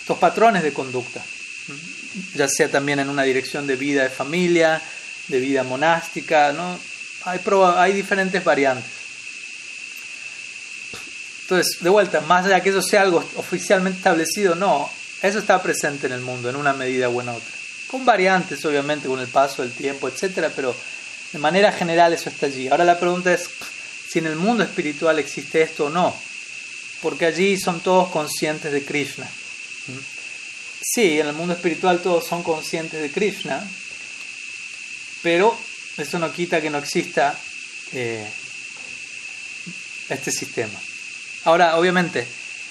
estos 0.00 0.18
patrones 0.18 0.62
de 0.62 0.72
conducta 0.72 1.24
ya 2.34 2.48
sea 2.48 2.70
también 2.70 2.98
en 2.98 3.08
una 3.08 3.22
dirección 3.22 3.66
de 3.66 3.76
vida 3.76 4.02
de 4.02 4.10
familia, 4.10 4.80
de 5.28 5.40
vida 5.40 5.62
monástica, 5.62 6.52
¿no? 6.52 6.78
Hay, 7.24 7.40
hay 7.76 7.92
diferentes 7.92 8.42
variantes. 8.44 8.90
Entonces, 11.42 11.78
de 11.80 11.90
vuelta, 11.90 12.20
más 12.22 12.44
allá 12.44 12.56
de 12.56 12.62
que 12.62 12.70
eso 12.70 12.82
sea 12.82 13.02
algo 13.02 13.24
oficialmente 13.36 13.98
establecido, 13.98 14.54
no, 14.54 14.90
eso 15.22 15.38
está 15.38 15.62
presente 15.62 16.06
en 16.06 16.12
el 16.12 16.20
mundo 16.20 16.50
en 16.50 16.56
una 16.56 16.72
medida 16.72 17.08
u 17.08 17.20
otra. 17.20 17.54
Con 17.86 18.04
variantes, 18.04 18.64
obviamente, 18.64 19.06
con 19.06 19.20
el 19.20 19.28
paso 19.28 19.62
del 19.62 19.72
tiempo, 19.72 20.08
etcétera, 20.08 20.50
pero 20.54 20.74
de 21.32 21.38
manera 21.38 21.70
general 21.70 22.12
eso 22.12 22.30
está 22.30 22.46
allí. 22.46 22.68
Ahora 22.68 22.84
la 22.84 22.98
pregunta 22.98 23.32
es 23.32 23.48
si 24.08 24.18
en 24.18 24.26
el 24.26 24.36
mundo 24.36 24.64
espiritual 24.64 25.18
existe 25.18 25.62
esto 25.62 25.86
o 25.86 25.90
no, 25.90 26.14
porque 27.00 27.26
allí 27.26 27.56
son 27.56 27.80
todos 27.80 28.08
conscientes 28.08 28.72
de 28.72 28.84
Krishna. 28.84 29.28
Sí, 30.96 31.20
en 31.20 31.26
el 31.26 31.34
mundo 31.34 31.52
espiritual 31.52 32.00
todos 32.00 32.26
son 32.26 32.42
conscientes 32.42 33.02
de 33.02 33.10
Krishna, 33.10 33.62
pero 35.22 35.54
eso 35.98 36.18
no 36.18 36.32
quita 36.32 36.58
que 36.62 36.70
no 36.70 36.78
exista 36.78 37.38
eh, 37.92 38.26
este 40.08 40.32
sistema. 40.32 40.80
Ahora, 41.44 41.76
obviamente, 41.76 42.26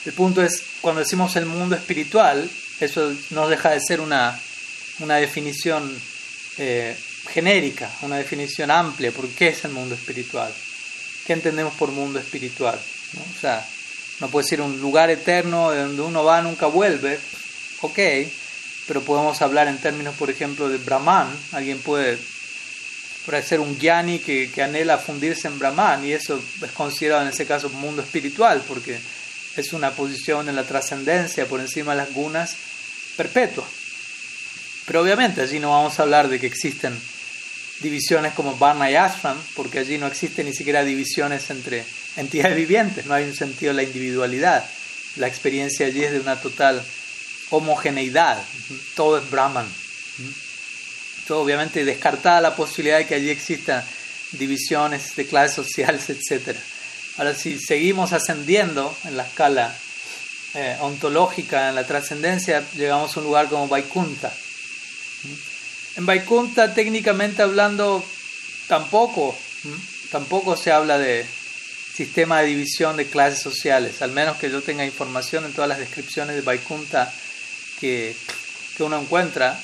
el 0.06 0.14
punto 0.14 0.42
es, 0.42 0.64
cuando 0.82 1.02
decimos 1.02 1.36
el 1.36 1.46
mundo 1.46 1.76
espiritual, 1.76 2.50
eso 2.80 3.14
no 3.30 3.48
deja 3.48 3.70
de 3.70 3.80
ser 3.80 4.02
una, 4.02 4.36
una 5.02 5.18
definición 5.18 5.96
eh, 6.58 6.98
genérica, 7.30 7.92
una 8.02 8.18
definición 8.18 8.72
amplia, 8.72 9.12
¿por 9.12 9.30
qué 9.30 9.50
es 9.50 9.66
el 9.66 9.72
mundo 9.72 9.94
espiritual? 9.94 10.52
¿Qué 11.28 11.34
entendemos 11.34 11.76
por 11.76 11.92
mundo 11.92 12.18
espiritual? 12.18 12.80
O 13.38 13.40
sea, 13.40 13.64
no 14.20 14.30
puede 14.30 14.48
ser 14.48 14.62
un 14.62 14.82
lugar 14.82 15.12
eterno 15.12 15.72
donde 15.72 16.02
uno 16.02 16.24
va 16.24 16.42
nunca 16.42 16.66
vuelve, 16.66 17.20
ok, 17.86 18.00
pero 18.88 19.02
podemos 19.02 19.42
hablar 19.42 19.68
en 19.68 19.78
términos, 19.78 20.16
por 20.16 20.30
ejemplo, 20.30 20.70
de 20.70 20.78
Brahman. 20.78 21.28
Alguien 21.52 21.80
puede, 21.80 22.18
puede 23.26 23.42
ser 23.42 23.60
un 23.60 23.78
gyani 23.78 24.20
que, 24.20 24.52
anhela 24.62 24.98
fundirse 24.98 25.48
en 25.48 25.58
Brahman 25.58 26.06
y 26.06 26.14
eso 26.14 26.40
es 26.62 26.72
considerado 26.72 27.24
en 27.24 27.30
ese 27.30 27.46
caso 27.46 27.70
mundo 27.70 28.02
espiritual 28.02 28.62
porque 28.68 29.00
es 29.56 29.74
una 29.74 29.92
posición 29.92 30.50
en 30.50 30.56
la 30.56 30.64
trascendencia 30.64 31.48
por 31.48 31.60
encima 31.60 31.94
de 31.94 31.98
las 31.98 32.14
gunas 32.14 32.56
perpetua. 33.18 33.66
Pero 34.86 35.02
obviamente 35.02 35.42
allí 35.42 35.60
no 35.60 35.72
vamos 35.72 36.00
a 36.00 36.04
hablar 36.04 36.28
de 36.28 36.40
que 36.40 36.46
existen 36.46 36.96
divisiones 37.82 38.34
como 38.34 38.56
Varna 38.58 38.90
y 38.92 38.96
Ashram, 38.96 39.38
porque 39.56 39.80
allí 39.80 39.98
no 39.98 40.08
existen 40.08 40.46
ni 40.46 40.54
siquiera 40.54 40.84
divisiones 40.84 41.50
entre 41.50 41.84
entidades 42.18 42.56
vivientes, 42.56 43.06
no 43.06 43.14
hay 43.14 43.26
un 43.26 43.36
sentido 43.36 43.72
de 43.72 43.78
la 43.78 43.84
individualidad. 43.84 44.66
La 45.18 45.28
experiencia 45.28 45.88
allí 45.88 46.04
es 46.04 46.12
de 46.12 46.20
una 46.20 46.40
total 46.40 46.84
homogeneidad, 47.50 48.44
todo 48.96 49.18
es 49.18 49.30
Brahman. 49.30 49.68
Todo, 51.28 51.42
obviamente 51.42 51.84
descartada 51.84 52.42
la 52.42 52.56
posibilidad 52.56 52.98
de 52.98 53.08
que 53.08 53.16
allí 53.16 53.30
existan 53.30 53.84
divisiones 54.32 55.16
de 55.16 55.26
clases 55.26 55.56
sociales, 55.56 56.10
etc. 56.10 56.58
Ahora, 57.18 57.34
si 57.34 57.60
seguimos 57.60 58.14
ascendiendo 58.14 58.96
en 59.06 59.18
la 59.18 59.24
escala 59.24 59.76
eh, 60.54 60.78
ontológica, 60.82 61.70
en 61.70 61.76
la 61.76 61.86
trascendencia, 61.86 62.64
llegamos 62.76 63.16
a 63.16 63.20
un 63.20 63.26
lugar 63.26 63.48
como 63.50 63.68
Vaikunta. 63.68 64.34
En 65.96 66.06
Vaikunta, 66.06 66.74
técnicamente 66.74 67.42
hablando, 67.42 68.04
tampoco, 68.68 69.36
tampoco 70.12 70.58
se 70.58 70.72
habla 70.72 70.98
de 70.98 71.26
sistema 71.96 72.42
de 72.42 72.48
división 72.48 72.98
de 72.98 73.06
clases 73.08 73.40
sociales, 73.40 74.02
al 74.02 74.12
menos 74.12 74.36
que 74.38 74.52
yo 74.52 74.62
tenga 74.62 74.86
información 74.86 75.46
en 75.46 75.54
todas 75.54 75.70
las 75.70 75.80
descripciones 75.80 76.36
de 76.36 76.42
Vaikunta 76.42 77.14
que, 77.80 78.16
que 78.76 78.84
uno 78.84 79.00
encuentra, 79.00 79.60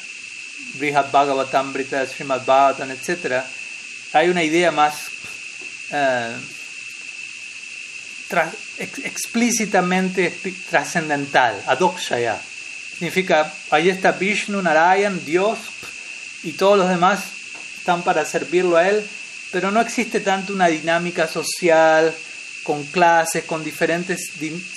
Brihad 0.75 1.11
Bhagavatam, 1.11 1.73
Brita 1.73 2.05
Srimad 2.05 2.45
Bhagavatam, 2.45 2.91
etc., 2.91 3.43
hay 4.13 4.29
una 4.29 4.43
idea 4.43 4.71
más 4.71 5.07
eh, 5.91 6.35
explícitamente 8.77 10.33
trascendental, 10.69 11.61
adokshaya. 11.67 12.39
Significa, 12.93 13.51
ahí 13.71 13.89
está 13.89 14.11
Vishnu, 14.11 14.61
Narayan, 14.61 15.23
Dios, 15.25 15.57
y 16.43 16.53
todos 16.53 16.77
los 16.77 16.89
demás 16.89 17.23
están 17.77 18.03
para 18.03 18.25
servirlo 18.25 18.77
a 18.77 18.87
Él, 18.87 19.05
pero 19.51 19.71
no 19.71 19.81
existe 19.81 20.19
tanto 20.19 20.53
una 20.53 20.67
dinámica 20.67 21.27
social, 21.27 22.13
con 22.63 22.83
clases, 22.85 23.43
con 23.45 23.63
diferentes 23.63 24.31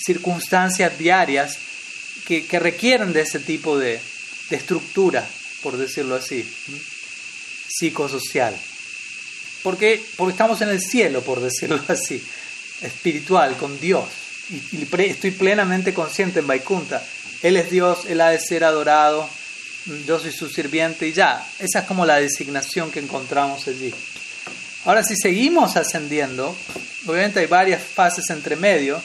circunstancias 0.04 0.96
diarias 0.98 1.58
que, 2.26 2.58
requieren 2.58 3.12
de 3.12 3.22
ese 3.22 3.40
tipo 3.40 3.78
de, 3.78 4.00
estructura, 4.50 5.28
por 5.62 5.76
decirlo 5.76 6.14
así, 6.14 6.48
psicosocial. 7.68 8.56
Porque, 9.62 10.04
porque 10.16 10.32
estamos 10.32 10.60
en 10.60 10.68
el 10.68 10.80
cielo, 10.80 11.22
por 11.22 11.40
decirlo 11.40 11.80
así, 11.88 12.22
espiritual, 12.82 13.56
con 13.56 13.80
Dios. 13.80 14.04
Y, 14.72 14.86
estoy 15.02 15.30
plenamente 15.32 15.92
consciente 15.92 16.40
en 16.40 16.46
Vaikunta. 16.46 17.04
Él 17.42 17.56
es 17.56 17.70
Dios, 17.70 18.04
Él 18.06 18.20
ha 18.20 18.30
de 18.30 18.38
ser 18.38 18.64
adorado, 18.64 19.28
yo 20.06 20.18
soy 20.18 20.32
su 20.32 20.48
sirviente 20.48 21.08
y 21.08 21.12
ya. 21.12 21.46
Esa 21.58 21.80
es 21.80 21.84
como 21.86 22.06
la 22.06 22.16
designación 22.16 22.90
que 22.90 23.00
encontramos 23.00 23.66
allí. 23.68 23.92
Ahora, 24.84 25.02
si 25.02 25.16
seguimos 25.16 25.76
ascendiendo, 25.76 26.54
obviamente 27.06 27.40
hay 27.40 27.46
varias 27.46 27.82
fases 27.82 28.28
entre 28.30 28.56
medio, 28.56 29.00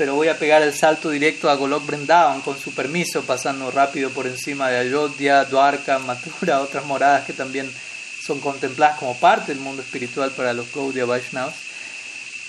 pero 0.00 0.14
voy 0.14 0.28
a 0.28 0.38
pegar 0.38 0.62
el 0.62 0.72
salto 0.72 1.10
directo 1.10 1.50
a 1.50 1.56
Golok 1.56 1.84
Brindavan 1.84 2.40
con 2.40 2.58
su 2.58 2.72
permiso, 2.72 3.20
pasando 3.20 3.70
rápido 3.70 4.08
por 4.08 4.26
encima 4.26 4.70
de 4.70 4.78
Ayodhya, 4.78 5.44
Dwarka, 5.44 5.98
Mathura, 5.98 6.60
otras 6.62 6.86
moradas 6.86 7.26
que 7.26 7.34
también 7.34 7.70
son 8.18 8.40
contempladas 8.40 8.98
como 8.98 9.14
parte 9.14 9.52
del 9.52 9.60
mundo 9.60 9.82
espiritual 9.82 10.30
para 10.30 10.54
los 10.54 10.72
Gaudiya 10.72 11.04
Vaishnavas. 11.04 11.54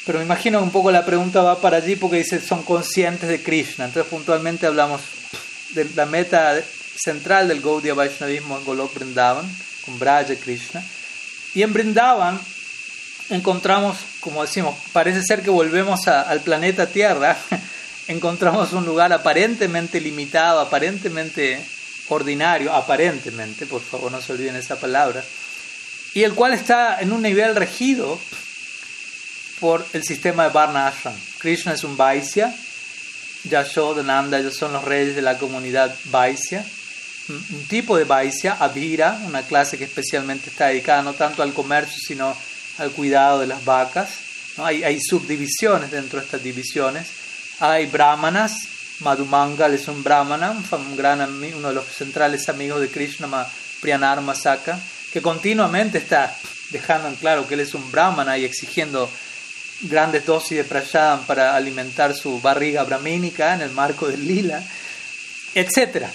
Pero 0.06 0.20
me 0.20 0.24
imagino 0.24 0.60
que 0.60 0.64
un 0.64 0.72
poco 0.72 0.91
la 0.91 1.06
pregunta 1.06 1.41
va 1.41 1.60
para 1.60 1.76
allí 1.76 1.97
porque 1.97 2.20
dice 2.20 2.39
son 2.39 2.64
conscientes 2.64 3.28
de 3.28 3.43
Krishna. 3.43 3.84
Entonces 3.84 4.10
puntualmente 4.10 4.66
hablamos 4.66 5.02
de 5.72 5.89
la 5.93 6.06
meta 6.06 6.58
central 6.95 7.49
del 7.49 7.60
Gaudiya 7.60 7.93
Vaishnavismo 7.93 8.60
en 8.60 8.64
Golok 8.64 8.93
con 8.93 9.99
Braja 9.99 10.36
Krishna. 10.41 10.82
Y 11.54 11.64
en 11.64 11.74
Brindavan 11.74 12.39
encontramos, 13.30 13.97
como 14.19 14.41
decimos, 14.41 14.76
parece 14.91 15.24
ser 15.24 15.41
que 15.41 15.49
volvemos 15.49 16.07
al 16.07 16.41
planeta 16.41 16.88
Tierra, 16.88 17.38
encontramos 18.07 18.74
un 18.74 18.86
lugar 18.86 19.13
aparentemente 19.13 20.01
limitado, 20.01 20.59
aparentemente 20.59 21.63
ordinario, 22.09 22.74
aparentemente, 22.74 23.65
por 23.65 23.82
favor 23.82 24.11
no 24.11 24.22
se 24.22 24.34
olviden 24.34 24.55
esa 24.55 24.80
palabra, 24.80 25.24
y 26.13 26.24
el 26.24 26.34
cual 26.34 26.53
está 26.53 26.99
en 26.99 27.13
un 27.13 27.22
nivel 27.22 27.55
regido 27.55 28.19
por 29.59 29.86
el 29.93 30.03
sistema 30.03 30.45
de 30.45 30.49
Varna 30.49 30.88
Ashram. 30.88 31.13
Krishna 31.38 31.74
es 31.74 31.84
un 31.84 31.95
Vaisya, 31.95 32.53
Yashodananda, 33.43 34.39
ellos 34.39 34.55
son 34.55 34.74
los 34.74 34.84
reyes 34.84 35.15
de 35.15 35.22
la 35.22 35.38
comunidad 35.38 35.95
Vaisya, 36.05 36.65
un 37.30 37.65
tipo 37.67 37.95
de 37.95 38.03
Vaisya, 38.03 38.57
Abhira, 38.59 39.19
una 39.26 39.43
clase 39.43 39.78
que 39.78 39.86
especialmente 39.86 40.49
está 40.49 40.67
dedicada 40.67 41.01
no 41.03 41.13
tanto 41.13 41.43
al 41.43 41.53
comercio, 41.53 41.97
sino 42.05 42.36
al 42.82 42.91
cuidado 42.91 43.39
de 43.39 43.47
las 43.47 43.63
vacas. 43.63 44.09
¿no? 44.57 44.65
Hay, 44.65 44.84
hay 44.84 44.99
subdivisiones 44.99 45.91
dentro 45.91 46.19
de 46.19 46.25
estas 46.25 46.43
divisiones. 46.43 47.07
Hay 47.59 47.86
brahmanas, 47.86 48.53
Madhumangal 48.99 49.73
es 49.73 49.88
un 49.88 50.03
brahmana, 50.03 50.51
un 50.71 50.95
gran, 50.95 51.21
uno 51.21 51.67
de 51.67 51.73
los 51.73 51.86
centrales 51.86 52.49
amigos 52.49 52.82
de 52.82 52.89
Krishna, 52.89 53.47
Priyanar 53.79 54.21
Masaka, 54.21 54.79
que 55.11 55.21
continuamente 55.21 55.97
está 55.97 56.36
dejando 56.69 57.07
en 57.07 57.15
claro 57.15 57.47
que 57.47 57.55
él 57.55 57.59
es 57.61 57.73
un 57.73 57.91
brahmana 57.91 58.38
y 58.38 58.45
exigiendo 58.45 59.09
grandes 59.82 60.25
dosis 60.25 60.57
de 60.57 60.63
prashadam 60.63 61.25
para 61.25 61.55
alimentar 61.55 62.15
su 62.15 62.39
barriga 62.39 62.84
brahmínica 62.84 63.55
en 63.55 63.61
el 63.61 63.71
marco 63.71 64.07
del 64.07 64.25
lila, 64.27 64.63
etc. 65.55 66.05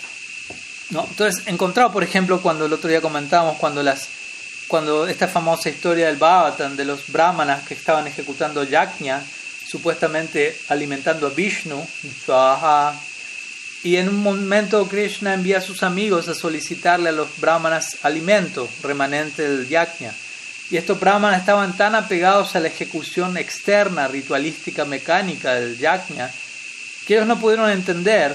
¿No? 0.91 1.07
Entonces, 1.09 1.47
encontrado, 1.47 1.93
por 1.93 2.05
ejemplo, 2.05 2.41
cuando 2.41 2.67
el 2.67 2.73
otro 2.73 2.89
día 2.89 3.01
comentábamos, 3.01 3.59
cuando, 3.59 3.83
las, 3.83 4.09
cuando 4.69 5.07
esta 5.07 5.29
famosa 5.29 5.69
historia 5.69 6.07
del 6.07 6.17
Bhavatan, 6.17 6.77
de 6.77 6.85
los 6.85 7.11
brahmanas 7.13 7.67
que 7.67 7.75
estaban 7.75 8.07
ejecutando 8.07 8.65
yajna, 8.65 9.23
supuestamente 9.67 10.57
alimentando 10.69 11.27
a 11.27 11.31
Vishnu, 11.31 11.87
y 13.83 13.97
en 13.97 14.09
un 14.09 14.17
momento 14.17 14.89
Krishna 14.89 15.35
envía 15.35 15.59
a 15.59 15.61
sus 15.61 15.85
amigos 15.85 16.27
a 16.27 16.35
solicitarle 16.35 17.11
a 17.11 17.13
los 17.13 17.39
brahmanas 17.39 17.99
alimento 18.03 18.69
remanente 18.83 19.49
del 19.49 19.69
yajna. 19.69 20.13
Y 20.71 20.77
estos 20.77 20.99
brahmanas 20.99 21.41
estaban 21.41 21.77
tan 21.77 21.95
apegados 21.95 22.57
a 22.57 22.61
la 22.61 22.67
ejecución 22.67 23.37
externa, 23.37 24.09
ritualística, 24.09 24.85
mecánica 24.85 25.55
del 25.55 25.79
yajna, 25.79 26.29
que 27.07 27.15
ellos 27.15 27.29
no 27.29 27.39
pudieron 27.39 27.71
entender. 27.71 28.35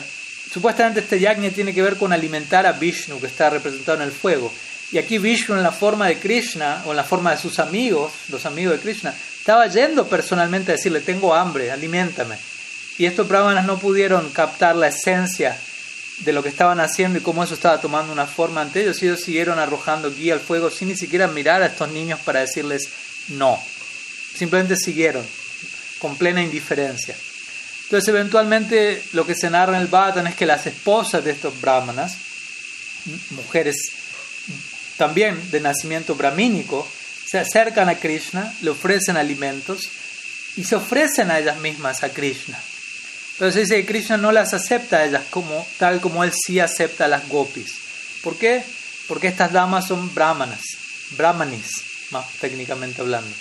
Supuestamente 0.53 1.01
este 1.01 1.19
yajna 1.19 1.49
tiene 1.49 1.73
que 1.73 1.81
ver 1.81 1.97
con 1.97 2.13
alimentar 2.13 2.65
a 2.65 2.71
Vishnu, 2.71 3.19
que 3.19 3.27
está 3.27 3.49
representado 3.49 3.97
en 3.97 4.03
el 4.03 4.13
fuego. 4.13 4.53
Y 4.91 4.97
aquí 4.97 5.17
Vishnu 5.17 5.55
en 5.55 5.63
la 5.63 5.71
forma 5.71 6.07
de 6.07 6.19
Krishna, 6.19 6.83
o 6.85 6.91
en 6.91 6.97
la 6.97 7.03
forma 7.03 7.31
de 7.31 7.37
sus 7.37 7.59
amigos, 7.59 8.11
los 8.29 8.45
amigos 8.45 8.73
de 8.73 8.79
Krishna, 8.79 9.13
estaba 9.37 9.67
yendo 9.67 10.07
personalmente 10.07 10.71
a 10.71 10.75
decirle, 10.75 10.99
tengo 10.99 11.33
hambre, 11.33 11.71
aliméntame. 11.71 12.35
Y 12.97 13.05
estos 13.05 13.27
brahmanas 13.27 13.65
no 13.65 13.79
pudieron 13.79 14.29
captar 14.31 14.75
la 14.75 14.87
esencia 14.87 15.57
de 16.19 16.33
lo 16.33 16.43
que 16.43 16.49
estaban 16.49 16.79
haciendo 16.79 17.17
y 17.17 17.21
cómo 17.21 17.43
eso 17.43 17.53
estaba 17.53 17.79
tomando 17.79 18.11
una 18.11 18.27
forma 18.27 18.61
ante 18.61 18.81
ellos. 18.81 19.01
Ellos 19.01 19.21
siguieron 19.21 19.59
arrojando 19.59 20.13
guía 20.13 20.33
al 20.33 20.39
fuego 20.39 20.69
sin 20.69 20.89
ni 20.89 20.95
siquiera 20.95 21.27
mirar 21.27 21.63
a 21.63 21.67
estos 21.67 21.89
niños 21.89 22.19
para 22.19 22.41
decirles 22.41 22.89
no. 23.29 23.59
Simplemente 24.35 24.75
siguieron 24.75 25.25
con 25.99 26.17
plena 26.17 26.43
indiferencia. 26.43 27.15
Entonces, 27.83 28.07
eventualmente, 28.09 29.01
lo 29.13 29.25
que 29.25 29.35
se 29.35 29.49
narra 29.49 29.75
en 29.75 29.81
el 29.81 29.87
Bhattan 29.87 30.27
es 30.27 30.35
que 30.35 30.45
las 30.45 30.65
esposas 30.67 31.23
de 31.23 31.31
estos 31.31 31.59
brahmanas, 31.59 32.15
mujeres 33.31 33.75
también 35.01 35.49
de 35.49 35.59
nacimiento 35.59 36.13
brahmínico, 36.13 36.87
se 37.25 37.39
acercan 37.39 37.89
a 37.89 37.95
Krishna, 37.95 38.53
le 38.61 38.69
ofrecen 38.69 39.17
alimentos 39.17 39.89
y 40.55 40.63
se 40.63 40.75
ofrecen 40.75 41.31
a 41.31 41.39
ellas 41.39 41.57
mismas 41.57 42.03
a 42.03 42.09
Krishna. 42.09 42.59
Pero 43.39 43.51
se 43.51 43.61
dice 43.61 43.77
que 43.77 43.87
Krishna 43.87 44.17
no 44.17 44.31
las 44.31 44.53
acepta 44.53 44.97
a 44.97 45.05
ellas 45.05 45.23
como, 45.31 45.65
tal 45.79 46.01
como 46.01 46.23
él 46.23 46.31
sí 46.31 46.59
acepta 46.59 47.05
a 47.05 47.07
las 47.07 47.27
gopis. 47.27 47.73
¿Por 48.21 48.37
qué? 48.37 48.63
Porque 49.07 49.27
estas 49.27 49.51
damas 49.51 49.87
son 49.87 50.13
brahmanas, 50.13 50.61
brahmanis, 51.17 52.11
más 52.11 52.31
técnicamente 52.33 53.01
hablando. 53.01 53.35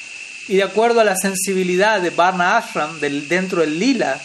Y 0.48 0.56
de 0.56 0.62
acuerdo 0.62 1.00
a 1.00 1.04
la 1.04 1.16
sensibilidad 1.18 2.00
de 2.00 2.08
Varna 2.08 2.56
Ashram, 2.56 3.00
dentro 3.00 3.60
del 3.60 3.78
lila, 3.78 4.18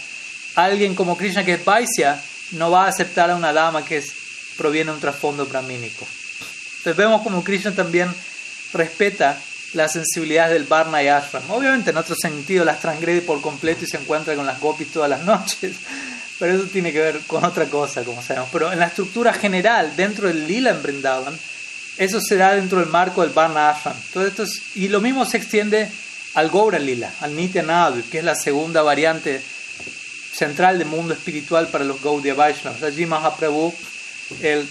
alguien 0.56 0.96
como 0.96 1.18
Krishna 1.18 1.44
que 1.44 1.56
es 1.56 1.66
Vaisya 1.66 2.18
no 2.52 2.72
va 2.72 2.86
a 2.86 2.90
aceptar 2.92 3.30
a 3.30 3.36
una 3.36 3.52
dama 3.52 3.84
que 3.84 3.98
es, 3.98 4.14
proviene 4.56 4.92
de 4.92 4.96
un 4.96 5.02
trasfondo 5.02 5.46
brahmínico. 5.46 6.08
Entonces 6.86 7.04
vemos 7.04 7.24
como 7.24 7.44
Krishna 7.44 7.72
también 7.72 8.14
respeta 8.72 9.36
la 9.74 9.90
sensibilidad 9.90 10.52
del 10.52 10.66
Varna 10.66 11.02
y 11.02 11.08
Ashram. 11.08 11.50
Obviamente 11.50 11.90
en 11.90 11.98
otro 11.98 12.16
sentido 12.16 12.64
las 12.64 12.80
transgrede 12.80 13.22
por 13.22 13.42
completo 13.42 13.86
y 13.86 13.88
se 13.88 13.98
encuentra 13.98 14.36
con 14.36 14.46
las 14.46 14.60
gopis 14.60 14.92
todas 14.92 15.10
las 15.10 15.22
noches, 15.26 15.78
pero 16.38 16.54
eso 16.54 16.66
tiene 16.66 16.94
que 16.94 17.00
ver 17.00 17.22
con 17.26 17.44
otra 17.44 17.66
cosa, 17.66 18.04
como 18.04 18.22
sabemos. 18.22 18.50
Pero 18.52 18.72
en 18.72 18.78
la 18.78 18.86
estructura 18.86 19.34
general, 19.34 19.96
dentro 19.96 20.28
del 20.28 20.46
lila 20.46 20.70
en 20.70 20.84
Brindavan, 20.84 21.36
eso 21.98 22.22
se 22.22 22.36
da 22.36 22.54
dentro 22.54 22.80
del 22.80 22.90
marco 22.90 23.24
del 23.24 23.32
Varna 23.32 23.72
Ashram. 23.72 23.96
Todo 24.14 24.28
esto 24.28 24.46
y 24.76 24.88
lo 24.88 25.02
mismo 25.02 25.26
se 25.26 25.38
extiende 25.38 25.90
al 26.36 26.52
Gaura 26.52 26.78
Lila, 26.78 27.12
al 27.22 27.36
Nitya 27.36 27.64
Nadu, 27.64 28.04
que 28.12 28.20
es 28.20 28.24
la 28.24 28.36
segunda 28.36 28.84
variante 28.84 29.42
central 29.42 30.78
del 30.78 30.88
mundo 30.88 31.16
espiritual 31.16 31.68
para 31.68 31.84
los 31.84 32.00
Gaudiya 32.00 32.36
Vaishnavas. 32.36 32.84
Allí 32.84 33.08
Mahaprabhu, 33.08 33.74
el 34.44 34.68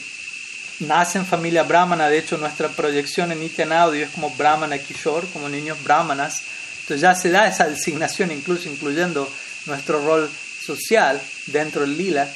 nace 0.81 1.18
en 1.18 1.27
familia 1.27 1.62
brahmana, 1.62 2.09
de 2.09 2.18
hecho 2.18 2.37
nuestra 2.37 2.68
proyección 2.68 3.33
en 3.33 3.41
Nityan 3.41 3.72
Audio 3.72 4.05
es 4.05 4.11
como 4.11 4.31
brahmana 4.31 4.79
kishore, 4.79 5.27
como 5.33 5.49
niños 5.49 5.83
brahmanas, 5.83 6.43
entonces 6.81 7.01
ya 7.01 7.14
se 7.14 7.31
da 7.31 7.47
esa 7.47 7.68
designación 7.68 8.31
incluso 8.33 8.68
incluyendo 8.68 9.31
nuestro 9.66 10.05
rol 10.05 10.29
social 10.64 11.20
dentro 11.47 11.83
del 11.83 11.97
lila, 11.97 12.29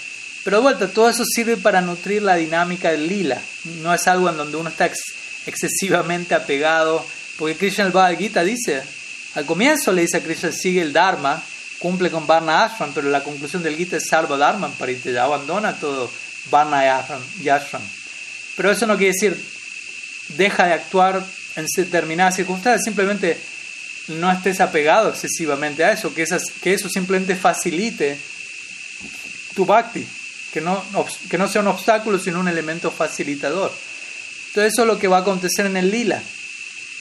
pero 0.45 0.59
de 0.59 0.63
vuelta, 0.63 0.89
todo 0.89 1.09
eso 1.11 1.25
sirve 1.25 1.57
para 1.57 1.81
nutrir 1.81 2.23
la 2.23 2.37
dinámica 2.37 2.91
del 2.91 3.09
lila, 3.09 3.41
no 3.83 3.93
es 3.93 4.07
algo 4.07 4.29
en 4.29 4.37
donde 4.37 4.57
uno 4.57 4.71
está 4.71 4.91
excesivamente 5.47 6.35
apegado, 6.35 7.05
porque 7.39 7.57
Krishna 7.57 7.85
el 7.85 7.93
Bhagavad 7.93 8.19
Gita 8.19 8.43
dice, 8.43 8.83
al 9.35 9.45
comienzo 9.45 9.93
le 9.93 10.03
dice 10.03 10.19
a 10.19 10.23
Krishna, 10.23 10.53
sigue 10.53 10.81
el 10.81 10.93
Dharma, 10.93 11.43
cumple 11.79 12.11
con 12.11 12.27
Varna 12.27 12.65
Ashram, 12.65 12.93
pero 12.93 13.09
la 13.09 13.23
conclusión 13.23 13.63
del 13.63 13.77
Gita 13.77 13.97
es 13.97 14.09
Sarva 14.09 14.37
Dharma, 14.37 14.69
para 14.71 14.93
ya 14.93 15.25
abandona 15.25 15.79
todo 15.79 16.11
Varna 16.51 16.85
y 17.41 17.49
Ashram. 17.49 17.83
Pero 18.59 18.73
eso 18.73 18.87
no 18.89 18.97
quiere 18.97 19.13
decir 19.13 19.41
deja 20.37 20.67
de 20.67 20.73
actuar 20.75 21.25
en 21.55 21.67
determinadas 21.77 22.35
circunstancias, 22.35 22.83
simplemente 22.85 23.39
no 24.09 24.31
estés 24.33 24.61
apegado 24.61 25.11
excesivamente 25.11 25.85
a 25.85 25.93
eso, 25.93 26.13
que, 26.13 26.23
esas, 26.23 26.43
que 26.61 26.75
eso 26.75 26.89
simplemente 26.89 27.37
facilite 27.37 28.19
tu 29.55 29.65
bhakti, 29.65 30.05
que 30.53 30.61
no, 30.61 30.85
que 31.31 31.39
no 31.39 31.47
sea 31.47 31.63
un 31.63 31.69
obstáculo, 31.69 32.19
sino 32.19 32.41
un 32.41 32.49
elemento 32.49 32.91
facilitador. 32.91 33.73
Entonces 34.49 34.73
eso 34.73 34.83
es 34.83 34.89
lo 34.89 34.99
que 34.99 35.07
va 35.07 35.19
a 35.19 35.21
acontecer 35.21 35.67
en 35.67 35.77
el 35.77 35.91
lila. 35.91 36.21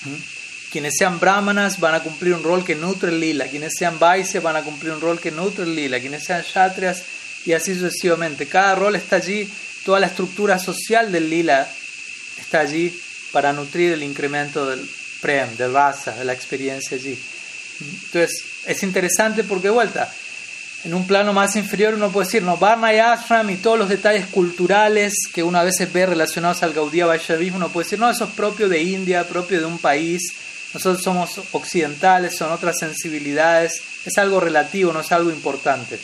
¿Mm? 0.06 0.72
Quienes 0.72 0.94
sean 0.96 1.20
brahmanas 1.20 1.80
van 1.80 1.96
a 1.96 2.02
cumplir 2.02 2.36
un 2.36 2.44
rol 2.44 2.64
que 2.64 2.76
nutre 2.76 3.10
el 3.10 3.20
lila, 3.20 3.48
quienes 3.48 3.74
sean 3.76 3.98
vaisya 3.98 4.42
van 4.42 4.58
a 4.58 4.64
cumplir 4.64 4.94
un 4.94 5.02
rol 5.02 5.20
que 5.20 5.32
nutre 5.32 5.64
el 5.64 5.76
lila, 5.76 6.00
quienes 6.00 6.24
sean 6.24 6.44
kshatriyas 6.44 7.04
y 7.46 7.54
así 7.54 7.74
sucesivamente. 7.74 8.46
Cada 8.48 8.76
rol 8.76 8.96
está 8.96 9.16
allí 9.16 9.50
toda 9.88 10.02
la 10.02 10.08
estructura 10.08 10.60
social 10.60 11.14
del 11.14 11.30
lila 11.30 11.66
está 12.38 12.60
allí 12.60 12.94
para 13.32 13.54
nutrir 13.54 13.94
el 13.94 14.04
incremento 14.04 14.70
del 14.70 14.86
prem, 15.22 15.56
del 15.56 15.72
rasa, 15.72 16.12
de 16.12 16.26
la 16.26 16.34
experiencia 16.34 16.98
allí. 16.98 17.18
Entonces, 17.80 18.44
es 18.66 18.84
interesante 18.84 19.46
porque, 19.46 19.70
vuelta, 19.70 20.14
en 20.84 20.94
un 20.94 21.08
plano 21.08 21.32
más 21.32 21.56
inferior 21.56 21.94
uno 21.94 22.12
puede 22.12 22.26
decir, 22.26 22.44
no, 22.44 22.58
Varna 22.58 22.94
y 22.94 22.98
Ashram 22.98 23.50
y 23.50 23.56
todos 23.56 23.80
los 23.80 23.88
detalles 23.88 24.26
culturales 24.26 25.14
que 25.34 25.42
uno 25.42 25.58
a 25.58 25.64
veces 25.64 25.94
ve 25.94 26.06
relacionados 26.06 26.64
al 26.64 26.74
Gaudiya 26.74 27.06
Vaishnavismo, 27.06 27.56
uno 27.56 27.70
puede 27.70 27.86
decir, 27.86 27.98
no, 27.98 28.10
eso 28.10 28.26
es 28.26 28.32
propio 28.32 28.68
de 28.68 28.82
India, 28.82 29.26
propio 29.26 29.62
de 29.62 29.68
un 29.68 29.78
país, 29.78 30.34
nosotros 30.74 31.02
somos 31.02 31.40
occidentales, 31.54 32.36
son 32.36 32.52
otras 32.52 32.78
sensibilidades, 32.78 33.82
es 34.04 34.18
algo 34.18 34.42
relativo, 34.42 34.92
no 34.92 35.00
es 35.00 35.14
algo 35.14 35.30
importante. 35.30 35.98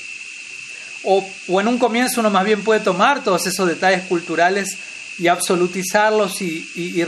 O, 1.04 1.26
en 1.60 1.68
un 1.68 1.78
comienzo 1.78 2.22
uno 2.22 2.30
más 2.30 2.46
bien 2.46 2.64
puede 2.64 2.80
tomar 2.80 3.24
todos 3.24 3.46
esos 3.46 3.68
detalles 3.68 4.04
culturales 4.04 4.78
y 5.20 5.28
absolutizarlos 5.28 6.42
y, 6.42 7.04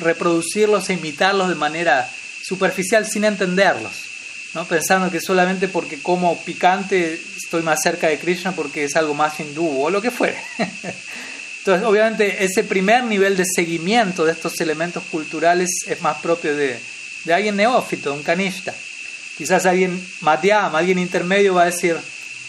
reproducirlos 0.00 0.90
e 0.90 0.94
imitarlos 0.94 1.48
de 1.48 1.54
manera 1.54 2.08
superficial 2.42 3.06
sin 3.06 3.24
entenderlos, 3.24 3.92
¿no? 4.54 4.64
pensando 4.66 5.10
que 5.10 5.20
solamente 5.20 5.68
porque 5.68 6.00
como 6.00 6.38
picante 6.42 7.20
estoy 7.36 7.62
más 7.62 7.80
cerca 7.82 8.08
de 8.08 8.18
Krishna 8.18 8.52
porque 8.52 8.84
es 8.84 8.96
algo 8.96 9.14
más 9.14 9.40
hindú 9.40 9.82
o 9.82 9.90
lo 9.90 10.00
que 10.00 10.10
fuere. 10.10 10.38
Entonces, 11.58 11.86
obviamente, 11.86 12.44
ese 12.44 12.64
primer 12.64 13.04
nivel 13.04 13.36
de 13.36 13.44
seguimiento 13.44 14.24
de 14.24 14.32
estos 14.32 14.58
elementos 14.60 15.02
culturales 15.10 15.68
es 15.86 16.00
más 16.00 16.18
propio 16.18 16.56
de, 16.56 16.78
de 17.24 17.34
alguien 17.34 17.56
neófito, 17.56 18.14
un 18.14 18.22
canista. 18.22 18.74
Quizás 19.36 19.66
alguien 19.66 20.02
madhyam, 20.20 20.74
alguien 20.74 20.98
intermedio 20.98 21.54
va 21.54 21.62
a 21.62 21.66
decir, 21.66 21.96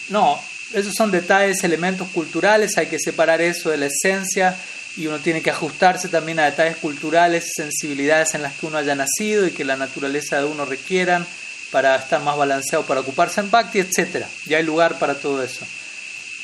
no, 0.10 0.40
esos 0.74 0.94
son 0.96 1.12
detalles, 1.12 1.64
elementos 1.64 2.08
culturales, 2.10 2.78
hay 2.78 2.88
que 2.88 3.00
separar 3.00 3.42
eso 3.42 3.70
de 3.70 3.78
la 3.78 3.88
esencia 3.88 4.56
y 4.98 5.08
uno 5.08 5.20
tiene 5.20 5.42
que 5.42 5.52
ajustarse 5.52 6.10
también 6.10 6.40
a 6.40 6.46
detalles 6.46 6.78
culturales, 6.78 7.52
sensibilidades 7.56 8.34
en 8.34 8.42
las 8.42 8.54
que 8.54 8.66
uno 8.66 8.78
haya 8.78 8.96
nacido 8.96 9.48
y 9.48 9.52
que 9.52 9.64
la 9.64 9.78
naturaleza 9.78 10.38
de 10.38 10.46
uno 10.46 10.66
requieran. 10.66 11.26
para 11.72 11.96
estar 11.98 12.20
más 12.24 12.36
balanceado, 12.36 12.84
para 12.84 13.02
ocuparse 13.02 13.42
en 13.42 13.52
Bhakti, 13.52 13.78
etc. 13.78 14.26
Ya 14.48 14.58
hay 14.58 14.64
lugar 14.64 14.98
para 14.98 15.14
todo 15.14 15.44
eso. 15.44 15.68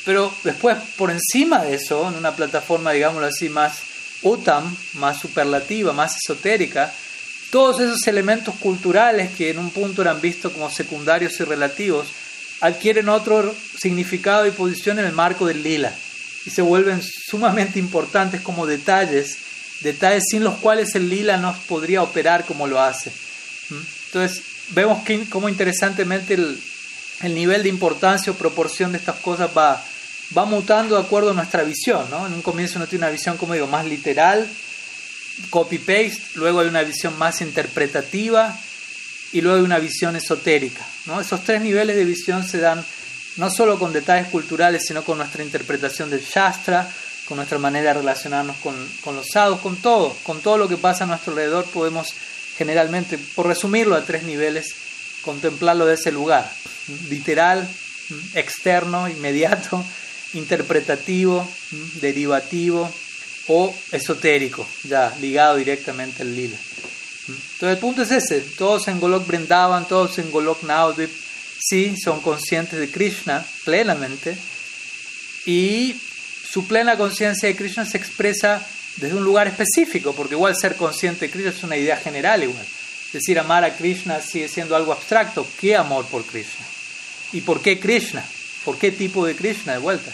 Pero 0.04 0.32
después, 0.44 0.76
por 0.96 1.10
encima 1.10 1.64
de 1.64 1.74
eso, 1.74 2.08
en 2.08 2.14
una 2.14 2.36
plataforma, 2.36 2.92
digámoslo 2.92 3.26
así, 3.26 3.48
más 3.48 3.80
utam, 4.22 4.76
más 4.94 5.18
superlativa, 5.18 5.92
más 5.92 6.14
esotérica, 6.16 6.92
todos 7.50 7.80
esos 7.80 8.06
elementos 8.06 8.54
culturales 8.54 9.32
que 9.32 9.50
en 9.50 9.58
un 9.58 9.70
punto 9.70 10.02
eran 10.02 10.20
vistos 10.20 10.52
como 10.52 10.70
secundarios 10.70 11.40
y 11.40 11.44
relativos, 11.44 12.06
adquieren 12.60 13.08
otro 13.08 13.54
significado 13.78 14.46
y 14.46 14.50
posición 14.50 14.98
en 14.98 15.06
el 15.06 15.12
marco 15.12 15.46
del 15.46 15.62
lila 15.62 15.92
y 16.44 16.50
se 16.50 16.62
vuelven 16.62 17.02
sumamente 17.02 17.78
importantes 17.78 18.40
como 18.40 18.66
detalles, 18.66 19.38
detalles 19.80 20.24
sin 20.30 20.44
los 20.44 20.54
cuales 20.56 20.94
el 20.94 21.08
lila 21.08 21.36
no 21.36 21.54
podría 21.66 22.02
operar 22.02 22.44
como 22.44 22.66
lo 22.66 22.80
hace. 22.80 23.10
¿Mm? 23.70 23.80
Entonces, 24.06 24.42
vemos 24.70 25.02
que, 25.04 25.28
cómo 25.28 25.48
interesantemente 25.48 26.34
el, 26.34 26.58
el, 27.22 27.34
nivel 27.34 27.64
de 27.64 27.68
importancia 27.68 28.32
o 28.32 28.36
proporción 28.36 28.92
de 28.92 28.98
estas 28.98 29.16
cosas 29.16 29.50
va, 29.56 29.82
va 30.36 30.44
mutando 30.44 30.94
de 30.94 31.02
acuerdo 31.02 31.30
a 31.30 31.34
nuestra 31.34 31.64
visión. 31.64 32.08
¿no? 32.10 32.26
En 32.26 32.32
un 32.32 32.42
comienzo 32.42 32.78
uno 32.78 32.86
tiene 32.86 33.04
una 33.04 33.12
visión, 33.12 33.36
como 33.36 33.54
digo, 33.54 33.66
más 33.66 33.84
literal, 33.84 34.48
copy-paste, 35.50 36.22
luego 36.36 36.60
hay 36.60 36.68
una 36.68 36.82
visión 36.82 37.18
más 37.18 37.40
interpretativa 37.40 38.56
y 39.32 39.40
luego 39.40 39.64
una 39.64 39.78
visión 39.78 40.16
esotérica. 40.16 40.86
¿no? 41.06 41.20
Esos 41.20 41.44
tres 41.44 41.60
niveles 41.60 41.96
de 41.96 42.04
visión 42.04 42.46
se 42.46 42.58
dan 42.58 42.84
no 43.36 43.50
solo 43.50 43.78
con 43.78 43.92
detalles 43.92 44.28
culturales, 44.28 44.84
sino 44.86 45.04
con 45.04 45.18
nuestra 45.18 45.42
interpretación 45.42 46.10
del 46.10 46.22
Shastra, 46.22 46.90
con 47.26 47.36
nuestra 47.36 47.58
manera 47.58 47.92
de 47.92 48.00
relacionarnos 48.00 48.56
con, 48.58 48.74
con 49.02 49.16
los 49.16 49.26
sadhus, 49.28 49.60
con 49.60 49.76
todo, 49.76 50.16
con 50.22 50.40
todo 50.40 50.58
lo 50.58 50.68
que 50.68 50.76
pasa 50.76 51.04
a 51.04 51.06
nuestro 51.06 51.32
alrededor, 51.32 51.64
podemos 51.66 52.14
generalmente, 52.56 53.18
por 53.18 53.46
resumirlo 53.46 53.94
a 53.96 54.04
tres 54.04 54.22
niveles, 54.22 54.74
contemplarlo 55.22 55.86
de 55.86 55.94
ese 55.94 56.12
lugar, 56.12 56.50
literal, 57.10 57.68
externo, 58.34 59.08
inmediato, 59.08 59.84
interpretativo, 60.34 61.46
derivativo 62.00 62.90
o 63.48 63.74
esotérico, 63.92 64.66
ya 64.84 65.14
ligado 65.20 65.56
directamente 65.56 66.22
al 66.22 66.34
lila. 66.34 66.56
Entonces 67.28 67.68
el 67.68 67.78
punto 67.78 68.02
es 68.02 68.10
ese, 68.10 68.40
todos 68.40 68.86
en 68.88 69.00
Golok 69.00 69.26
brindaban, 69.26 69.88
todos 69.88 70.18
en 70.18 70.30
Golok 70.30 70.62
Navadvip 70.62 71.10
sí 71.58 71.96
son 71.96 72.20
conscientes 72.20 72.78
de 72.78 72.90
Krishna 72.90 73.44
plenamente 73.64 74.36
y 75.44 76.00
su 76.48 76.66
plena 76.66 76.96
conciencia 76.96 77.48
de 77.48 77.56
Krishna 77.56 77.84
se 77.84 77.98
expresa 77.98 78.64
desde 78.96 79.16
un 79.16 79.24
lugar 79.24 79.46
específico, 79.46 80.14
porque 80.14 80.34
igual 80.34 80.54
ser 80.56 80.76
consciente 80.76 81.26
de 81.26 81.30
Krishna 81.30 81.50
es 81.50 81.62
una 81.62 81.76
idea 81.76 81.96
general 81.96 82.42
igual. 82.42 82.64
Es 83.06 83.12
decir, 83.12 83.38
amar 83.38 83.64
a 83.64 83.76
Krishna 83.76 84.20
sigue 84.20 84.48
siendo 84.48 84.74
algo 84.74 84.92
abstracto. 84.92 85.46
¿Qué 85.60 85.76
amor 85.76 86.06
por 86.06 86.24
Krishna? 86.24 86.64
¿Y 87.32 87.40
por 87.42 87.60
qué 87.60 87.78
Krishna? 87.78 88.24
¿Por 88.64 88.78
qué 88.78 88.90
tipo 88.90 89.26
de 89.26 89.36
Krishna 89.36 89.74
de 89.74 89.78
vuelta? 89.78 90.10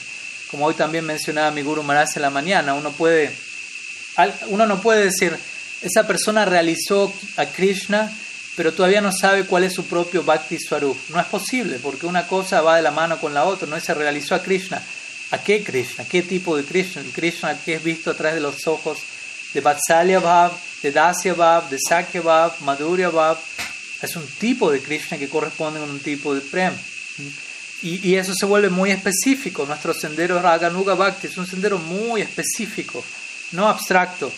Como 0.51 0.67
hoy 0.67 0.75
también 0.75 1.05
mencionaba 1.05 1.51
mi 1.51 1.63
Guru 1.63 1.83
Maharaj 1.83 2.17
en 2.17 2.23
la 2.23 2.31
mañana, 2.31 2.75
uno, 2.75 2.93
puede, 2.93 3.35
uno 4.49 4.67
no 4.67 4.83
puede 4.83 5.05
decir, 5.05 5.37
esa 5.83 6.07
persona 6.07 6.45
realizó 6.45 7.13
a 7.37 7.47
Krishna 7.47 8.13
pero 8.57 8.73
todavía 8.73 9.01
no 9.01 9.13
sabe 9.13 9.45
cuál 9.45 9.65
es 9.65 9.73
su 9.73 9.85
propio 9.87 10.23
Bhakti 10.23 10.59
Swarup. 10.59 10.97
No 11.09 11.21
es 11.21 11.27
posible, 11.27 11.79
porque 11.83 12.07
una 12.07 12.27
cosa 12.27 12.61
va 12.61 12.77
de 12.77 12.83
la 12.83 12.91
mano 12.91 13.19
con 13.19 13.33
la 13.33 13.45
otra, 13.45 13.67
no 13.67 13.81
se 13.81 13.95
realizó 13.95 14.35
a 14.35 14.43
Krishna. 14.43 14.83
¿A 15.31 15.39
qué 15.39 15.65
Krishna? 15.65 16.05
¿Qué 16.05 16.23
tipo 16.23 16.57
de 16.57 16.65
Krishna? 16.65 17.01
El 17.01 17.11
Krishna 17.13 17.57
que 17.57 17.75
es 17.75 17.83
visto 17.83 18.11
a 18.11 18.15
través 18.15 18.35
de 18.35 18.43
los 18.43 18.67
ojos 18.67 18.99
de 19.55 19.61
Vatsalya 19.63 20.19
Bhav, 20.21 20.53
de 20.83 20.93
Dasya 20.93 21.33
Bhav, 21.33 21.71
de 21.71 21.79
Sakya 21.79 22.21
Bhav, 22.21 22.61
Madhurya 22.61 23.09
Bhav. 23.09 23.39
Es 24.03 24.17
un 24.17 24.27
tipo 24.27 24.71
de 24.71 24.81
Krishna 24.81 25.17
que 25.17 25.31
corresponde 25.31 25.81
con 25.81 25.91
un 25.91 26.01
tipo 26.01 26.35
de 26.35 26.43
Prem. 26.43 26.75
Y, 27.83 28.15
eso 28.15 28.33
se 28.35 28.47
vuelve 28.47 28.69
muy 28.69 28.91
específico. 28.91 29.65
Nuestro 29.67 29.95
sendero 29.95 30.41
Raganuga 30.41 30.95
Bhakti 30.95 31.27
es 31.27 31.37
un 31.37 31.47
sendero 31.47 31.79
muy 31.79 32.21
específico, 32.21 33.03
no 33.53 33.69
abstracto. 33.69 34.31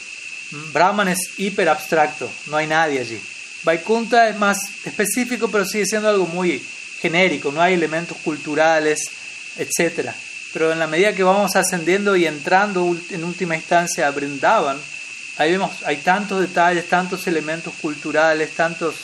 Brahman 0.72 1.08
es 1.08 1.38
hiper 1.38 1.68
abstracto, 1.68 2.30
no 2.46 2.56
hay 2.56 2.66
nadie 2.66 3.00
allí. 3.00 3.20
Vaikunta 3.64 4.28
es 4.28 4.36
más 4.36 4.58
específico, 4.84 5.48
pero 5.48 5.64
sigue 5.64 5.86
siendo 5.86 6.08
algo 6.08 6.26
muy 6.26 6.62
genérico, 7.00 7.50
no 7.50 7.62
hay 7.62 7.74
elementos 7.74 8.16
culturales, 8.18 9.10
etc. 9.56 10.10
Pero 10.52 10.72
en 10.72 10.78
la 10.78 10.86
medida 10.86 11.14
que 11.14 11.22
vamos 11.22 11.56
ascendiendo 11.56 12.14
y 12.14 12.26
entrando 12.26 12.96
en 13.10 13.24
última 13.24 13.56
instancia 13.56 14.06
a 14.06 14.10
Brindavan, 14.10 14.78
ahí 15.38 15.52
vemos, 15.52 15.82
hay 15.84 15.96
tantos 15.98 16.40
detalles, 16.40 16.88
tantos 16.88 17.26
elementos 17.26 17.74
culturales, 17.80 18.50
tantos, 18.52 18.94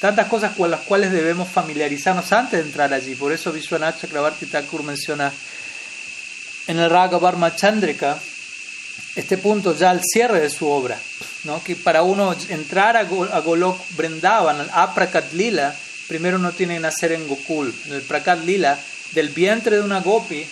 tantas 0.00 0.28
cosas 0.28 0.54
con 0.54 0.70
las 0.70 0.80
cuales 0.80 1.10
debemos 1.10 1.48
familiarizarnos 1.48 2.30
antes 2.32 2.60
de 2.60 2.66
entrar 2.66 2.92
allí. 2.92 3.14
Por 3.14 3.32
eso 3.32 3.52
Vishwanath 3.52 4.02
Chakrabarti 4.02 4.46
Thakur 4.46 4.82
menciona 4.82 5.32
en 6.66 6.78
el 6.78 6.90
Raga 6.90 7.18
Varma 7.18 7.56
Chandrika 7.56 8.18
este 9.16 9.38
punto 9.38 9.76
ya 9.76 9.90
al 9.90 10.00
cierre 10.02 10.40
de 10.40 10.50
su 10.50 10.68
obra 10.68 10.98
que 11.64 11.76
para 11.76 12.02
uno 12.02 12.34
entrar 12.48 12.96
a, 12.96 13.04
Golok 13.04 13.78
Brindavan, 13.96 14.66
a 14.72 14.94
Prakat 14.94 15.32
Lila, 15.34 15.74
primero 16.08 16.38
uno 16.38 16.52
tiene 16.52 16.74
que 16.74 16.80
nacer 16.80 17.12
en 17.12 17.28
Gokul, 17.28 17.74
en 17.86 17.92
el 17.92 18.02
Prakat 18.02 18.44
Lila, 18.44 18.78
del 19.12 19.28
vientre 19.28 19.76
de 19.76 19.82
una 19.82 20.00
gopi, 20.00 20.46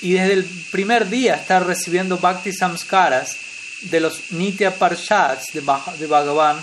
y 0.00 0.12
desde 0.12 0.34
el 0.34 0.44
primer 0.44 1.08
día 1.08 1.34
estar 1.34 1.66
recibiendo 1.66 2.18
Bhakti 2.18 2.52
Samskaras 2.52 3.36
de 3.82 4.00
los 4.00 4.30
Nitya 4.30 4.76
Parshats 4.76 5.52
de, 5.52 5.60
Bhagavan 5.60 6.62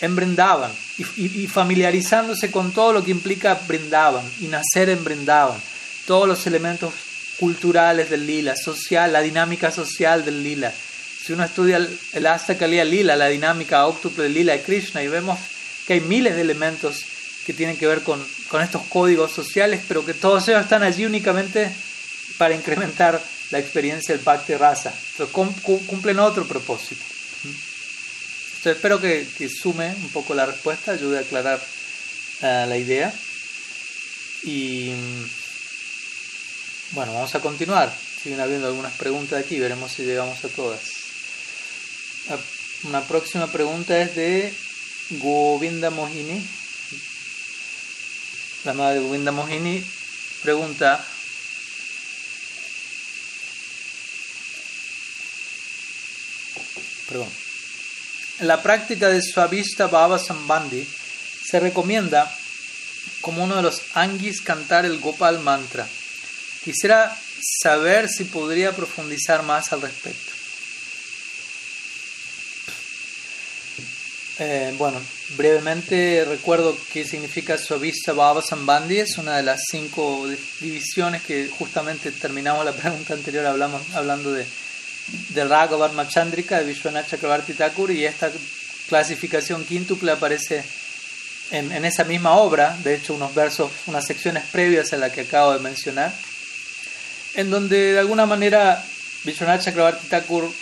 en 0.00 0.16
Brindavan, 0.16 0.72
y, 0.98 1.46
familiarizándose 1.46 2.50
con 2.50 2.72
todo 2.72 2.92
lo 2.92 3.04
que 3.04 3.12
implica 3.12 3.60
Brindavan, 3.68 4.24
y 4.40 4.48
nacer 4.48 4.88
en 4.88 5.04
Brindavan, 5.04 5.60
todos 6.04 6.26
los 6.26 6.44
elementos 6.48 6.92
culturales 7.38 8.10
del 8.10 8.26
lila, 8.26 8.56
social, 8.56 9.12
la 9.12 9.22
dinámica 9.22 9.70
social 9.70 10.24
del 10.24 10.42
lila, 10.42 10.72
si 11.24 11.32
uno 11.32 11.44
estudia 11.44 11.78
el, 11.78 11.98
el 12.12 12.26
Asta 12.26 12.52
Lila, 12.52 13.16
la 13.16 13.28
dinámica 13.28 13.86
óctuple 13.86 14.28
Lila 14.28 14.52
de 14.52 14.60
Krishna, 14.60 15.02
y 15.02 15.08
vemos 15.08 15.38
que 15.86 15.94
hay 15.94 16.00
miles 16.00 16.34
de 16.34 16.42
elementos 16.42 17.02
que 17.46 17.54
tienen 17.54 17.78
que 17.78 17.86
ver 17.86 18.02
con, 18.02 18.22
con 18.48 18.60
estos 18.60 18.82
códigos 18.90 19.32
sociales, 19.32 19.80
pero 19.88 20.04
que 20.04 20.12
todos 20.12 20.46
ellos 20.48 20.62
están 20.62 20.82
allí 20.82 21.06
únicamente 21.06 21.72
para 22.36 22.54
incrementar 22.54 23.22
la 23.50 23.58
experiencia 23.58 24.14
del 24.14 24.22
Bhakti 24.22 24.54
Rasa. 24.54 24.92
Entonces 25.12 25.34
cumplen 25.86 26.18
otro 26.18 26.46
propósito. 26.46 27.02
Entonces 27.42 28.76
espero 28.76 29.00
que, 29.00 29.26
que, 29.38 29.48
sume 29.48 29.94
un 30.02 30.10
poco 30.10 30.34
la 30.34 30.44
respuesta, 30.44 30.92
ayude 30.92 31.16
a 31.16 31.20
aclarar 31.22 31.58
uh, 31.58 32.68
la 32.68 32.76
idea. 32.76 33.14
Y 34.42 34.92
bueno, 36.94 37.12
vamos 37.12 37.34
a 37.34 37.40
continuar. 37.40 37.92
Siguen 38.22 38.40
habiendo 38.40 38.68
algunas 38.68 38.92
preguntas 38.92 39.44
aquí, 39.44 39.58
veremos 39.58 39.92
si 39.92 40.04
llegamos 40.04 40.44
a 40.44 40.48
todas. 40.48 40.80
Una 42.84 43.02
próxima 43.02 43.48
pregunta 43.48 44.00
es 44.00 44.14
de 44.14 44.54
Govinda 45.10 45.90
Mohini. 45.90 46.46
La 48.64 48.74
madre 48.74 49.00
de 49.00 49.06
Govinda 49.06 49.32
Mohini 49.32 49.84
pregunta. 50.42 51.04
Perdón. 57.08 57.28
La 58.40 58.62
práctica 58.62 59.08
de 59.08 59.20
Suavista 59.20 59.88
Baba 59.88 60.18
Sambandhi 60.18 60.86
se 61.44 61.60
recomienda 61.60 62.32
como 63.20 63.44
uno 63.44 63.56
de 63.56 63.62
los 63.62 63.82
angis 63.94 64.40
cantar 64.42 64.84
el 64.84 65.00
Gopal 65.00 65.40
Mantra. 65.40 65.88
Quisiera 66.64 67.14
saber 67.62 68.08
si 68.08 68.24
podría 68.24 68.72
profundizar 68.72 69.42
más 69.42 69.72
al 69.72 69.82
respecto. 69.82 70.32
Eh, 74.38 74.74
bueno, 74.78 75.00
brevemente 75.36 76.24
recuerdo 76.24 76.76
qué 76.92 77.04
significa 77.04 77.56
Suavista 77.56 78.12
Baba 78.12 78.42
Sambandhi, 78.42 78.98
es 78.98 79.16
una 79.16 79.36
de 79.36 79.44
las 79.44 79.60
cinco 79.70 80.26
divisiones 80.60 81.22
que 81.22 81.48
justamente 81.48 82.10
terminamos 82.10 82.64
la 82.64 82.72
pregunta 82.72 83.14
anterior 83.14 83.46
hablamos, 83.46 83.80
hablando 83.94 84.32
de, 84.32 84.44
del 85.28 85.48
Raga 85.48 85.76
Varma 85.76 86.08
Chandrika 86.08 86.58
de 86.58 86.64
Vishwanath 86.64 87.10
Chakrabarti 87.10 87.52
Thakur 87.52 87.92
y 87.92 88.06
esta 88.06 88.32
clasificación 88.88 89.64
quíntuple 89.64 90.10
aparece 90.10 90.64
en, 91.52 91.70
en, 91.70 91.84
esa 91.84 92.02
misma 92.02 92.36
obra, 92.36 92.76
de 92.82 92.96
hecho 92.96 93.14
unos 93.14 93.34
versos, 93.34 93.70
unas 93.86 94.04
secciones 94.04 94.42
previas 94.50 94.92
a 94.92 94.96
la 94.96 95.12
que 95.12 95.20
acabo 95.20 95.52
de 95.52 95.60
mencionar, 95.60 96.12
en 97.34 97.50
donde 97.50 97.92
de 97.92 97.98
alguna 97.98 98.26
manera 98.26 98.84
Vishwanath 99.24 99.64
Chakrabarti 99.64 100.06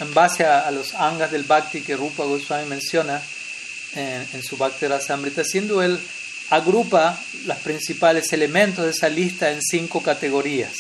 en 0.01 0.15
base 0.15 0.45
a, 0.45 0.71
los 0.71 0.95
angas 0.95 1.31
del 1.31 1.43
Bhakti 1.43 1.83
que 1.83 1.97
Rupa 1.97 2.25
Goswami 2.25 2.69
menciona, 2.69 3.21
en, 3.95 4.43
su 4.43 4.57
Bhakti 4.57 4.87
Rasamrita, 4.87 5.45
siendo 5.45 5.83
él 5.83 5.99
agrupa 6.51 7.19
los 7.47 7.59
principales 7.59 8.33
elementos 8.33 8.85
de 8.85 8.91
esa 8.93 9.09
lista 9.09 9.51
en 9.51 9.61
cinco 9.63 10.03
categorías. 10.03 10.73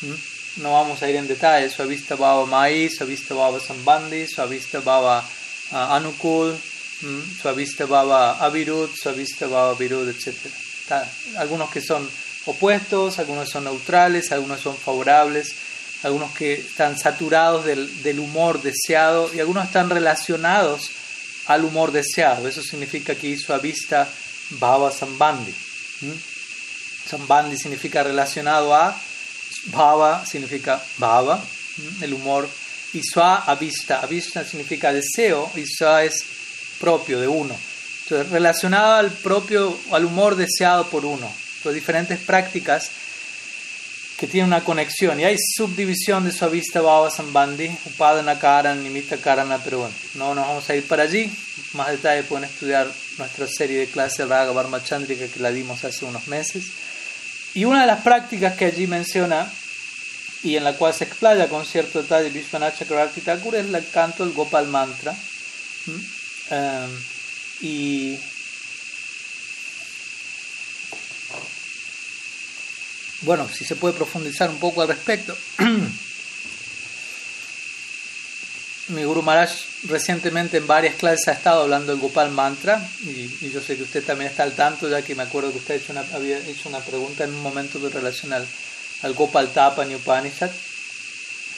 ¿Mm? 0.00 0.62
No 0.62 0.72
vamos 0.72 1.02
a 1.02 1.08
ir 1.08 1.16
en 1.16 1.28
detalle, 1.28 1.70
Suavista 1.70 2.14
Baba 2.14 2.44
Mai, 2.44 2.90
Suavista 2.90 3.34
Baba 3.34 3.58
Sambandhi, 3.58 4.26
Suavista 4.26 4.80
Baba 4.80 5.24
uh, 5.70 5.76
Anukul, 5.76 6.54
¿Mm? 7.02 7.40
Suavista 7.40 7.86
Baba 7.86 8.38
Avirud, 8.38 8.90
Suavista 8.94 9.46
Baba 9.46 9.74
Virud, 9.74 10.08
etc. 10.08 10.36
algunos 11.36 11.70
que 11.70 11.80
son 11.80 12.08
opuestos, 12.46 13.18
algunos 13.18 13.48
son 13.48 13.64
neutrales, 13.64 14.32
algunos 14.32 14.60
son 14.60 14.76
favorables, 14.76 15.54
algunos 16.02 16.32
que 16.32 16.54
están 16.54 16.98
saturados 16.98 17.64
del, 17.64 18.02
del 18.02 18.18
humor 18.18 18.60
deseado 18.62 19.32
y 19.32 19.40
algunos 19.40 19.66
están 19.66 19.90
relacionados 19.90 20.90
al 21.46 21.64
humor 21.64 21.92
deseado. 21.92 22.48
Eso 22.48 22.62
significa 22.62 23.14
que 23.14 23.36
suavista 23.36 24.08
Bhava 24.50 24.90
Sambandhi. 24.90 25.54
Sambandhi 27.08 27.56
significa 27.56 28.02
relacionado 28.02 28.74
a, 28.74 28.96
Bhava 29.66 30.24
significa 30.26 30.82
Bhava, 30.98 31.42
el 32.00 32.14
humor, 32.14 32.48
y 32.94 33.02
Swa 33.02 33.44
avista. 33.46 34.00
Avista 34.00 34.44
significa 34.44 34.92
deseo 34.92 35.50
y 35.56 35.64
Swa 35.66 36.04
es 36.04 36.24
propio 36.78 37.20
de 37.20 37.28
uno. 37.28 37.56
Entonces, 38.02 38.30
relacionado 38.30 38.94
al 38.94 39.10
propio, 39.10 39.78
al 39.92 40.04
humor 40.04 40.36
deseado 40.36 40.88
por 40.88 41.04
uno. 41.04 41.32
Entonces, 41.62 41.80
diferentes 41.80 42.18
prácticas 42.18 42.90
que 44.18 44.26
tienen 44.26 44.48
una 44.48 44.64
conexión. 44.64 45.20
Y 45.20 45.24
hay 45.24 45.36
subdivisión 45.38 46.24
de 46.24 46.32
Suavista 46.32 46.80
Bhava 46.80 47.08
Sambandhi, 47.08 47.70
Upadana 47.86 48.36
Karana, 48.36 48.80
Nimitta 48.80 49.16
Karana, 49.18 49.58
pero 49.62 49.78
bueno, 49.78 49.94
no 50.14 50.34
nos 50.34 50.48
vamos 50.48 50.68
a 50.68 50.74
ir 50.74 50.88
para 50.88 51.04
allí. 51.04 51.30
Más 51.74 51.88
detalle 51.92 52.24
pueden 52.24 52.50
estudiar 52.50 52.90
nuestra 53.18 53.46
serie 53.46 53.78
de 53.78 53.86
clases 53.86 54.28
Raga 54.28 54.50
Varma 54.50 54.82
Chandrika 54.82 55.28
que 55.28 55.38
la 55.38 55.52
dimos 55.52 55.84
hace 55.84 56.04
unos 56.04 56.26
meses. 56.26 56.64
Y 57.54 57.64
una 57.64 57.82
de 57.82 57.86
las 57.86 58.00
prácticas 58.00 58.56
que 58.56 58.64
allí 58.64 58.88
menciona 58.88 59.48
y 60.42 60.56
en 60.56 60.64
la 60.64 60.72
cual 60.74 60.92
se 60.92 61.04
explaya 61.04 61.48
con 61.48 61.64
cierto 61.64 62.02
detalle 62.02 62.30
Vishwanath 62.30 62.76
Chakravarti 62.76 63.20
Thakur 63.20 63.54
es 63.54 63.66
el 63.66 63.88
canto 63.90 64.24
del 64.24 64.34
Gopal 64.34 64.66
Mantra. 64.66 65.14
Um, 66.50 66.90
y 67.60 68.18
bueno, 73.22 73.48
si 73.48 73.64
se 73.64 73.76
puede 73.76 73.94
profundizar 73.94 74.50
un 74.50 74.58
poco 74.58 74.82
al 74.82 74.88
respecto. 74.88 75.36
Mi 78.88 79.04
Guru 79.04 79.22
Maharaj 79.22 79.52
recientemente 79.84 80.56
en 80.58 80.66
varias 80.66 80.96
clases 80.96 81.28
ha 81.28 81.32
estado 81.32 81.62
hablando 81.62 81.92
del 81.92 82.00
Gopal 82.00 82.30
Mantra 82.30 82.86
y, 83.02 83.48
yo 83.50 83.60
sé 83.60 83.76
que 83.76 83.84
usted 83.84 84.04
también 84.04 84.30
está 84.30 84.42
al 84.42 84.52
tanto 84.52 84.88
ya 84.88 85.02
que 85.02 85.14
me 85.14 85.22
acuerdo 85.22 85.52
que 85.52 85.58
usted 85.58 85.80
había 86.12 86.38
hecho 86.38 86.68
una 86.68 86.80
pregunta 86.80 87.24
en 87.24 87.30
un 87.30 87.42
momento 87.42 87.78
de 87.78 87.88
relación 87.88 88.32
al, 88.32 88.46
al 89.02 89.14
Gopal 89.14 89.52
Tapani 89.52 89.94
Upanishad, 89.94 90.50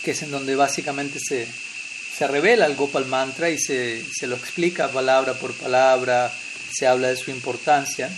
que 0.04 0.12
es 0.12 0.22
en 0.22 0.30
donde 0.30 0.54
básicamente 0.54 1.18
se, 1.18 1.48
se 2.16 2.28
revela 2.28 2.66
el 2.66 2.76
Gopal 2.76 3.06
Mantra 3.06 3.50
y 3.50 3.58
se, 3.58 4.04
se, 4.04 4.26
lo 4.26 4.36
explica 4.36 4.88
palabra 4.88 5.32
por 5.32 5.54
palabra, 5.54 6.30
se 6.72 6.86
habla 6.86 7.08
de 7.08 7.16
su 7.16 7.30
importancia, 7.30 8.10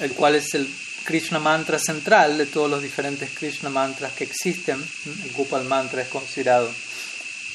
el 0.00 0.12
cual 0.12 0.34
es 0.34 0.54
el 0.54 0.68
Krishna 1.04 1.38
Mantra 1.38 1.78
central 1.78 2.38
de 2.38 2.46
todos 2.46 2.70
los 2.70 2.82
diferentes 2.82 3.30
Krishna 3.30 3.70
Mantras 3.70 4.12
que 4.12 4.24
existen. 4.24 4.82
El 5.24 5.32
Gopal 5.32 5.64
Mantra 5.64 6.02
es 6.02 6.08
considerado 6.08 6.70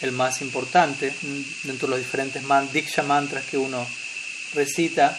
el 0.02 0.12
más 0.12 0.41
importante 0.41 1.14
dentro 1.64 1.88
de 1.88 1.91
los 1.91 2.00
diferentes 2.00 2.43
Diksha 2.74 3.04
Mantras 3.04 3.46
que 3.46 3.58
uno 3.58 3.86
recita. 4.54 5.18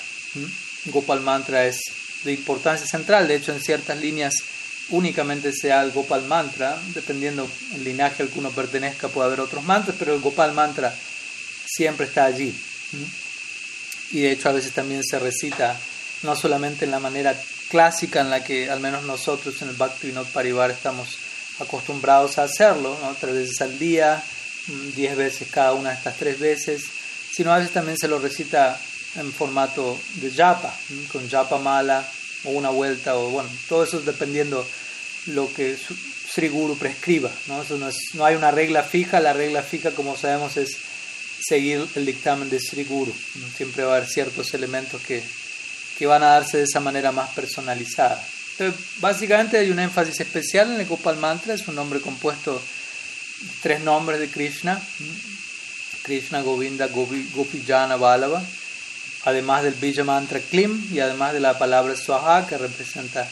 Gopal 0.87 1.21
Mantra 1.21 1.67
es 1.67 1.81
de 2.25 2.33
importancia 2.33 2.87
central, 2.87 3.29
de 3.29 3.37
hecho 3.37 3.53
en 3.53 3.61
ciertas 3.61 3.99
líneas 3.99 4.35
únicamente 4.91 5.53
sea 5.53 5.83
el 5.83 5.93
Gopal 5.93 6.25
Mantra, 6.25 6.79
dependiendo 6.95 7.49
del 7.73 7.85
linaje 7.85 8.23
al 8.23 8.29
que 8.29 8.39
uno 8.39 8.51
pertenezca 8.51 9.09
puede 9.09 9.27
haber 9.27 9.41
otros 9.41 9.65
mantras, 9.65 9.97
pero 9.99 10.15
el 10.15 10.21
Gopal 10.21 10.53
Mantra 10.53 10.95
siempre 11.67 12.07
está 12.07 12.25
allí. 12.25 12.55
Y 14.13 14.21
de 14.21 14.33
hecho 14.33 14.49
a 14.49 14.53
veces 14.53 14.73
también 14.73 15.03
se 15.03 15.19
recita 15.19 15.77
no 16.23 16.37
solamente 16.37 16.85
en 16.85 16.93
la 16.93 17.01
manera 17.01 17.37
clásica 17.69 18.21
en 18.21 18.31
la 18.31 18.43
que 18.45 18.71
al 18.71 18.81
menos 18.81 19.05
nosotros 19.05 19.61
en 19.63 19.69
el 19.69 19.77
Bhakti 19.77 20.09
Vinod 20.09 20.27
Parivar 20.29 20.71
estamos 20.71 21.19
acostumbrados 21.59 22.39
a 22.39 22.45
hacerlo, 22.45 22.97
¿no? 23.03 23.15
tres 23.19 23.35
veces 23.35 23.61
al 23.61 23.79
día, 23.79 24.23
mm, 24.67 24.91
diez 24.95 25.17
veces 25.17 25.49
cada 25.51 25.73
una 25.73 25.91
de 25.91 25.97
estas 25.97 26.17
tres 26.17 26.39
veces, 26.39 26.85
sino 27.33 27.53
a 27.53 27.59
veces 27.59 27.73
también 27.73 27.99
se 27.99 28.09
lo 28.09 28.19
recita 28.19 28.79
en 29.17 29.33
formato 29.33 29.99
de 30.15 30.31
japa, 30.31 30.75
con 31.11 31.29
japa 31.29 31.59
mala 31.59 32.07
o 32.45 32.51
una 32.51 32.71
vuelta, 32.71 33.17
o 33.17 33.31
bueno, 33.31 33.49
todo 33.69 33.85
eso 33.85 34.01
dependiendo 34.01 34.67
lo 35.27 35.53
que 35.53 35.77
Sri 35.77 36.49
Guru 36.49 36.77
prescriba, 36.77 37.31
¿no? 37.47 37.65
No, 37.65 37.89
no 38.15 38.25
hay 38.25 38.37
una 38.37 38.51
regla 38.51 38.83
fija, 38.83 39.21
la 39.21 39.33
regla 39.33 39.63
fija 39.63 39.93
como 39.93 40.17
sabemos 40.17 40.57
es 40.57 40.77
seguir 41.41 41.87
el 41.95 42.07
dictamen 42.07 42.51
de 42.51 42.61
Sri 42.61 42.85
Guru, 42.85 43.15
siempre 43.57 43.85
va 43.85 43.95
a 43.95 43.97
haber 43.97 44.09
ciertos 44.09 44.53
elementos 44.55 45.01
que 45.03 45.23
que 45.97 46.07
van 46.07 46.23
a 46.23 46.29
darse 46.29 46.59
de 46.59 46.65
esa 46.65 46.81
manera 46.81 47.13
más 47.13 47.31
personalizada. 47.31 48.23
Entonces, 48.59 48.81
básicamente 49.01 49.59
hay 49.59 49.71
un 49.71 49.79
énfasis 49.79 50.21
especial 50.21 50.73
en 50.73 50.81
el 50.81 50.87
Gopal 50.87 51.17
Mantra, 51.17 51.55
es 51.55 51.67
un 51.69 51.75
nombre 51.75 52.01
compuesto 52.01 52.61
tres 53.63 53.81
nombres 53.81 54.19
de 54.19 54.29
Krishna, 54.29 54.81
Krishna, 56.03 56.41
Govinda, 56.41 56.87
Gopi, 56.87 57.31
Gopijana, 57.35 57.97
Balava, 57.97 58.43
además 59.25 59.63
del 59.63 59.75
Bija 59.75 60.05
Mantra 60.05 60.41
Klim 60.41 60.89
y 60.93 61.01
además 61.01 61.33
de 61.33 61.41
la 61.41 61.59
palabra 61.59 61.97
Swaha 61.97 62.47
que 62.47 62.57
representa 62.57 63.29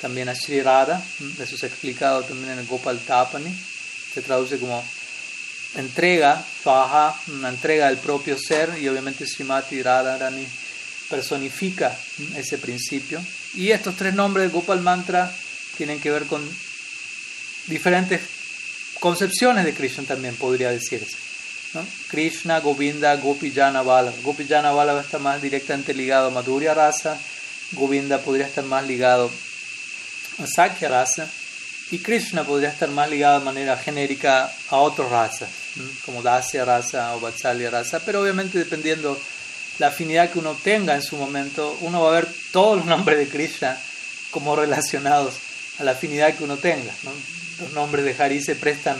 también 0.00 0.28
a 0.28 0.34
Sri 0.34 0.62
Radha, 0.62 1.00
eso 1.38 1.56
ha 1.62 1.68
explicado 1.68 2.22
también 2.22 2.52
en 2.52 2.58
el 2.60 2.66
Gopal 2.66 2.98
Tapani, 3.00 3.54
se 4.12 4.22
traduce 4.22 4.58
como 4.58 4.84
entrega, 5.76 6.44
Swaha, 6.62 7.14
una 7.28 7.50
entrega 7.50 7.86
del 7.86 7.98
propio 7.98 8.36
ser 8.38 8.78
y 8.80 8.88
obviamente 8.88 9.26
Srimati 9.26 9.82
Radharani 9.82 10.46
personifica 11.08 11.96
ese 12.36 12.58
principio. 12.58 13.20
Y 13.54 13.70
estos 13.70 13.96
tres 13.96 14.14
nombres 14.14 14.46
de 14.46 14.52
Gopal 14.52 14.80
Mantra 14.80 15.32
tienen 15.76 16.00
que 16.00 16.10
ver 16.10 16.24
con 16.26 16.42
diferentes 17.66 18.20
concepciones 19.00 19.64
de 19.64 19.74
Krishna 19.74 20.04
también, 20.04 20.36
podría 20.36 20.70
decirse. 20.70 21.16
Krishna, 22.08 22.60
Govinda, 22.60 23.14
Gopijana, 23.16 23.82
Balava. 23.82 24.16
Gopijana, 24.22 24.72
Balava 24.72 25.00
está 25.00 25.18
más 25.18 25.42
directamente 25.42 25.92
ligado 25.92 26.28
a 26.28 26.30
Madhurya 26.30 26.74
Rasa, 26.74 27.18
Govinda 27.72 28.18
podría 28.18 28.46
estar 28.46 28.64
más 28.64 28.86
ligado 28.86 29.30
a 30.38 30.46
Sakya 30.46 30.88
Rasa, 30.88 31.28
y 31.90 31.98
Krishna 31.98 32.44
podría 32.44 32.70
estar 32.70 32.88
más 32.90 33.10
ligado 33.10 33.38
de 33.38 33.44
manera 33.44 33.76
genérica 33.76 34.50
a 34.70 34.76
otras 34.76 35.10
razas, 35.10 35.50
como 36.04 36.22
Dasya 36.22 36.64
Rasa 36.64 37.14
o 37.14 37.20
Vatsalya 37.20 37.70
Rasa, 37.70 38.00
pero 38.00 38.22
obviamente 38.22 38.58
dependiendo 38.58 39.18
la 39.78 39.88
afinidad 39.88 40.30
que 40.30 40.38
uno 40.38 40.54
tenga 40.54 40.94
en 40.94 41.02
su 41.02 41.16
momento, 41.16 41.76
uno 41.82 42.02
va 42.02 42.08
a 42.08 42.20
ver 42.20 42.28
todos 42.52 42.78
los 42.78 42.86
nombres 42.86 43.18
de 43.18 43.28
Krishna 43.28 43.76
como 44.30 44.56
relacionados 44.56 45.34
a 45.78 45.84
la 45.84 45.92
afinidad 45.92 46.34
que 46.34 46.44
uno 46.44 46.56
tenga. 46.56 46.92
Los 47.60 47.72
nombres 47.72 48.04
de 48.04 48.14
Hari 48.22 48.40
se 48.42 48.54
prestan, 48.54 48.96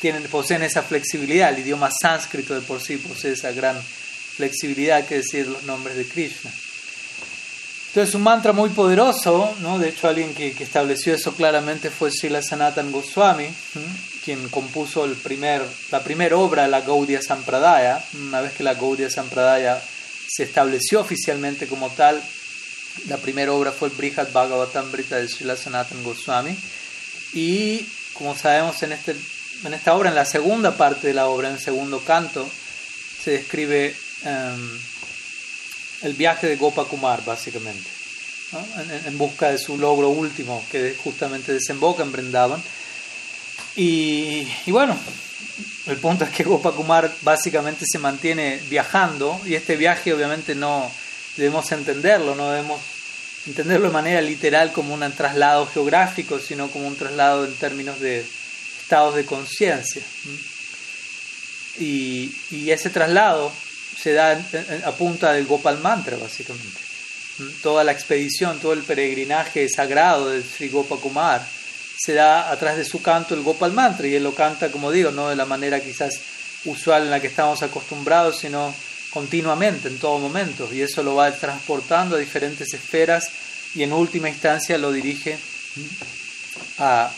tienen, 0.00 0.24
poseen 0.24 0.62
esa 0.62 0.82
flexibilidad, 0.82 1.52
el 1.52 1.60
idioma 1.60 1.90
sánscrito 1.90 2.54
de 2.54 2.60
por 2.60 2.80
sí 2.80 2.96
posee 2.96 3.32
esa 3.32 3.52
gran 3.52 3.80
flexibilidad 3.80 5.06
que 5.06 5.16
decir 5.16 5.46
los 5.46 5.62
nombres 5.64 5.96
de 5.96 6.06
Krishna. 6.06 6.50
Entonces, 7.88 8.16
un 8.16 8.22
mantra 8.22 8.52
muy 8.52 8.70
poderoso, 8.70 9.54
¿no? 9.60 9.78
de 9.78 9.90
hecho, 9.90 10.08
alguien 10.08 10.34
que, 10.34 10.52
que 10.52 10.64
estableció 10.64 11.14
eso 11.14 11.32
claramente 11.34 11.90
fue 11.90 12.10
Srila 12.10 12.42
Sanatan 12.42 12.90
Goswami, 12.90 13.46
quien 14.24 14.48
compuso 14.48 15.04
el 15.04 15.14
primer, 15.14 15.62
la 15.92 16.02
primera 16.02 16.36
obra, 16.36 16.66
la 16.66 16.80
Gaudiya 16.80 17.22
Sampradaya. 17.22 18.04
Una 18.14 18.40
vez 18.40 18.52
que 18.52 18.64
la 18.64 18.74
Gaudiya 18.74 19.10
Sampradaya 19.10 19.80
se 20.34 20.42
estableció 20.42 21.00
oficialmente 21.00 21.68
como 21.68 21.90
tal. 21.90 22.20
La 23.08 23.18
primera 23.18 23.52
obra 23.52 23.70
fue 23.70 23.88
el 23.88 23.94
Brihad 23.94 24.32
Bhagavatamrita 24.32 25.16
de 25.16 25.28
Srila 25.28 25.56
Sanatan 25.56 26.02
Goswami. 26.02 26.56
Y 27.34 27.86
como 28.14 28.36
sabemos 28.36 28.82
en, 28.82 28.92
este, 28.92 29.14
en 29.64 29.74
esta 29.74 29.94
obra, 29.94 30.08
en 30.08 30.16
la 30.16 30.24
segunda 30.24 30.76
parte 30.76 31.06
de 31.06 31.14
la 31.14 31.28
obra, 31.28 31.50
en 31.50 31.54
el 31.54 31.60
segundo 31.60 32.00
canto, 32.00 32.48
se 33.22 33.30
describe 33.30 33.94
em, 34.24 34.80
el 36.02 36.14
viaje 36.14 36.48
de 36.48 36.56
Gopakumar, 36.56 37.24
básicamente, 37.24 37.88
en, 39.06 39.16
busca 39.16 39.52
de 39.52 39.58
su 39.58 39.78
logro 39.78 40.08
último, 40.08 40.64
que 40.68 40.96
justamente 40.96 41.52
desemboca 41.52 42.02
en 42.02 42.10
Brindavan. 42.10 42.62
Y, 43.76 44.48
y 44.66 44.70
bueno, 44.72 44.98
el 45.86 45.96
punto 45.98 46.24
es 46.24 46.30
que 46.30 46.44
Gopakumar 46.44 47.12
básicamente 47.22 47.84
se 47.86 47.98
mantiene 47.98 48.60
viajando 48.70 49.38
y 49.44 49.54
este 49.54 49.76
viaje 49.76 50.14
obviamente 50.14 50.54
no 50.54 50.90
debemos 51.36 51.70
entenderlo, 51.72 52.34
no 52.34 52.50
debemos 52.50 52.80
entenderlo 53.46 53.88
de 53.88 53.92
manera 53.92 54.20
literal 54.22 54.72
como 54.72 54.94
un 54.94 55.12
traslado 55.12 55.66
geográfico, 55.66 56.38
sino 56.38 56.68
como 56.70 56.86
un 56.86 56.96
traslado 56.96 57.44
en 57.44 57.54
términos 57.54 58.00
de 58.00 58.24
estados 58.80 59.14
de 59.14 59.26
conciencia. 59.26 60.02
Y, 61.78 62.32
ese 62.70 62.88
traslado 62.88 63.52
se 64.00 64.12
da 64.12 64.40
a 64.84 64.92
punta 64.92 65.32
del 65.32 65.46
Gopal 65.46 65.78
Mantra, 65.80 66.16
básicamente. 66.16 66.80
Toda 67.62 67.84
la 67.84 67.92
expedición, 67.92 68.60
todo 68.60 68.72
el 68.72 68.82
peregrinaje 68.82 69.68
sagrado 69.68 70.30
del 70.30 70.44
Sri 70.44 70.68
Gopakumar 70.68 71.44
se 72.04 72.12
da 72.12 72.50
atrás 72.50 72.76
de 72.76 72.84
su 72.84 73.00
canto 73.00 73.34
el 73.34 73.40
Gopal 73.40 73.72
Mantra 73.72 74.06
y 74.06 74.14
él 74.14 74.24
lo 74.24 74.34
canta, 74.34 74.70
como 74.70 74.92
digo, 74.92 75.10
no 75.10 75.30
de 75.30 75.36
la 75.36 75.46
manera 75.46 75.80
quizás 75.80 76.20
usual 76.66 77.04
en 77.04 77.10
la 77.10 77.18
que 77.18 77.28
estamos 77.28 77.62
acostumbrados, 77.62 78.40
sino 78.40 78.74
continuamente, 79.08 79.88
en 79.88 79.98
todo 79.98 80.18
momento, 80.18 80.68
y 80.70 80.82
eso 80.82 81.02
lo 81.02 81.14
va 81.14 81.32
transportando 81.32 82.16
a 82.16 82.18
diferentes 82.18 82.74
esferas 82.74 83.30
y 83.74 83.84
en 83.84 83.94
última 83.94 84.28
instancia 84.28 84.76
lo 84.76 84.92
dirige 84.92 85.38
a, 86.76 87.10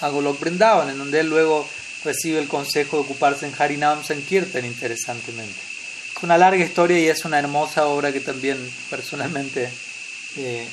a 0.00 0.08
Golok 0.08 0.40
Brindavan, 0.40 0.88
en 0.88 0.96
donde 0.96 1.20
él 1.20 1.28
luego 1.28 1.68
recibe 2.02 2.38
el 2.38 2.48
consejo 2.48 2.96
de 2.96 3.02
ocuparse 3.02 3.46
en 3.46 3.52
Harinam 3.58 4.02
Sankirtan, 4.02 4.64
interesantemente. 4.64 5.60
Es 6.16 6.22
una 6.22 6.38
larga 6.38 6.64
historia 6.64 6.98
y 6.98 7.08
es 7.08 7.26
una 7.26 7.38
hermosa 7.38 7.88
obra 7.88 8.10
que 8.10 8.20
también 8.20 8.56
personalmente 8.88 9.68
eh, 10.38 10.66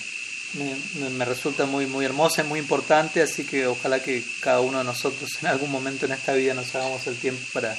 me, 0.53 1.25
resulta 1.25 1.65
muy, 1.65 1.85
muy 1.85 2.05
hermosa 2.05 2.41
y 2.41 2.45
muy 2.45 2.59
importante, 2.59 3.21
así 3.21 3.43
que 3.43 3.67
ojalá 3.67 4.01
que 4.01 4.23
cada 4.39 4.61
uno 4.61 4.79
de 4.79 4.83
nosotros 4.83 5.29
en 5.41 5.47
algún 5.47 5.71
momento 5.71 6.05
en 6.05 6.13
esta 6.13 6.33
vida 6.33 6.53
nos 6.53 6.73
hagamos 6.73 7.05
el 7.07 7.17
tiempo 7.17 7.41
para, 7.53 7.77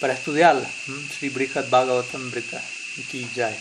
para 0.00 0.12
estudiarla. 0.12 0.68
Sri 1.18 1.28
Brihat 1.28 1.68
Bhagavatam 1.68 2.30
Brita 2.30 2.62
Ki 3.10 3.26
Jai. 3.34 3.56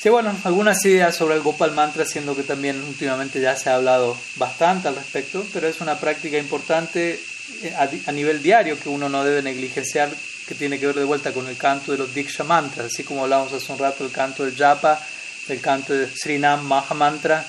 Sí, 0.00 0.10
bueno, 0.10 0.32
algunas 0.44 0.84
ideas 0.84 1.16
sobre 1.16 1.34
el 1.34 1.42
Gopal 1.42 1.72
Mantra, 1.72 2.04
siendo 2.04 2.36
que 2.36 2.44
también 2.44 2.80
últimamente 2.84 3.40
ya 3.40 3.56
se 3.56 3.68
ha 3.68 3.74
hablado 3.74 4.16
bastante 4.36 4.86
al 4.86 4.94
respecto, 4.94 5.44
pero 5.52 5.66
es 5.66 5.80
una 5.80 5.98
práctica 5.98 6.38
importante 6.38 7.18
eh, 7.62 7.74
a, 8.06 8.12
nivel 8.12 8.40
diario 8.40 8.78
que 8.78 8.88
uno 8.88 9.08
no 9.08 9.24
debe 9.24 9.42
negligenciar, 9.42 10.08
que 10.46 10.54
tiene 10.54 10.78
que 10.78 10.86
ver 10.86 10.94
de 10.94 11.04
vuelta 11.04 11.32
con 11.32 11.48
el 11.48 11.56
canto 11.56 11.90
de 11.90 11.98
los 11.98 12.14
Diksha 12.14 12.44
Mantras, 12.44 12.86
así 12.86 13.02
como 13.02 13.24
hablábamos 13.24 13.52
hace 13.52 13.72
un 13.72 13.78
rato 13.78 14.04
el 14.04 14.12
canto 14.12 14.44
del 14.44 14.54
Japa, 14.54 15.04
el 15.52 15.60
canto 15.60 15.92
de 15.92 16.06
Srinam 16.08 16.64
Mahamantra. 16.66 17.44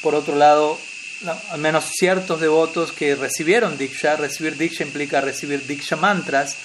Por 0.00 0.14
otro 0.14 0.36
lado, 0.36 0.78
al 1.50 1.60
menos 1.60 1.90
ciertos 1.92 2.40
devotos 2.40 2.92
que 2.92 3.14
recibieron 3.14 3.78
Diksha, 3.78 4.16
recibir 4.16 4.56
Diksha 4.56 4.84
implica 4.84 5.20
recibir 5.20 5.66
Diksha 5.66 5.96
Mantras, 5.96 6.56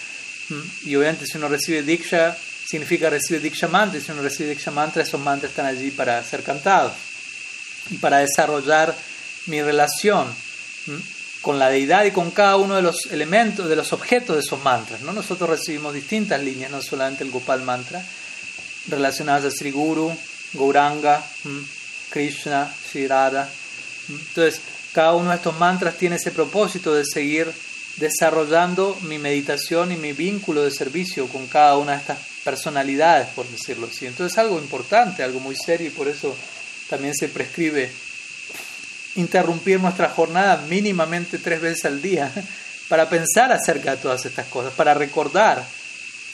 y 0.85 0.95
obviamente 0.95 1.25
si 1.25 1.37
uno 1.37 1.47
recibe 1.47 1.83
Diksha, 1.83 2.35
significa 2.65 3.09
recibir 3.09 3.41
Diksha 3.41 3.67
Mantra, 3.67 3.99
y 3.99 4.01
si 4.01 4.11
uno 4.11 4.21
recibe 4.21 4.49
Diksha 4.49 4.71
Mantra, 4.71 5.03
esos 5.03 5.21
mantras 5.21 5.51
están 5.51 5.65
allí 5.65 5.91
para 5.91 6.23
ser 6.23 6.43
cantados 6.43 6.93
y 7.89 7.97
para 7.97 8.17
desarrollar 8.19 8.95
mi 9.45 9.61
relación 9.61 10.27
con 11.41 11.59
la 11.59 11.69
deidad 11.69 12.05
y 12.05 12.11
con 12.11 12.31
cada 12.31 12.57
uno 12.57 12.75
de 12.75 12.81
los 12.81 13.05
elementos, 13.11 13.69
de 13.69 13.75
los 13.75 13.93
objetos 13.93 14.35
de 14.35 14.41
esos 14.41 14.61
mantras. 14.63 15.01
¿no? 15.01 15.13
Nosotros 15.13 15.49
recibimos 15.49 15.93
distintas 15.93 16.41
líneas, 16.41 16.71
no 16.71 16.81
solamente 16.81 17.23
el 17.23 17.31
Gopal 17.31 17.61
Mantra, 17.61 18.03
relacionadas 18.87 19.45
a 19.45 19.51
Sri 19.51 19.71
Guru, 19.71 20.15
Gauranga, 20.53 21.23
Krishna, 22.09 22.71
Sri 22.89 23.07
Radha. 23.07 23.49
Entonces, 24.09 24.61
cada 24.93 25.13
uno 25.13 25.29
de 25.29 25.35
estos 25.35 25.57
mantras 25.57 25.97
tiene 25.97 26.15
ese 26.15 26.31
propósito 26.31 26.93
de 26.93 27.03
seguir 27.05 27.51
desarrollando 27.97 28.97
mi 29.01 29.17
meditación 29.17 29.91
y 29.91 29.97
mi 29.97 30.13
vínculo 30.13 30.63
de 30.63 30.71
servicio 30.71 31.27
con 31.27 31.47
cada 31.47 31.77
una 31.77 31.93
de 31.93 31.97
estas 31.99 32.19
personalidades, 32.43 33.27
por 33.29 33.47
decirlo 33.47 33.87
así. 33.87 34.05
Entonces 34.05 34.33
es 34.33 34.37
algo 34.37 34.57
importante, 34.59 35.23
algo 35.23 35.39
muy 35.39 35.55
serio 35.55 35.87
y 35.87 35.91
por 35.91 36.07
eso 36.07 36.35
también 36.89 37.13
se 37.13 37.27
prescribe 37.27 37.91
interrumpir 39.15 39.79
nuestra 39.79 40.09
jornada 40.09 40.63
mínimamente 40.69 41.39
tres 41.39 41.59
veces 41.59 41.85
al 41.85 42.01
día 42.01 42.31
para 42.87 43.09
pensar 43.09 43.51
acerca 43.51 43.91
de 43.91 44.01
todas 44.01 44.25
estas 44.25 44.45
cosas, 44.47 44.73
para 44.73 44.93
recordar 44.93 45.65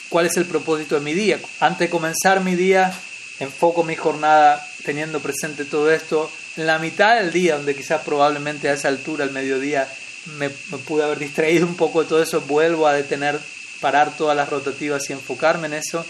cuál 0.08 0.26
es 0.26 0.36
el 0.36 0.44
propósito 0.44 0.94
de 0.94 1.00
mi 1.00 1.14
día. 1.14 1.40
Antes 1.60 1.80
de 1.80 1.90
comenzar 1.90 2.40
mi 2.40 2.54
día, 2.54 2.94
enfoco 3.40 3.84
mi 3.84 3.96
jornada 3.96 4.64
teniendo 4.84 5.20
presente 5.20 5.64
todo 5.64 5.90
esto. 5.90 6.30
En 6.56 6.66
la 6.66 6.78
mitad 6.78 7.16
del 7.16 7.32
día, 7.32 7.56
donde 7.56 7.74
quizás 7.74 8.02
probablemente 8.02 8.68
a 8.68 8.74
esa 8.74 8.88
altura, 8.88 9.24
al 9.24 9.32
mediodía, 9.32 9.88
me, 10.38 10.48
me 10.48 10.78
pude 10.78 11.04
haber 11.04 11.18
distraído 11.18 11.66
un 11.66 11.76
poco 11.76 12.02
de 12.02 12.08
todo 12.08 12.22
eso, 12.22 12.40
vuelvo 12.42 12.86
a 12.86 12.94
detener 12.94 13.40
parar 13.80 14.16
todas 14.16 14.36
las 14.36 14.48
rotativas 14.48 15.10
y 15.10 15.12
enfocarme 15.12 15.66
en 15.66 15.74
eso. 15.74 16.06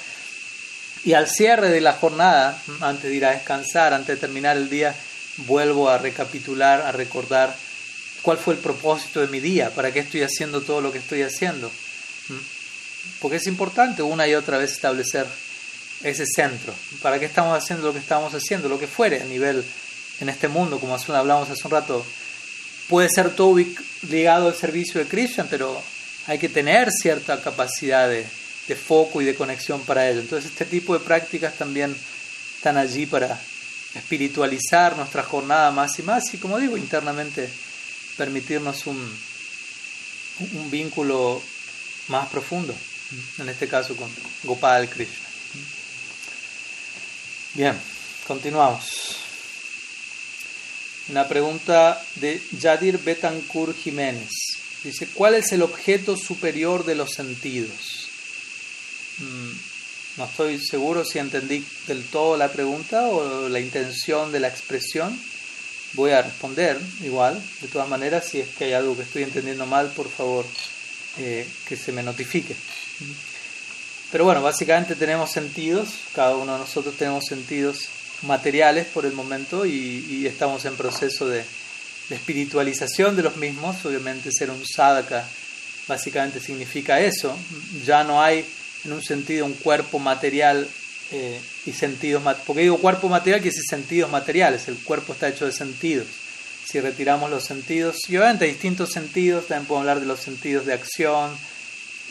Y 1.05 1.15
al 1.15 1.29
cierre 1.29 1.71
de 1.71 1.81
la 1.81 1.93
jornada, 1.93 2.57
antes 2.81 3.11
de 3.11 3.17
ir 3.17 3.27
a 3.27 3.33
descansar, 3.33 3.93
antes 3.93 4.15
de 4.15 4.21
terminar 4.21 4.57
el 4.57 4.71
día, 4.71 4.95
vuelvo 5.39 5.91
a 5.91 5.99
recapitular, 5.99 6.83
a 6.83 6.93
recordar 6.93 7.55
cuál 8.23 8.39
fue 8.39 8.55
el 8.55 8.61
propósito 8.61 9.21
de 9.21 9.27
mi 9.27 9.41
día, 9.41 9.71
para 9.71 9.93
qué 9.93 10.01
estoy 10.01 10.23
haciendo 10.23 10.63
todo 10.63 10.81
lo 10.81 10.93
que 10.93 10.99
estoy 10.99 11.23
haciendo. 11.23 11.71
Porque 13.21 13.37
es 13.37 13.47
importante 13.47 14.03
una 14.03 14.27
y 14.27 14.35
otra 14.35 14.57
vez 14.57 14.73
establecer 14.73 15.27
ese 16.05 16.27
centro. 16.27 16.73
¿Para 17.03 17.19
qué 17.19 17.25
estamos 17.25 17.57
haciendo 17.57 17.87
lo 17.87 17.93
que 17.93 17.99
estamos 17.99 18.33
haciendo? 18.35 18.69
Lo 18.69 18.79
que 18.79 18.87
fuere 18.87 19.23
a 19.23 19.25
nivel 19.25 19.65
en 20.21 20.29
este 20.29 20.49
mundo, 20.49 20.79
como 20.79 20.95
hablamos 20.95 21.51
hace 21.51 21.63
un 21.65 21.71
rato. 21.73 22.05
Puede 22.89 23.09
ser 23.09 23.35
todo 23.35 23.57
ligado 24.09 24.49
al 24.49 24.55
servicio 24.55 25.01
de 25.01 25.09
Krishna, 25.09 25.47
pero 25.49 25.83
hay 26.27 26.39
que 26.39 26.51
tener 26.51 26.91
cierta 26.93 27.41
capacidad 27.43 28.09
de, 28.09 28.25
foco 28.77 29.23
y 29.23 29.25
de 29.25 29.35
conexión 29.35 29.81
para 29.81 30.09
ello. 30.09 30.21
Entonces 30.21 30.51
este 30.51 30.67
tipo 30.67 30.93
de 30.93 31.05
prácticas 31.05 31.55
también 31.55 31.97
están 32.57 32.77
allí 32.77 33.07
para 33.07 33.41
espiritualizar 33.95 34.97
nuestra 34.97 35.23
jornada 35.23 35.71
más 35.71 35.99
y 35.99 36.03
más 36.03 36.33
y 36.35 36.39
como 36.39 36.59
digo, 36.59 36.77
internamente 36.77 37.49
permitirnos 38.17 38.87
un, 38.87 39.19
un 40.55 40.71
vínculo 40.71 41.43
más 42.09 42.29
profundo, 42.29 42.75
en 43.39 43.49
este 43.49 43.69
caso 43.69 43.97
con 43.97 44.11
Gopal 44.43 44.89
Krishna. 44.89 45.34
Bien, 47.55 47.81
continuamos. 48.27 49.17
Una 51.09 51.29
pregunta 51.29 52.05
de 52.17 52.43
Yadir 52.59 52.99
Betancourt 52.99 53.79
Jiménez. 53.79 54.29
Dice, 54.83 55.07
¿cuál 55.15 55.37
es 55.37 55.53
el 55.53 55.63
objeto 55.63 56.17
superior 56.17 56.85
de 56.85 56.97
los 56.97 57.13
sentidos? 57.13 58.09
Mm, 59.19 59.53
no 60.17 60.25
estoy 60.25 60.59
seguro 60.59 61.05
si 61.05 61.21
entendí 61.21 61.65
del 61.87 62.03
todo 62.03 62.37
la 62.37 62.51
pregunta 62.51 63.07
o 63.07 63.49
la 63.49 63.61
intención 63.61 64.33
de 64.33 64.41
la 64.41 64.49
expresión. 64.49 65.17
Voy 65.93 66.11
a 66.11 66.23
responder 66.23 66.77
igual. 67.05 67.41
De 67.61 67.69
todas 67.69 67.89
maneras, 67.89 68.27
si 68.27 68.41
es 68.41 68.49
que 68.49 68.65
hay 68.65 68.73
algo 68.73 68.97
que 68.97 69.03
estoy 69.03 69.23
entendiendo 69.23 69.65
mal, 69.65 69.93
por 69.93 70.11
favor, 70.11 70.45
eh, 71.19 71.47
que 71.69 71.77
se 71.77 71.93
me 71.93 72.03
notifique. 72.03 72.57
Pero 74.15 74.27
bueno, 74.27 74.43
básicamente 74.43 74.95
tenemos 74.95 75.33
sentidos, 75.33 75.89
cada 76.15 76.37
uno 76.37 76.53
de 76.53 76.61
nosotros 76.61 76.95
tenemos 76.97 77.25
sentidos 77.25 77.89
materiales 78.23 78.87
por 78.87 79.07
el 79.07 79.13
momento 79.13 79.67
y 79.67 80.25
estamos 80.25 80.65
en 80.67 80.77
proceso 80.77 81.27
de, 81.27 81.43
espiritualización 82.11 83.17
de 83.17 83.25
los 83.25 83.37
mismos, 83.39 83.85
obviamente 83.85 84.31
ser 84.31 84.51
un 84.51 84.65
sadhaka 84.65 85.27
básicamente 85.89 86.39
significa 86.39 87.01
eso, 87.01 87.37
ya 87.85 88.05
no 88.05 88.23
hay 88.23 88.47
en 88.85 88.93
un 88.93 89.03
sentido 89.03 89.47
un 89.47 89.55
cuerpo 89.55 89.99
material 89.99 90.69
eh, 91.11 91.41
y 91.67 91.73
sentidos, 91.73 92.23
porque 92.47 92.63
digo 92.63 92.79
cuerpo 92.79 93.09
material 93.09 93.43
que 93.43 93.49
es 93.49 93.67
sentidos 93.69 94.13
materiales, 94.13 94.69
el 94.69 94.77
cuerpo 94.77 95.15
está 95.15 95.29
hecho 95.29 95.45
de 95.45 95.51
sentidos, 95.51 96.07
si 96.65 96.79
retiramos 96.79 97.33
los 97.33 97.43
sentidos, 97.43 97.97
y 98.09 98.17
obviamente 98.17 98.45
distintos 98.45 98.93
sentidos, 98.93 99.49
también 99.49 99.67
podemos 99.67 99.89
hablar 99.89 99.99
de 99.99 100.07
los 100.07 100.21
sentidos 100.21 100.67
de 100.67 100.75
acción, 100.75 101.37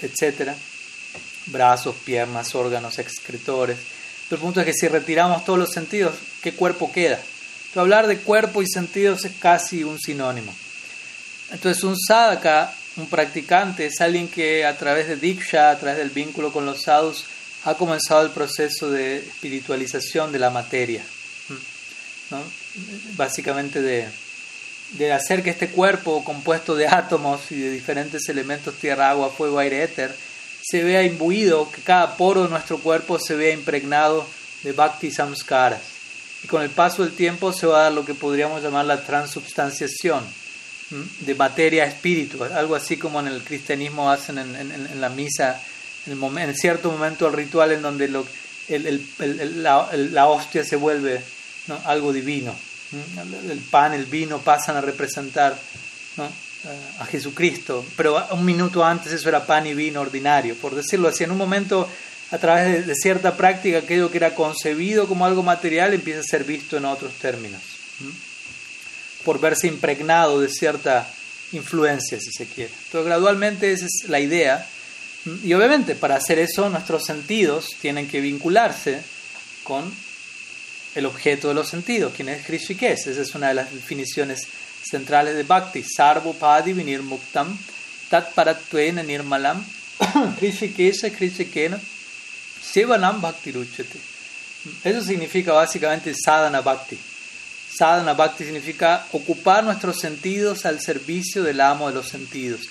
etcétera, 0.01 0.57
brazos, 1.47 1.95
piernas, 2.03 2.55
órganos, 2.55 2.99
excretores, 2.99 3.77
pero 4.29 4.37
el 4.37 4.41
punto 4.41 4.61
es 4.61 4.65
que 4.65 4.73
si 4.73 4.87
retiramos 4.87 5.45
todos 5.45 5.59
los 5.59 5.71
sentidos, 5.71 6.15
¿qué 6.41 6.53
cuerpo 6.53 6.91
queda? 6.91 7.19
hablar 7.75 8.05
de 8.05 8.19
cuerpo 8.19 8.61
y 8.61 8.67
sentidos 8.67 9.25
es 9.25 9.33
casi 9.39 9.83
un 9.83 9.99
sinónimo. 9.99 10.53
Entonces 11.51 11.83
un 11.83 11.97
sadhaka, 11.97 12.73
un 12.97 13.07
practicante, 13.07 13.87
es 13.87 13.99
alguien 14.01 14.27
que 14.27 14.65
a 14.65 14.77
través 14.77 15.07
de 15.07 15.15
diksha, 15.15 15.71
a 15.71 15.79
través 15.79 15.97
del 15.97 16.11
vínculo 16.11 16.51
con 16.51 16.65
los 16.65 16.83
sadhus, 16.83 17.25
ha 17.65 17.75
comenzado 17.75 18.23
el 18.23 18.31
proceso 18.31 18.91
de 18.91 19.17
espiritualización 19.17 20.31
de 20.31 20.39
la 20.39 20.49
materia. 20.49 21.03
Básicamente 23.15 23.81
de, 23.81 24.07
de 24.91 25.11
hacer 25.11 25.43
que 25.43 25.51
este 25.51 25.69
cuerpo 25.69 26.23
compuesto 26.23 26.75
de 26.75 26.87
átomos 26.87 27.51
y 27.51 27.55
de 27.55 27.71
diferentes 27.71 28.27
elementos, 28.29 28.75
tierra, 28.75 29.09
agua, 29.09 29.29
fuego, 29.29 29.59
aire, 29.59 29.83
éter, 29.83 30.15
se 30.63 30.83
vea 30.83 31.03
imbuido, 31.03 31.71
que 31.71 31.81
cada 31.81 32.17
poro 32.17 32.43
de 32.43 32.49
nuestro 32.49 32.79
cuerpo 32.79 33.19
se 33.19 33.35
vea 33.35 33.53
impregnado 33.53 34.25
de 34.63 34.71
bhakti 34.71 35.11
samskaras 35.11 35.81
y 36.43 36.47
con 36.47 36.61
el 36.61 36.69
paso 36.69 37.03
del 37.03 37.13
tiempo 37.13 37.53
se 37.53 37.67
va 37.67 37.79
a 37.79 37.83
dar 37.83 37.93
lo 37.93 38.05
que 38.05 38.13
podríamos 38.13 38.61
llamar 38.61 38.85
la 38.85 39.03
transubstanciación 39.03 40.23
de 41.21 41.35
materia 41.35 41.83
a 41.83 41.87
espíritu, 41.87 42.43
algo 42.43 42.75
así 42.75 42.97
como 42.97 43.19
en 43.19 43.27
el 43.27 43.43
cristianismo 43.43 44.11
hacen 44.11 44.37
en, 44.37 45.01
la 45.01 45.09
misa, 45.09 45.59
en, 46.05 46.55
cierto 46.55 46.91
momento 46.91 47.27
el 47.27 47.33
ritual 47.33 47.71
en 47.71 47.81
donde 47.81 48.09
la, 48.09 48.21
hostia 50.27 50.63
se 50.63 50.75
vuelve 50.75 51.19
algo 51.85 52.13
divino. 52.13 52.53
El 53.49 53.57
pan, 53.71 53.93
el 53.93 54.05
vino 54.05 54.37
pasan 54.37 54.77
a 54.77 54.81
representar. 54.81 55.57
A 56.99 57.05
Jesucristo, 57.05 57.85
pero 57.97 58.25
un 58.31 58.45
minuto 58.45 58.83
antes 58.83 59.11
eso 59.11 59.29
era 59.29 59.45
pan 59.45 59.67
y 59.67 59.73
vino 59.73 60.01
ordinario, 60.01 60.55
por 60.55 60.75
decirlo 60.75 61.09
así. 61.09 61.23
En 61.23 61.31
un 61.31 61.37
momento 61.37 61.87
a 62.31 62.37
través 62.37 62.87
de, 62.87 62.95
cierta 62.95 63.37
práctica, 63.37 63.79
aquello 63.79 64.09
que 64.09 64.17
era 64.17 64.33
concebido 64.33 65.07
como 65.07 65.25
algo 65.25 65.43
material 65.43 65.93
empieza 65.93 66.21
a 66.21 66.23
ser 66.23 66.43
visto 66.43 66.77
en 66.77 66.85
otros 66.85 67.13
términos, 67.13 67.61
por 69.23 69.39
verse 69.39 69.67
impregnado 69.67 70.41
de 70.41 70.49
cierta 70.49 71.07
influencia, 71.51 72.19
si 72.19 72.31
se 72.31 72.47
quiere. 72.47 72.73
Entonces, 72.85 73.05
gradualmente 73.05 73.71
esa 73.71 73.85
es 73.85 74.09
la 74.09 74.19
idea. 74.19 74.67
Y 75.43 75.53
obviamente, 75.53 75.95
para 75.95 76.15
hacer 76.15 76.39
eso, 76.39 76.69
nuestros 76.69 77.05
sentidos 77.05 77.67
tienen 77.79 78.07
que 78.07 78.19
vincularse 78.19 79.01
con 79.63 79.93
el 80.95 81.05
objeto 81.05 81.49
de 81.49 81.53
los 81.53 81.69
sentidos, 81.69 82.13
quien 82.13 82.29
es 82.29 82.45
Krishikesh. 82.45 83.07
Esa 83.07 83.21
es 83.21 83.35
una 83.35 83.49
de 83.49 83.53
las 83.53 83.73
definiciones 83.73 84.47
centrales 84.89 85.35
de 85.35 85.43
Bhakti. 85.43 85.83
Sarvopadi 85.83 86.73
vinirmuktam 86.73 87.57
tat 88.09 88.33
parattuena 88.33 89.03
nirmalam 89.03 89.63
Krishikesha 90.37 91.09
Krishikena 91.11 91.79
Sevanam 92.61 93.21
Bhakti 93.21 93.51
Ruchate. 93.51 94.13
Eso 94.83 95.01
significa 95.01 95.51
básicamente 95.51 96.13
sadhana 96.13 96.61
bhakti. 96.61 96.97
Sadhana 96.97 98.13
bhakti 98.13 98.45
significa 98.45 99.05
ocupar 99.11 99.63
nuestros 99.63 99.99
sentidos 99.99 100.65
al 100.65 100.79
servicio 100.79 101.43
del 101.43 101.59
amo 101.59 101.89
de 101.89 101.95
los 101.95 102.07
sentidos. 102.07 102.61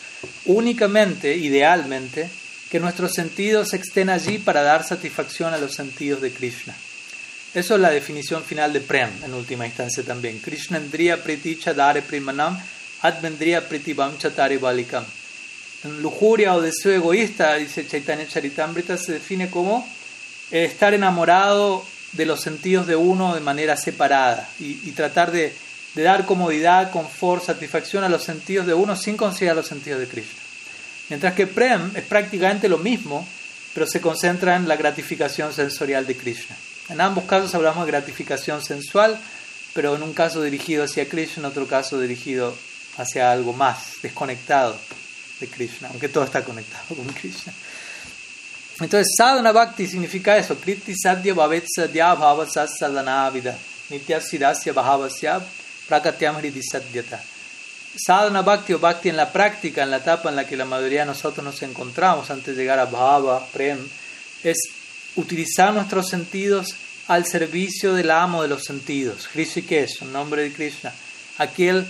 Únicamente, 0.47 1.37
idealmente, 1.37 2.31
que 2.71 2.81
nuestros 2.81 3.13
sentidos 3.13 3.75
estén 3.75 4.09
allí 4.09 4.39
para 4.39 4.63
dar 4.63 4.85
satisfacción 4.85 5.53
a 5.53 5.59
los 5.59 5.75
sentidos 5.75 6.23
de 6.23 6.33
Krishna. 6.33 6.75
Eso 7.55 7.75
es 7.75 7.81
la 7.81 7.91
definición 7.91 8.43
final 8.43 8.73
de 8.73 8.81
Prem 8.81 9.11
en 9.23 9.35
última 9.35 9.67
instancia 9.67 10.03
también. 10.03 10.39
Krishnendriya 10.39 11.23
priticha 11.23 11.75
dare 11.75 12.01
primanam 12.01 12.59
advendriya 13.03 13.63
chatare 14.19 14.57
balikam. 14.57 15.05
Lujuria 16.01 16.55
o 16.55 16.63
deseo 16.63 16.93
egoísta, 16.93 17.57
dice 17.57 17.87
Chaitanya 17.87 18.27
Charitamrita, 18.27 18.97
se 18.97 19.15
define 19.15 19.51
como 19.51 19.87
estar 20.51 20.95
enamorado 20.95 21.85
de 22.13 22.25
los 22.25 22.41
sentidos 22.41 22.87
de 22.87 22.97
uno 22.97 23.35
de 23.35 23.41
manera 23.41 23.77
separada 23.77 24.49
y, 24.59 24.75
tratar 24.93 25.33
de, 25.33 25.53
de, 25.95 26.03
dar 26.03 26.25
comodidad, 26.25 26.91
confort, 26.91 27.45
satisfacción 27.45 28.05
a 28.05 28.09
los 28.09 28.23
sentidos 28.23 28.67
de 28.67 28.75
uno 28.75 28.97
sin 28.97 29.17
considerar 29.17 29.57
los 29.57 29.67
sentidos 29.67 30.01
de 30.01 30.07
Krishna. 30.09 30.41
Mientras 31.11 31.35
que 31.35 31.47
Prem 31.47 31.91
es 31.97 32.05
prácticamente 32.05 32.69
lo 32.69 32.79
mismo, 32.79 33.27
pero 33.75 33.87
se 33.87 34.01
concentra 34.01 34.57
en 34.57 34.69
la 34.69 34.77
gratificación 34.77 35.53
sensorial 35.53 36.07
de 36.07 36.17
Krishna. 36.17 36.57
En 36.89 37.01
ambos 37.01 37.25
casos 37.25 37.55
hablamos 37.55 37.87
de 37.87 37.93
gratificación 37.93 38.63
sensual, 38.63 39.19
pero 39.75 39.95
en 39.95 40.03
un 40.03 40.13
caso 40.13 40.43
dirigido 40.43 40.85
hacia 40.85 41.09
Krishna, 41.09 41.41
en 41.41 41.45
otro 41.47 41.67
caso 41.67 41.99
dirigido 42.01 42.55
hacia 42.97 43.33
algo 43.33 43.53
más, 43.53 44.03
desconectado 44.03 44.77
de 45.41 45.49
Krishna, 45.49 45.89
aunque 45.89 46.09
todo 46.09 46.25
está 46.25 46.43
conectado 46.45 46.95
con 46.95 47.07
Krishna. 47.07 47.53
Entonces, 48.81 49.15
sadhana 49.17 49.53
bhakti 49.53 49.87
significa 49.87 50.37
eso, 50.37 50.57
kriti 50.57 50.95
sadhya 50.97 51.35
bhavet 51.35 51.67
sadhya 51.67 52.15
bhavasat 52.15 52.69
sadhanavida, 52.69 53.57
nitya 53.91 54.21
sidasya 54.21 54.73
bhavasya 54.73 55.41
prakatyam 55.89 56.37
hridi 56.37 56.63
sadhyata. 56.63 57.21
Sadhana 57.95 58.43
bhakti 58.43 58.73
o 58.73 58.79
bhakti 58.79 59.11
en 59.11 59.17
la 59.17 59.31
práctica, 59.31 59.83
en 59.83 59.91
la 59.91 59.99
etapa 59.99 60.31
en 60.31 60.37
la 60.37 60.47
que 60.47 60.57
la 60.57 60.65
mayoría 60.65 61.01
de 61.01 61.07
nosotros 61.07 61.45
nos 61.45 61.63
encontramos 61.63 62.31
antes 62.31 62.57
de 62.57 62.63
llegar 62.63 62.79
a 62.79 62.87
bhava, 62.87 63.47
prem, 63.53 63.79
es 64.43 64.59
utilizar 65.17 65.73
nuestros 65.73 66.09
sentidos 66.09 66.75
al 67.09 67.27
servicio 67.27 67.95
del 67.95 68.11
amo 68.11 68.43
de 68.43 68.49
los 68.49 68.65
sentidos, 68.65 69.29
Hrishikesh, 69.35 70.03
en 70.03 70.13
nombre 70.13 70.43
de 70.43 70.53
Krishna, 70.53 70.93
aquel 71.39 71.87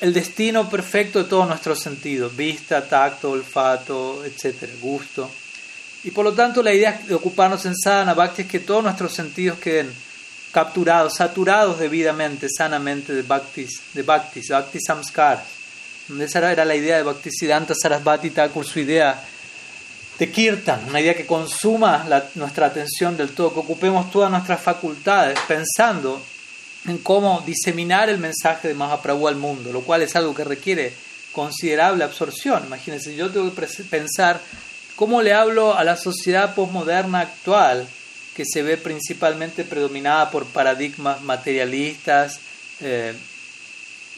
el 0.00 0.12
destino 0.12 0.68
perfecto 0.68 1.22
de 1.22 1.28
todos 1.28 1.48
nuestros 1.48 1.80
sentidos, 1.80 2.36
vista, 2.36 2.86
tacto, 2.86 3.30
olfato, 3.30 4.24
etcétera, 4.24 4.72
gusto. 4.80 5.30
Y 6.02 6.10
por 6.10 6.24
lo 6.24 6.32
tanto 6.34 6.62
la 6.62 6.74
idea 6.74 7.00
de 7.06 7.14
ocuparnos 7.14 7.64
en 7.64 7.74
sadhana 7.76 8.12
bhakti 8.12 8.42
es 8.42 8.48
que 8.48 8.60
todos 8.60 8.82
nuestros 8.82 9.14
sentidos 9.14 9.58
queden 9.58 9.90
capturados, 10.52 11.14
saturados 11.16 11.78
debidamente, 11.78 12.48
sanamente 12.48 13.14
de 13.14 13.22
bhaktis, 13.22 13.80
de 13.94 14.02
bhaktis, 14.02 14.48
bhakti 14.50 14.78
samskar. 14.80 15.42
Esa 16.20 16.52
era 16.52 16.66
la 16.66 16.76
idea 16.76 16.98
de 16.98 17.02
Bhaktisiddhanta 17.02 17.74
Sarasvati 17.74 18.28
Thakur, 18.28 18.66
su 18.66 18.78
idea 18.78 19.18
de 20.18 20.30
kirtan, 20.30 20.84
una 20.88 21.00
idea 21.00 21.14
que 21.14 21.26
consuma 21.26 22.06
nuestra 22.34 22.66
atención 22.66 23.16
del 23.16 23.30
todo, 23.30 23.52
que 23.52 23.60
ocupemos 23.60 24.10
todas 24.10 24.30
nuestras 24.30 24.60
facultades 24.60 25.38
pensando 25.48 26.22
en 26.86 26.98
cómo 26.98 27.42
diseminar 27.46 28.08
el 28.08 28.18
mensaje 28.18 28.68
de 28.68 28.74
Mahaprabhu 28.74 29.26
al 29.26 29.36
mundo, 29.36 29.72
lo 29.72 29.80
cual 29.80 30.02
es 30.02 30.14
algo 30.16 30.34
que 30.34 30.44
requiere 30.44 30.92
considerable 31.32 32.04
absorción. 32.04 32.64
Imagínense, 32.66 33.16
yo 33.16 33.30
tengo 33.30 33.52
que 33.52 33.66
pensar 33.90 34.40
cómo 34.94 35.22
le 35.22 35.32
hablo 35.32 35.76
a 35.76 35.82
la 35.82 35.96
sociedad 35.96 36.54
postmoderna 36.54 37.20
actual, 37.20 37.86
que 38.36 38.44
se 38.44 38.62
ve 38.62 38.76
principalmente 38.76 39.64
predominada 39.64 40.30
por 40.30 40.46
paradigmas 40.46 41.22
materialistas, 41.22 42.40
eh, 42.80 43.14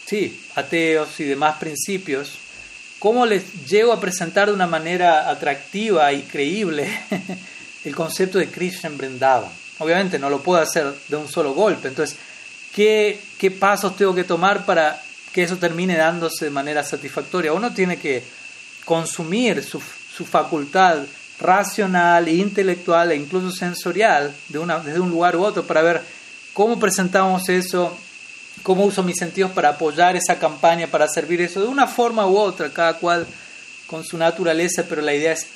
sí, 0.07 0.40
ateos 0.55 1.20
y 1.20 1.24
demás 1.24 1.57
principios, 1.59 2.32
cómo 2.99 3.26
les 3.26 3.66
llego 3.66 3.92
a 3.92 4.01
presentar 4.01 4.49
de 4.49 4.55
una 4.55 4.66
manera 4.66 5.30
atractiva 5.30 6.12
y 6.12 6.22
creíble 6.22 6.88
el 7.84 7.94
concepto 7.94 8.38
de 8.38 8.49
Krishna 8.49 8.88
en. 8.88 9.51
Obviamente 9.78 10.18
no 10.18 10.30
lo 10.30 10.40
puedo 10.40 10.61
hacer 10.61 10.92
de 11.09 11.16
un 11.16 11.28
solo 11.28 11.53
golpe, 11.55 11.88
entonces, 11.88 12.16
¿qué, 12.74 13.20
¿qué 13.38 13.51
pasos 13.51 13.97
tengo 13.97 14.14
que 14.14 14.24
tomar 14.24 14.64
para 14.64 15.01
que 15.32 15.42
eso 15.42 15.57
termine 15.57 15.97
dándose 15.97 16.47
de 16.47 16.51
manera 16.51 16.82
satisfactoria? 16.82 17.53
Uno 17.53 17.74
tiene 17.74 17.99
que 17.99 18.22
consumir 18.84 19.62
su, 19.62 19.82
su 20.16 20.24
facultad 20.24 21.01
racional, 21.38 22.28
intelectual 22.28 23.12
e 23.12 23.16
incluso 23.16 23.51
sensorial 23.51 24.34
de 24.49 24.59
una, 24.59 24.78
desde 24.78 25.01
un 25.01 25.11
lugar 25.11 25.36
u 25.36 25.44
otro 25.44 25.64
para 25.64 25.82
ver 25.82 26.01
cómo 26.55 26.78
presentamos 26.78 27.49
eso 27.51 27.97
cómo 28.67 28.85
uso 28.85 29.05
mis 29.05 29.17
sentidos 29.17 29.53
para 29.53 29.69
apoyar 29.69 30.17
esa 30.17 30.41
campaña, 30.41 30.89
para 30.89 31.07
servir 31.07 31.41
eso, 31.41 31.61
de 31.61 31.69
una 31.69 31.87
forma 31.87 32.27
u 32.27 32.37
otra, 32.37 32.69
cada 32.71 32.95
cual 32.95 33.25
con 33.87 34.03
su 34.03 34.19
naturaleza, 34.19 34.85
pero 34.89 35.03
la 35.03 35.14
idea 35.14 35.31
es, 35.31 35.47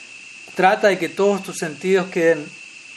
trata 0.55 0.87
de 0.87 0.97
que 0.97 1.09
todos 1.09 1.43
tus 1.43 1.57
sentidos 1.59 2.09
queden 2.09 2.47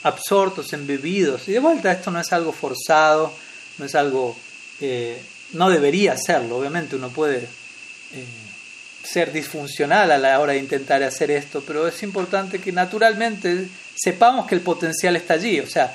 absortos, 0.03 0.71
embebidos. 0.71 1.47
Y 1.47 1.53
de 1.53 1.57
vuelta, 1.57 1.91
esto 1.91 2.11
no 2.11 2.19
es 2.19 2.31
algo 2.31 2.51
forzado, 2.51 3.33
no 3.79 3.85
es 3.85 3.95
algo, 3.95 4.37
eh, 4.81 5.19
no 5.53 5.71
debería 5.71 6.15
serlo, 6.15 6.59
obviamente 6.59 6.95
uno 6.95 7.09
puede 7.09 7.37
eh, 8.13 8.25
ser 9.03 9.31
disfuncional 9.31 10.11
a 10.11 10.19
la 10.19 10.39
hora 10.39 10.53
de 10.53 10.59
intentar 10.59 11.01
hacer 11.01 11.31
esto, 11.31 11.63
pero 11.65 11.87
es 11.87 12.03
importante 12.03 12.59
que 12.59 12.71
naturalmente 12.71 13.67
sepamos 13.95 14.45
que 14.45 14.53
el 14.53 14.61
potencial 14.61 15.15
está 15.15 15.33
allí, 15.33 15.59
o 15.59 15.65
sea, 15.67 15.91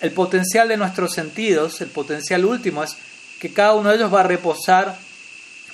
el 0.00 0.12
potencial 0.12 0.68
de 0.68 0.76
nuestros 0.76 1.12
sentidos, 1.12 1.80
el 1.80 1.88
potencial 1.88 2.44
último 2.44 2.84
es 2.84 2.96
que 3.38 3.52
cada 3.52 3.74
uno 3.74 3.90
de 3.90 3.96
ellos 3.96 4.12
va 4.12 4.20
a 4.20 4.24
reposar 4.24 4.98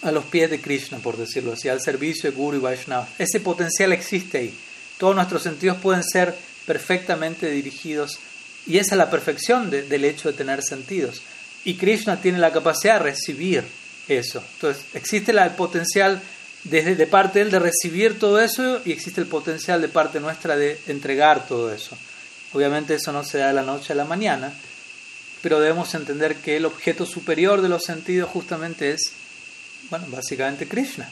a 0.03 0.13
los 0.13 0.25
pies 0.25 0.51
de 0.51 0.61
Krishna, 0.61 0.99
por 0.99 1.17
decirlo 1.17 1.55
así, 1.55 1.69
al 1.69 1.81
servicio 1.81 2.31
de 2.31 2.37
Guru 2.37 2.59
y 2.59 2.61
Vaishnava. 2.61 3.09
Ese 3.19 3.41
potencial 3.41 3.93
existe 3.93 4.39
ahí. 4.39 4.55
Todos 4.99 5.15
nuestros 5.17 5.43
sentidos 5.43 5.79
pueden 5.79 6.05
ser 6.05 6.35
perfectamente 6.67 7.51
dirigidos 7.51 8.19
y 8.67 8.79
esa 8.79 8.95
es 8.95 8.99
la 8.99 9.11
perfección 9.11 9.71
del 9.71 10.05
hecho 10.05 10.31
de 10.31 10.39
tener 10.39 10.63
sentidos. 10.63 11.23
Y 11.65 11.75
Krishna 11.75 12.21
tiene 12.21 12.39
la 12.39 12.53
capacidad 12.53 12.95
de 12.95 13.11
recibir 13.11 13.65
eso. 14.09 14.43
Entonces, 14.55 14.85
existe 14.95 15.33
el 15.33 15.51
potencial 15.53 16.21
desde 16.65 16.97
de 16.97 17.07
parte 17.07 17.39
de 17.39 17.45
él 17.47 17.51
de 17.51 17.59
recibir 17.59 18.19
todo 18.19 18.41
eso 18.41 18.81
y 18.85 18.93
existe 18.93 19.21
el 19.21 19.27
potencial 19.27 19.81
de 19.83 19.89
parte 19.89 20.21
nuestra 20.21 20.57
de 20.57 20.79
entregar 20.87 21.47
todo 21.47 21.73
eso. 21.73 21.97
Obviamente 22.53 22.95
eso 22.95 23.13
no 23.13 23.25
se 23.25 23.39
da 23.39 23.49
de 23.49 23.55
la 23.55 23.63
noche 23.63 23.93
a 23.93 23.97
la 23.97 24.05
mañana, 24.05 24.53
pero 25.45 25.61
debemos 25.61 25.95
entender 25.95 26.37
que 26.37 26.57
el 26.57 26.65
objeto 26.65 27.05
superior 27.05 27.61
de 27.61 27.69
los 27.69 27.85
sentidos 27.85 28.31
justamente 28.31 28.93
es, 28.93 29.13
bueno, 29.91 30.07
básicamente 30.09 30.67
Krishna. 30.67 31.07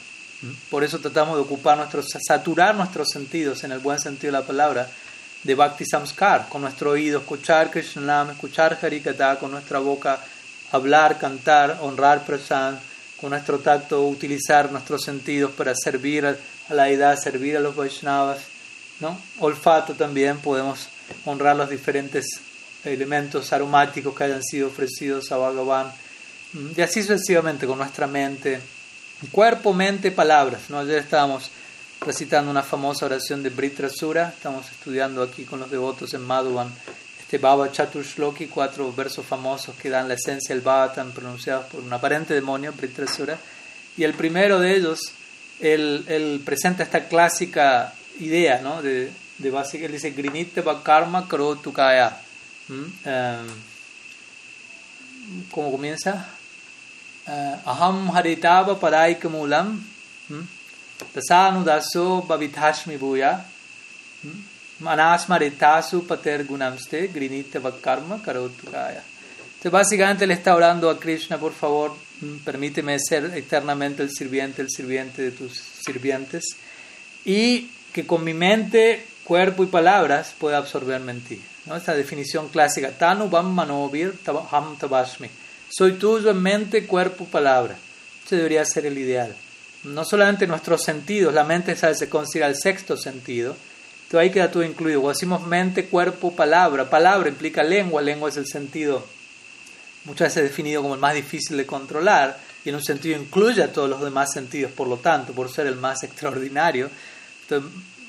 Por 0.71 0.83
eso 0.83 0.97
tratamos 0.97 1.35
de 1.35 1.43
ocupar 1.43 1.77
nuestros, 1.77 2.07
saturar 2.19 2.73
nuestros 2.73 3.09
sentidos, 3.09 3.63
en 3.63 3.73
el 3.73 3.77
buen 3.77 3.99
sentido 3.99 4.33
de 4.33 4.39
la 4.39 4.47
palabra, 4.47 4.89
de 5.43 5.53
Bhakti 5.53 5.85
Samskar, 5.85 6.49
con 6.49 6.63
nuestro 6.63 6.89
oído, 6.89 7.19
escuchar 7.19 7.69
Krishna 7.69 8.27
escuchar 8.31 8.79
Harikata, 8.81 9.37
con 9.37 9.51
nuestra 9.51 9.77
boca, 9.77 10.19
hablar, 10.71 11.19
cantar, 11.19 11.77
honrar 11.81 12.25
Prasan, 12.25 12.79
con 13.21 13.29
nuestro 13.29 13.59
tacto, 13.59 14.01
utilizar 14.07 14.71
nuestros 14.71 15.03
sentidos 15.03 15.51
para 15.51 15.75
servir 15.75 16.25
a 16.25 16.73
la 16.73 16.89
edad, 16.89 17.19
servir 17.21 17.55
a 17.55 17.59
los 17.59 17.75
Vaishnavas, 17.75 18.39
¿no? 18.99 19.15
Olfato 19.37 19.93
también, 19.93 20.39
podemos 20.39 20.87
honrar 21.23 21.55
los 21.55 21.69
diferentes 21.69 22.25
elementos 22.85 23.51
aromáticos 23.53 24.15
que 24.15 24.23
hayan 24.23 24.43
sido 24.43 24.67
ofrecidos 24.67 25.31
a 25.31 25.37
Bhagavan. 25.37 25.91
Mm, 26.53 26.67
y 26.77 26.81
así 26.81 27.01
sucesivamente 27.01 27.65
con 27.65 27.77
nuestra 27.77 28.07
mente, 28.07 28.59
cuerpo, 29.31 29.73
mente, 29.73 30.11
palabras. 30.11 30.69
¿no? 30.69 30.79
Ayer 30.79 30.99
estábamos 30.99 31.49
recitando 32.01 32.51
una 32.51 32.63
famosa 32.63 33.05
oración 33.05 33.41
de 33.41 33.49
Britra 33.49 33.87
estamos 33.87 34.69
estudiando 34.69 35.23
aquí 35.23 35.45
con 35.45 35.59
los 35.59 35.71
devotos 35.71 36.13
en 36.13 36.21
Madhuvan 36.21 36.69
este 37.33 37.37
Baba 37.37 37.71
Chatushloki, 37.71 38.45
cuatro 38.45 38.93
versos 38.93 39.25
famosos 39.25 39.73
que 39.75 39.89
dan 39.89 40.07
la 40.07 40.13
esencia 40.13 40.53
del 40.53 40.63
Bhagavatam 40.63 41.13
pronunciados 41.13 41.65
por 41.65 41.79
un 41.79 41.91
aparente 41.91 42.33
demonio, 42.33 42.73
Britra 42.73 43.07
Sura. 43.07 43.39
Y 43.97 44.03
el 44.03 44.13
primero 44.13 44.59
de 44.59 44.75
ellos, 44.75 44.99
él, 45.59 46.41
presenta 46.45 46.83
esta 46.83 47.07
clásica 47.07 47.91
idea, 48.19 48.61
¿no? 48.61 48.83
De, 48.83 49.09
de 49.39 49.49
básica, 49.49 49.85
él 49.87 49.93
dice, 49.93 50.11
Grinite 50.11 50.63
Karma 50.83 51.27
Krotukaya 51.27 52.22
¿Cómo 55.51 55.71
comienza? 55.71 56.27
Eh, 57.27 57.55
Aham 57.65 58.09
haritava 58.11 58.79
paraikamulam 58.79 59.81
¿Mm? 60.29 60.41
tasanu 61.13 61.63
daso 61.63 62.21
babithashmi 62.21 62.97
buya 62.97 63.45
¿Mm? 64.23 64.53
Manasmaritasu 64.83 66.05
pater 66.05 66.43
gunamste 66.45 67.07
grinite 67.07 67.59
karma 67.81 68.21
karotugaya. 68.21 69.01
Entonces 69.55 69.71
básicamente 69.71 70.27
le 70.27 70.33
está 70.33 70.51
hablando 70.51 70.89
a 70.89 70.99
Krishna, 70.99 71.37
por 71.37 71.53
favor, 71.53 71.95
mm, 72.19 72.37
permíteme 72.43 72.97
ser 72.99 73.31
eternamente 73.35 74.03
el 74.03 74.09
sirviente, 74.11 74.61
el 74.61 74.69
sirviente 74.69 75.21
de 75.21 75.31
tus 75.31 75.53
sirvientes, 75.57 76.43
y 77.23 77.69
que 77.93 78.05
con 78.05 78.23
mi 78.25 78.33
mente, 78.33 79.05
cuerpo 79.23 79.63
y 79.63 79.67
palabras 79.67 80.33
pueda 80.37 80.57
absorberme 80.57 81.13
en. 81.13 81.52
¿No? 81.65 81.75
Esta 81.75 81.93
definición 81.93 82.49
clásica, 82.49 82.91
Tanu 82.91 83.29
Bam 83.29 83.53
Manovir 83.53 84.13
Ham 84.51 84.77
Tabashmi. 84.77 85.29
Soy 85.69 85.93
tuyo 85.93 86.31
en 86.31 86.41
mente, 86.41 86.85
cuerpo, 86.85 87.25
palabra. 87.25 87.75
Ese 88.25 88.37
debería 88.37 88.63
ser 88.65 88.85
el 88.85 88.97
ideal. 88.97 89.35
No 89.83 90.05
solamente 90.05 90.47
nuestros 90.47 90.83
sentidos, 90.83 91.33
la 91.33 91.43
mente 91.43 91.75
se 91.75 92.09
considera 92.09 92.47
el 92.47 92.55
sexto 92.55 92.95
sentido, 92.95 93.55
entonces 94.03 94.19
ahí 94.19 94.31
queda 94.31 94.51
todo 94.51 94.63
incluido. 94.63 95.01
Cuando 95.01 95.17
decimos 95.17 95.45
mente, 95.45 95.85
cuerpo, 95.85 96.35
palabra, 96.35 96.89
palabra 96.89 97.29
implica 97.29 97.63
lengua, 97.63 98.01
lengua 98.01 98.29
es 98.29 98.37
el 98.37 98.47
sentido 98.47 99.03
muchas 100.05 100.29
veces 100.29 100.49
definido 100.49 100.81
como 100.81 100.95
el 100.95 100.99
más 100.99 101.15
difícil 101.15 101.57
de 101.57 101.65
controlar 101.65 102.37
y 102.65 102.69
en 102.69 102.75
un 102.75 102.83
sentido 102.83 103.19
incluye 103.19 103.61
a 103.63 103.71
todos 103.71 103.89
los 103.89 104.01
demás 104.01 104.31
sentidos, 104.31 104.71
por 104.71 104.87
lo 104.87 104.97
tanto, 104.97 105.33
por 105.33 105.51
ser 105.51 105.67
el 105.67 105.75
más 105.75 106.03
extraordinario. 106.03 106.89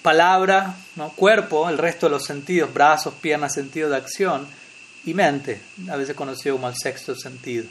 Palabra, 0.04 0.76
¿no? 0.96 1.08
cuerpo, 1.08 1.66
el 1.70 1.78
resto 1.78 2.04
de 2.06 2.10
los 2.10 2.24
sentidos, 2.24 2.74
brazos, 2.74 3.14
piernas, 3.22 3.54
sentido 3.54 3.88
de 3.88 3.96
acción, 3.96 4.46
y 5.06 5.14
mente, 5.14 5.62
a 5.90 5.96
veces 5.96 6.14
conocido 6.14 6.56
como 6.56 6.68
el 6.68 6.74
sexto 6.76 7.16
sentido. 7.16 7.64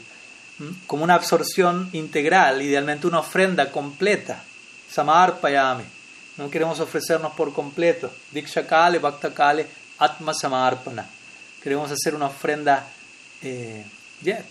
Como 0.88 1.04
una 1.04 1.14
absorción 1.14 1.90
integral, 1.92 2.60
idealmente 2.60 3.06
una 3.06 3.20
ofrenda 3.20 3.70
completa. 3.70 4.42
Samarpayami. 4.90 5.84
No 6.36 6.50
queremos 6.50 6.80
ofrecernos 6.80 7.32
por 7.34 7.54
completo. 7.54 8.12
Dikshakale, 8.32 8.98
Bhaktakale, 8.98 9.68
Atma 9.98 10.34
Samarpana. 10.34 11.06
Queremos 11.62 11.88
hacer 11.92 12.16
una 12.16 12.26
ofrenda 12.26 12.84
eh, 13.42 13.84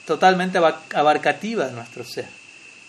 totalmente 0.06 0.58
abarcativa 0.58 1.68
de 1.68 1.74
nuestro 1.74 2.06
ser. 2.06 2.28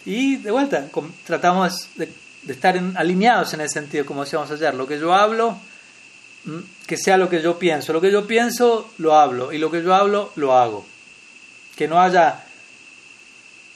Y 0.07 0.37
de 0.37 0.53
vuelta, 0.53 0.85
tratamos 1.25 1.89
de 1.97 2.09
de 2.45 2.53
estar 2.53 2.79
alineados 2.97 3.55
en 3.55 3.63
ese 3.63 3.75
sentido, 3.75 4.05
como 4.05 4.25
decíamos 4.25 4.51
ayer. 4.51 4.75
Lo 4.75 4.87
que 4.87 4.99
yo 4.99 5.15
hablo, 5.15 5.59
mm, 6.45 6.59
que 6.87 6.97
sea 6.97 7.17
lo 7.17 7.29
que 7.29 7.43
yo 7.43 7.59
pienso. 7.59 7.93
Lo 7.93 8.01
que 8.01 8.13
yo 8.13 8.27
pienso, 8.27 8.91
lo 8.99 9.17
hablo. 9.17 9.53
Y 9.53 9.59
lo 9.59 9.71
que 9.71 9.83
yo 9.83 9.95
hablo, 9.95 10.31
lo 10.37 10.57
hago. 10.57 10.85
Que 11.77 11.89
no 11.89 12.01
haya 12.01 12.45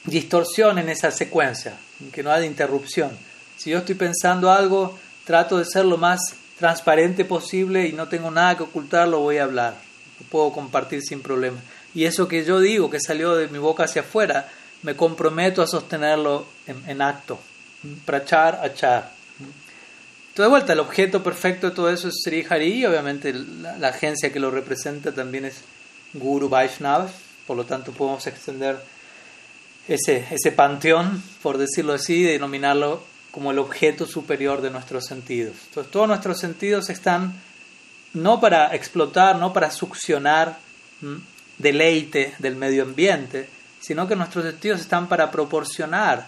distorsión 0.05 0.77
en 0.77 0.89
esa 0.89 1.11
secuencia, 1.11 1.73
que 2.13 2.23
no 2.23 2.31
haya 2.31 2.45
interrupción. 2.45 3.11
Si 3.57 3.71
yo 3.71 3.79
estoy 3.79 3.95
pensando 3.95 4.51
algo, 4.51 4.97
trato 5.25 5.57
de 5.57 5.65
ser 5.65 5.85
lo 5.85 5.97
más 5.97 6.19
transparente 6.57 7.25
posible 7.25 7.87
y 7.87 7.93
no 7.93 8.07
tengo 8.07 8.31
nada 8.31 8.55
que 8.55 8.63
ocultar, 8.63 9.07
lo 9.07 9.19
voy 9.19 9.37
a 9.37 9.43
hablar. 9.43 9.75
Lo 10.19 10.25
puedo 10.27 10.51
compartir 10.51 11.01
sin 11.01 11.21
problema. 11.21 11.59
Y 11.93 12.05
eso 12.05 12.27
que 12.27 12.45
yo 12.45 12.59
digo, 12.59 12.89
que 12.89 12.99
salió 12.99 13.35
de 13.35 13.47
mi 13.47 13.57
boca 13.57 13.85
hacia 13.85 14.03
afuera, 14.03 14.47
me 14.83 14.95
comprometo 14.95 15.61
a 15.61 15.67
sostenerlo 15.67 16.45
en 16.67 17.01
acto 17.01 17.39
prachar, 18.05 18.59
achar. 18.63 19.11
Entonces, 19.39 20.45
de 20.45 20.47
vuelta, 20.47 20.73
el 20.73 20.79
objeto 20.79 21.23
perfecto 21.23 21.69
de 21.69 21.75
todo 21.75 21.89
eso 21.89 22.07
es 22.07 22.15
Sri 22.23 22.45
Hari, 22.49 22.73
y 22.73 22.85
obviamente 22.85 23.33
la, 23.33 23.87
agencia 23.87 24.31
que 24.31 24.39
lo 24.39 24.51
representa 24.51 25.11
también 25.11 25.45
es 25.45 25.61
Guru 26.13 26.49
Vaishnava, 26.49 27.09
por 27.45 27.57
lo 27.57 27.65
tanto 27.65 27.91
podemos 27.91 28.25
extender 28.27 28.79
ese, 29.87 30.25
ese 30.31 30.51
panteón, 30.51 31.21
por 31.41 31.57
decirlo 31.57 31.93
así, 31.93 32.23
denominarlo 32.23 33.03
como 33.31 33.51
el 33.51 33.59
objeto 33.59 34.05
superior 34.05 34.61
de 34.61 34.69
nuestros 34.69 35.05
sentidos. 35.05 35.55
Entonces, 35.67 35.91
todos 35.91 36.07
nuestros 36.07 36.39
sentidos 36.39 36.89
están 36.89 37.33
no 38.13 38.39
para 38.39 38.73
explotar, 38.75 39.35
no 39.37 39.53
para 39.53 39.71
succionar 39.71 40.57
deleite 41.57 42.33
del 42.39 42.55
medio 42.55 42.83
ambiente, 42.83 43.47
sino 43.79 44.07
que 44.07 44.15
nuestros 44.15 44.45
sentidos 44.45 44.81
están 44.81 45.07
para 45.07 45.31
proporcionar 45.31 46.27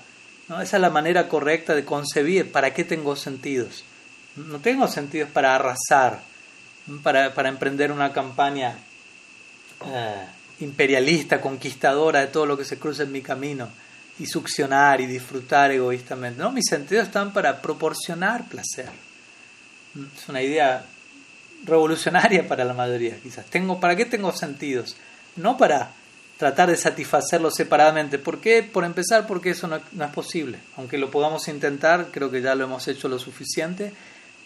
esa 0.59 0.77
es 0.77 0.81
la 0.81 0.89
manera 0.89 1.27
correcta 1.27 1.75
de 1.75 1.85
concebir 1.85 2.51
para 2.51 2.73
qué 2.73 2.83
tengo 2.83 3.15
sentidos. 3.15 3.83
No 4.35 4.59
tengo 4.59 4.87
sentidos 4.87 5.29
para 5.29 5.55
arrasar, 5.55 6.21
para, 7.03 7.33
para 7.33 7.49
emprender 7.49 7.91
una 7.91 8.11
campaña 8.11 8.75
eh, 9.85 10.25
imperialista, 10.59 11.39
conquistadora 11.39 12.21
de 12.21 12.27
todo 12.27 12.45
lo 12.45 12.57
que 12.57 12.65
se 12.65 12.79
cruza 12.79 13.03
en 13.03 13.11
mi 13.11 13.21
camino 13.21 13.69
y 14.19 14.25
succionar 14.25 15.01
y 15.01 15.05
disfrutar 15.05 15.71
egoístamente. 15.71 16.41
No, 16.41 16.51
mis 16.51 16.65
sentidos 16.67 17.05
están 17.05 17.33
para 17.33 17.61
proporcionar 17.61 18.47
placer. 18.47 18.89
Es 20.17 20.29
una 20.29 20.41
idea 20.41 20.85
revolucionaria 21.65 22.47
para 22.47 22.65
la 22.65 22.73
mayoría, 22.73 23.17
quizás. 23.19 23.45
Tengo, 23.45 23.79
¿Para 23.79 23.95
qué 23.95 24.05
tengo 24.05 24.31
sentidos? 24.31 24.95
No 25.35 25.57
para 25.57 25.91
tratar 26.41 26.71
de 26.71 26.75
satisfacerlo 26.75 27.51
separadamente. 27.51 28.17
¿Por 28.17 28.39
qué? 28.39 28.63
Por 28.63 28.83
empezar, 28.83 29.27
porque 29.27 29.51
eso 29.51 29.67
no, 29.67 29.75
es 29.75 30.11
posible. 30.11 30.57
Aunque 30.75 30.97
lo 30.97 31.11
podamos 31.11 31.47
intentar, 31.47 32.07
creo 32.09 32.31
que 32.31 32.41
ya 32.41 32.55
lo 32.55 32.63
hemos 32.63 32.87
hecho 32.87 33.07
lo 33.07 33.19
suficiente 33.19 33.93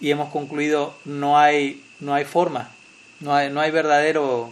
y 0.02 0.12
hemos 0.12 0.30
concluido 0.30 0.98
no 1.06 1.40
hay, 1.40 1.86
no 2.02 2.14
hay 2.14 2.26
forma, 2.26 2.70
no 3.22 3.34
hay, 3.34 3.50
no 3.50 3.62
hay 3.62 3.72
verdadero 3.72 4.52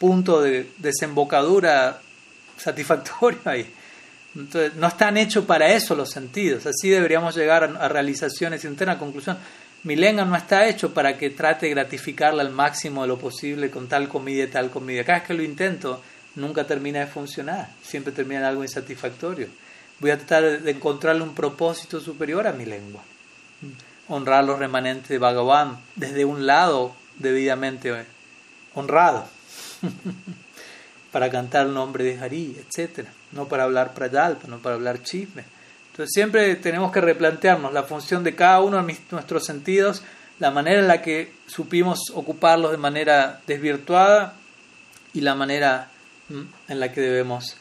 punto 0.00 0.42
de 0.42 0.68
desembocadura 0.78 2.00
satisfactorio 2.56 3.38
ahí. 3.44 3.72
Entonces, 4.34 4.74
no 4.74 4.88
están 4.88 5.16
hechos 5.16 5.44
para 5.44 5.72
eso 5.72 5.94
los 5.94 6.10
sentidos. 6.10 6.66
Así 6.66 6.88
deberíamos 6.90 7.36
llegar 7.36 7.62
a, 7.62 7.88
realizaciones 7.88 8.64
y 8.64 8.66
una 8.66 8.98
conclusión. 8.98 9.38
Mi 9.84 9.94
lengua 9.94 10.24
no 10.24 10.34
está 10.34 10.66
hecho 10.66 10.92
para 10.92 11.16
que 11.16 11.30
trate 11.30 11.66
de 11.66 11.74
gratificarla 11.74 12.42
al 12.42 12.50
máximo 12.50 13.02
de 13.02 13.08
lo 13.08 13.16
posible 13.16 13.70
con 13.70 13.88
tal 13.88 14.08
comida 14.08 14.42
y 14.42 14.48
tal 14.48 14.70
comida. 14.70 15.04
Cada 15.04 15.20
vez 15.20 15.28
que 15.28 15.34
lo 15.34 15.44
intento, 15.44 16.02
nunca 16.40 16.66
termina 16.66 17.00
de 17.00 17.06
funcionar, 17.06 17.68
siempre 17.82 18.12
termina 18.12 18.40
en 18.40 18.46
algo 18.46 18.62
insatisfactorio. 18.62 19.48
Voy 19.98 20.10
a 20.10 20.16
tratar 20.16 20.62
de 20.62 20.70
encontrarle 20.70 21.22
un 21.22 21.34
propósito 21.34 22.00
superior 22.00 22.46
a 22.46 22.52
mi 22.52 22.64
lengua. 22.64 23.02
Honrar 24.08 24.44
los 24.44 24.58
remanentes 24.58 25.08
de 25.08 25.18
Bhagavan 25.18 25.78
desde 25.94 26.24
un 26.24 26.46
lado 26.46 26.94
debidamente 27.18 28.06
honrado. 28.74 29.26
para 31.12 31.30
cantar 31.30 31.66
el 31.66 31.74
nombre 31.74 32.04
de 32.04 32.18
Hari, 32.18 32.56
etc. 32.58 33.06
No 33.32 33.48
para 33.48 33.64
hablar 33.64 33.94
prayalpa, 33.94 34.48
no 34.48 34.58
para 34.58 34.76
hablar 34.76 35.02
chisme. 35.02 35.44
Entonces 35.90 36.12
siempre 36.14 36.54
tenemos 36.56 36.92
que 36.92 37.00
replantearnos 37.00 37.72
la 37.72 37.82
función 37.82 38.22
de 38.22 38.34
cada 38.34 38.60
uno 38.60 38.82
de 38.82 38.96
nuestros 39.10 39.44
sentidos, 39.44 40.02
la 40.38 40.50
manera 40.50 40.80
en 40.80 40.88
la 40.88 41.02
que 41.02 41.34
supimos 41.46 42.10
ocuparlos 42.14 42.70
de 42.70 42.78
manera 42.78 43.40
desvirtuada 43.46 44.34
y 45.12 45.20
la 45.20 45.34
manera 45.34 45.89
en 46.68 46.80
la 46.80 46.92
que 46.92 47.00
debemos 47.00 47.56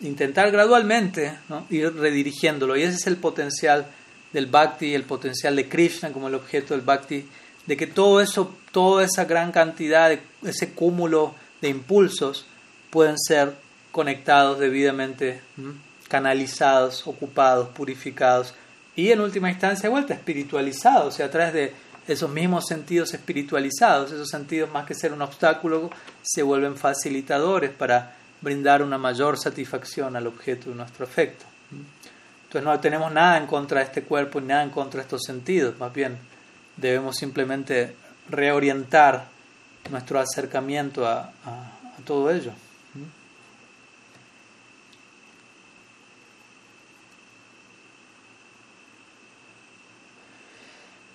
intentar 0.00 0.50
gradualmente 0.50 1.34
ir 1.70 1.94
redirigiéndolo. 1.94 2.76
Y 2.76 2.82
ese 2.82 2.96
es 2.96 3.06
el 3.06 3.16
potencial 3.16 3.86
del 4.32 4.46
bhakti, 4.46 4.94
el 4.94 5.04
potencial 5.04 5.56
de 5.56 5.68
Krishna 5.68 6.12
como 6.12 6.28
el 6.28 6.34
objeto 6.34 6.74
del 6.74 6.82
bhakti, 6.82 7.26
de 7.66 7.76
que 7.76 7.86
todo 7.86 8.20
eso, 8.20 8.54
toda 8.72 9.04
esa 9.04 9.24
gran 9.24 9.52
cantidad, 9.52 10.16
ese 10.42 10.72
cúmulo 10.72 11.34
de 11.60 11.68
impulsos 11.68 12.46
pueden 12.90 13.18
ser 13.18 13.54
conectados 13.92 14.58
debidamente, 14.58 15.40
canalizados, 16.08 17.06
ocupados, 17.06 17.68
purificados 17.70 18.54
y 18.96 19.10
en 19.10 19.20
última 19.20 19.50
instancia, 19.50 19.88
vuelta, 19.88 20.14
espiritualizados, 20.14 21.14
o 21.14 21.16
sea, 21.16 21.26
a 21.26 21.30
través 21.30 21.52
de 21.52 21.72
esos 22.06 22.30
mismos 22.30 22.64
sentidos 22.66 23.14
espiritualizados, 23.14 24.12
esos 24.12 24.28
sentidos 24.28 24.70
más 24.70 24.86
que 24.86 24.94
ser 24.94 25.12
un 25.12 25.22
obstáculo, 25.22 25.90
se 26.22 26.42
vuelven 26.42 26.76
facilitadores 26.76 27.70
para 27.70 28.16
brindar 28.40 28.82
una 28.82 28.98
mayor 28.98 29.38
satisfacción 29.38 30.16
al 30.16 30.26
objeto 30.26 30.70
de 30.70 30.76
nuestro 30.76 31.04
afecto. 31.04 31.44
Entonces 32.44 32.64
no 32.64 32.80
tenemos 32.80 33.12
nada 33.12 33.36
en 33.36 33.46
contra 33.46 33.80
de 33.80 33.86
este 33.86 34.02
cuerpo 34.02 34.40
ni 34.40 34.48
nada 34.48 34.62
en 34.62 34.70
contra 34.70 34.98
de 34.98 35.02
estos 35.02 35.22
sentidos, 35.24 35.78
más 35.78 35.92
bien 35.92 36.18
debemos 36.76 37.16
simplemente 37.16 37.94
reorientar 38.28 39.28
nuestro 39.90 40.18
acercamiento 40.18 41.06
a, 41.06 41.32
a 41.44 42.04
todo 42.04 42.30
ello. 42.30 42.52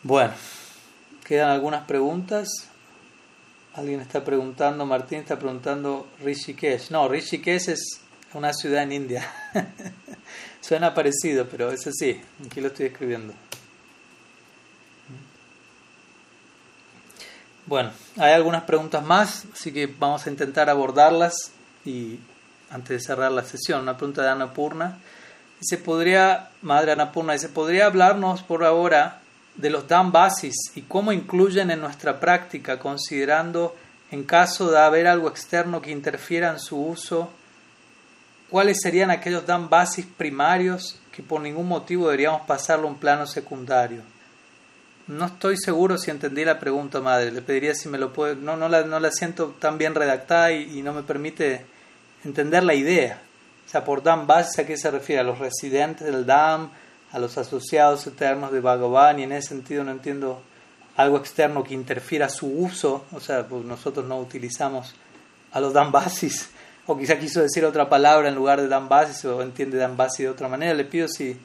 Bueno. 0.04 0.55
Quedan 1.26 1.50
algunas 1.50 1.88
preguntas. 1.88 2.48
Alguien 3.74 4.00
está 4.00 4.24
preguntando, 4.24 4.86
Martín 4.86 5.20
está 5.20 5.40
preguntando 5.40 6.08
Rishikesh. 6.24 6.92
No, 6.92 7.08
Rishikesh 7.08 7.70
es 7.70 8.00
una 8.36 8.54
ciudad 8.54 8.84
en 8.84 8.92
India. 8.92 9.28
Suena 10.62 10.94
parecido, 10.94 11.48
pero 11.50 11.72
es 11.72 11.88
así. 11.88 12.22
Aquí 12.46 12.62
lo 12.62 12.68
estoy 12.68 12.86
escribiendo. 12.86 13.34
Bueno, 17.66 17.90
hay 18.18 18.34
algunas 18.34 18.64
preguntas 18.66 19.04
más, 19.04 19.46
así 19.52 19.74
que 19.74 19.88
vamos 19.88 20.28
a 20.28 20.30
intentar 20.30 20.70
abordarlas 20.70 21.34
y 21.84 22.20
antes 22.70 22.90
de 22.90 23.00
cerrar 23.00 23.32
la 23.32 23.44
sesión. 23.44 23.82
Una 23.82 23.98
pregunta 23.98 24.36
de 24.36 24.48
Purna. 24.48 25.00
Dice, 25.60 25.80
¿podría, 25.80 26.52
Madre 26.62 26.96
Purna, 27.08 27.34
dice, 27.34 27.50
¿podría 27.50 27.88
hablarnos 27.88 28.44
por 28.44 28.64
ahora 28.64 29.22
de 29.58 29.70
los 29.70 29.88
Dhambasis 29.88 30.56
y 30.76 30.82
cómo 30.82 31.12
incluyen 31.12 31.72
en 31.72 31.82
nuestra 31.82 32.20
práctica, 32.20 32.80
considerando 32.80 33.76
en 34.12 34.24
caso 34.24 34.72
de 34.72 34.80
haber 34.80 35.08
algo 35.08 35.30
externo 35.30 35.82
que 35.82 35.92
interfiera 35.92 36.52
en 36.52 36.60
su 36.60 36.80
uso, 36.80 37.30
cuáles 38.50 38.80
serían 38.82 39.12
aquellos 39.12 39.46
Dhambasis 39.46 40.06
primarios 40.06 41.00
que 41.12 41.24
por 41.24 41.42
ningún 41.42 41.68
motivo 41.68 42.06
deberíamos 42.06 42.42
pasarlo 42.42 42.88
a 42.88 42.92
un 42.92 42.98
plano 42.98 43.26
secundario. 43.26 44.02
No 45.08 45.26
estoy 45.26 45.56
seguro 45.58 45.98
si 45.98 46.10
entendí 46.10 46.44
la 46.44 46.60
pregunta, 46.60 47.00
madre. 47.00 47.32
Le 47.32 47.42
pediría 47.42 47.76
si 47.76 47.88
me 47.88 47.98
lo 47.98 48.12
puede. 48.12 48.36
No, 48.36 48.58
no, 48.58 48.68
la, 48.68 48.84
no 48.84 49.00
la 49.00 49.12
siento 49.12 49.56
tan 49.60 49.78
bien 49.78 49.94
redactada 49.94 50.52
y, 50.52 50.82
no 50.82 50.94
me 50.94 51.04
permite 51.04 51.66
entender 52.24 52.64
la 52.64 52.74
idea. 52.74 53.22
O 53.66 53.70
sea, 53.70 53.86
por 53.86 54.02
Dam 54.02 54.26
Basis, 54.26 54.60
¿a 54.60 54.66
qué 54.66 54.78
se 54.78 54.90
refiere? 54.90 55.22
¿A 55.22 55.24
los 55.24 55.38
residentes 55.38 56.08
del 56.08 56.26
Dam? 56.26 56.70
¿A 57.16 57.20
los 57.20 57.38
asociados 57.38 58.06
eternos 58.08 58.52
de 58.52 58.60
Bhagavan? 58.60 59.20
Y 59.20 59.24
en 59.24 59.32
ese 59.32 59.50
sentido 59.50 59.84
no 59.84 59.92
entiendo 59.92 60.42
algo 60.98 61.18
externo 61.18 61.64
que 61.64 61.74
interfiera 61.74 62.28
su 62.30 62.48
uso. 62.48 63.06
O 63.14 63.20
sea, 63.20 63.48
pues 63.48 63.64
nosotros 63.64 64.06
no 64.06 64.20
utilizamos 64.20 64.94
a 65.52 65.60
los 65.60 65.74
Dam 65.74 65.92
Basis. 65.92 66.50
O 66.88 66.98
quizá 66.98 67.18
quiso 67.18 67.42
decir 67.42 67.66
otra 67.66 67.90
palabra 67.90 68.30
en 68.30 68.36
lugar 68.36 68.62
de 68.62 68.68
Dam 68.68 68.90
Basis 68.90 69.26
o 69.26 69.42
entiende 69.42 69.78
Dam 69.78 69.98
Basis 69.98 70.20
de 70.20 70.30
otra 70.30 70.48
manera. 70.48 70.74
Le 70.74 70.86
pido 70.86 71.08
si 71.08 71.36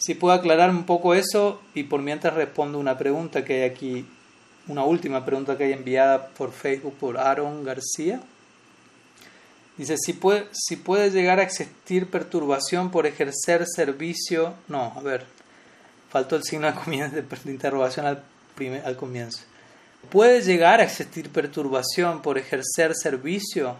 si 0.00 0.14
puedo 0.14 0.32
aclarar 0.32 0.70
un 0.70 0.84
poco 0.84 1.12
eso 1.12 1.60
y 1.74 1.82
por 1.82 2.00
mientras 2.00 2.32
respondo 2.32 2.78
una 2.78 2.96
pregunta 2.96 3.44
que 3.44 3.62
hay 3.62 3.70
aquí, 3.70 4.06
una 4.66 4.82
última 4.82 5.26
pregunta 5.26 5.58
que 5.58 5.64
hay 5.64 5.72
enviada 5.74 6.28
por 6.28 6.52
Facebook 6.52 6.94
por 6.98 7.18
Aaron 7.18 7.64
García. 7.64 8.22
Dice, 9.80 9.96
si 9.96 10.12
puede, 10.12 10.46
si 10.52 10.76
puede 10.76 11.10
llegar 11.10 11.40
a 11.40 11.42
existir 11.42 12.10
perturbación 12.10 12.90
por 12.90 13.06
ejercer 13.06 13.64
servicio... 13.66 14.52
No, 14.68 14.92
a 14.94 15.00
ver, 15.00 15.24
faltó 16.10 16.36
el 16.36 16.42
signo 16.42 16.70
de, 16.70 17.22
de 17.22 17.50
interrogación 17.50 18.04
al, 18.04 18.22
al 18.84 18.96
comienzo. 18.98 19.40
¿Puede 20.10 20.42
llegar 20.42 20.80
a 20.80 20.84
existir 20.84 21.30
perturbación 21.30 22.20
por 22.20 22.36
ejercer 22.36 22.94
servicio? 22.94 23.74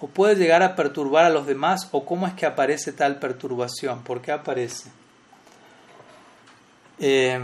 ¿O 0.00 0.06
puede 0.06 0.36
llegar 0.36 0.62
a 0.62 0.76
perturbar 0.76 1.24
a 1.24 1.30
los 1.30 1.48
demás? 1.48 1.88
¿O 1.90 2.06
cómo 2.06 2.28
es 2.28 2.34
que 2.34 2.46
aparece 2.46 2.92
tal 2.92 3.18
perturbación? 3.18 4.04
¿Por 4.04 4.22
qué 4.22 4.30
aparece? 4.30 4.88
Eh, 7.00 7.40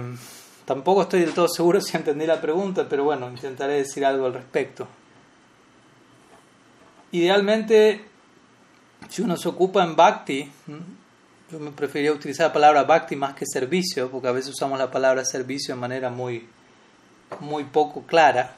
tampoco 0.64 1.02
estoy 1.02 1.22
del 1.22 1.34
todo 1.34 1.48
seguro 1.48 1.80
si 1.80 1.96
entendí 1.96 2.24
la 2.24 2.40
pregunta, 2.40 2.86
pero 2.88 3.02
bueno, 3.02 3.28
intentaré 3.28 3.72
decir 3.78 4.06
algo 4.06 4.26
al 4.26 4.34
respecto. 4.34 4.86
Idealmente, 7.14 8.00
si 9.08 9.22
uno 9.22 9.36
se 9.36 9.48
ocupa 9.48 9.84
en 9.84 9.94
bhakti, 9.94 10.50
yo 11.48 11.60
me 11.60 11.70
preferiría 11.70 12.12
utilizar 12.12 12.48
la 12.48 12.52
palabra 12.52 12.82
bhakti 12.82 13.14
más 13.14 13.34
que 13.34 13.44
servicio, 13.46 14.10
porque 14.10 14.26
a 14.26 14.32
veces 14.32 14.50
usamos 14.50 14.80
la 14.80 14.90
palabra 14.90 15.24
servicio 15.24 15.76
de 15.76 15.80
manera 15.80 16.10
muy, 16.10 16.44
muy 17.38 17.62
poco 17.62 18.02
clara, 18.02 18.56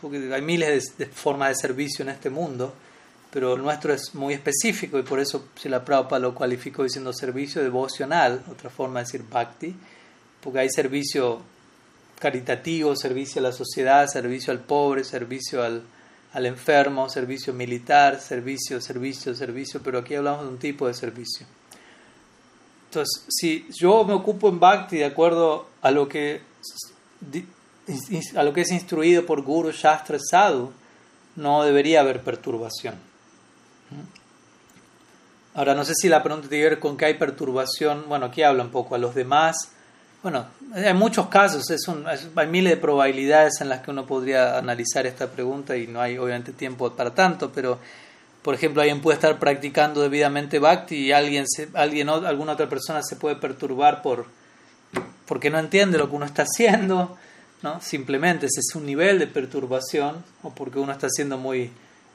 porque 0.00 0.32
hay 0.32 0.40
miles 0.40 0.96
de, 0.96 1.06
formas 1.06 1.48
de 1.48 1.54
servicio 1.56 2.04
en 2.04 2.10
este 2.10 2.30
mundo, 2.30 2.74
pero 3.32 3.54
el 3.54 3.62
nuestro 3.62 3.92
es 3.92 4.14
muy 4.14 4.34
específico 4.34 5.00
y 5.00 5.02
por 5.02 5.18
eso 5.18 5.48
si 5.56 5.68
la 5.68 5.84
Prabhupada 5.84 6.20
lo 6.20 6.32
cualificó 6.32 6.84
diciendo 6.84 7.12
servicio 7.12 7.60
devocional, 7.60 8.44
otra 8.48 8.70
forma 8.70 9.00
de 9.00 9.06
decir 9.06 9.24
bhakti 9.28 9.74
porque 10.40 10.60
hay 10.60 10.70
servicio 10.70 11.42
caritativo, 12.20 12.94
servicio 12.94 13.40
a 13.40 13.42
la 13.42 13.52
sociedad, 13.52 14.06
servicio 14.06 14.52
al 14.52 14.60
pobre, 14.60 15.02
servicio 15.02 15.60
al, 15.60 15.82
al 16.36 16.44
enfermo, 16.44 17.08
servicio 17.08 17.54
militar, 17.54 18.20
servicio, 18.20 18.78
servicio, 18.78 19.34
servicio, 19.34 19.80
pero 19.82 20.00
aquí 20.00 20.14
hablamos 20.14 20.42
de 20.42 20.48
un 20.48 20.58
tipo 20.58 20.86
de 20.86 20.92
servicio. 20.92 21.46
Entonces, 22.90 23.24
si 23.30 23.66
yo 23.70 24.04
me 24.04 24.12
ocupo 24.12 24.50
en 24.50 24.60
Bhakti 24.60 24.98
de 24.98 25.06
acuerdo 25.06 25.66
a 25.80 25.90
lo 25.90 26.06
que, 26.06 26.42
a 28.36 28.42
lo 28.42 28.52
que 28.52 28.60
es 28.60 28.70
instruido 28.70 29.24
por 29.24 29.40
Guru 29.40 29.72
Shastra 29.72 30.18
Sadhu, 30.18 30.72
no 31.36 31.62
debería 31.62 32.00
haber 32.00 32.22
perturbación. 32.22 32.96
Ahora, 35.54 35.74
no 35.74 35.86
sé 35.86 35.94
si 35.94 36.10
la 36.10 36.22
pregunta 36.22 36.50
tiene 36.50 36.64
que 36.64 36.68
ver 36.68 36.78
con 36.78 36.98
que 36.98 37.06
hay 37.06 37.14
perturbación. 37.14 38.10
Bueno, 38.10 38.26
aquí 38.26 38.42
habla 38.42 38.62
un 38.62 38.70
poco 38.70 38.94
a 38.94 38.98
los 38.98 39.14
demás 39.14 39.72
bueno, 40.26 40.44
hay 40.74 40.92
muchos 40.92 41.28
casos, 41.28 41.70
es 41.70 41.88
hay 42.34 42.46
miles 42.48 42.72
de 42.72 42.76
probabilidades 42.78 43.60
en 43.60 43.68
las 43.68 43.82
que 43.82 43.92
uno 43.92 44.08
podría 44.08 44.58
analizar 44.58 45.06
esta 45.06 45.28
pregunta 45.28 45.76
y 45.76 45.86
no 45.86 46.00
hay 46.00 46.18
obviamente 46.18 46.50
tiempo 46.52 46.90
para 46.96 47.14
tanto, 47.14 47.52
pero 47.52 47.78
por 48.42 48.52
ejemplo 48.52 48.82
alguien 48.82 49.00
puede 49.00 49.14
estar 49.14 49.38
practicando 49.38 50.02
debidamente 50.02 50.58
bhakti 50.58 50.96
y 50.96 51.12
alguien, 51.12 51.46
se, 51.46 51.68
alguien 51.74 52.08
alguna 52.08 52.54
otra 52.54 52.68
persona 52.68 53.04
se 53.04 53.14
puede 53.14 53.36
perturbar 53.36 54.02
por 54.02 54.26
porque 55.26 55.48
no 55.48 55.60
entiende 55.60 55.96
lo 55.96 56.10
que 56.10 56.16
uno 56.16 56.26
está 56.26 56.42
haciendo, 56.42 57.16
¿no? 57.62 57.80
Simplemente 57.80 58.46
ese 58.46 58.58
es 58.68 58.74
un 58.74 58.84
nivel 58.84 59.20
de 59.20 59.28
perturbación 59.28 60.24
o 60.42 60.50
porque 60.50 60.80
uno 60.80 60.90
está 60.90 61.08
siendo 61.08 61.38
muy 61.38 61.70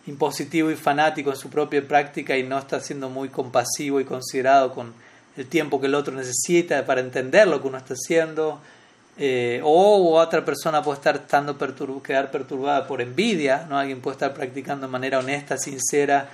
impositivo 0.06 0.70
y 0.70 0.76
fanático 0.76 1.30
en 1.30 1.38
su 1.38 1.50
propia 1.50 1.88
práctica 1.88 2.38
y 2.38 2.44
no 2.44 2.60
está 2.60 2.82
siendo 2.82 3.10
muy 3.10 3.30
compasivo 3.30 4.02
y 4.02 4.04
considerado 4.04 4.74
con 4.74 4.94
el 5.38 5.48
tiempo 5.48 5.80
que 5.80 5.88
el 5.88 5.96
otro 5.96 6.14
necesita 6.14 6.86
para 6.86 7.02
entender 7.02 7.48
lo 7.48 7.62
que 7.62 7.68
uno 7.68 7.78
está 7.78 7.94
haciendo, 7.94 8.60
eh, 9.18 9.62
o 9.64 10.18
otra 10.18 10.44
persona 10.44 10.82
puede 10.82 10.98
estar 10.98 11.16
estando 11.16 11.58
quedar 12.02 12.32
perturbada 12.32 12.88
por 12.88 13.02
envidia, 13.02 13.66
¿no? 13.70 13.78
alguien 13.78 14.02
puede 14.02 14.16
estar 14.16 14.34
practicando 14.34 14.88
de 14.88 14.92
manera 14.92 15.20
honesta, 15.20 15.58
sincera, 15.58 16.30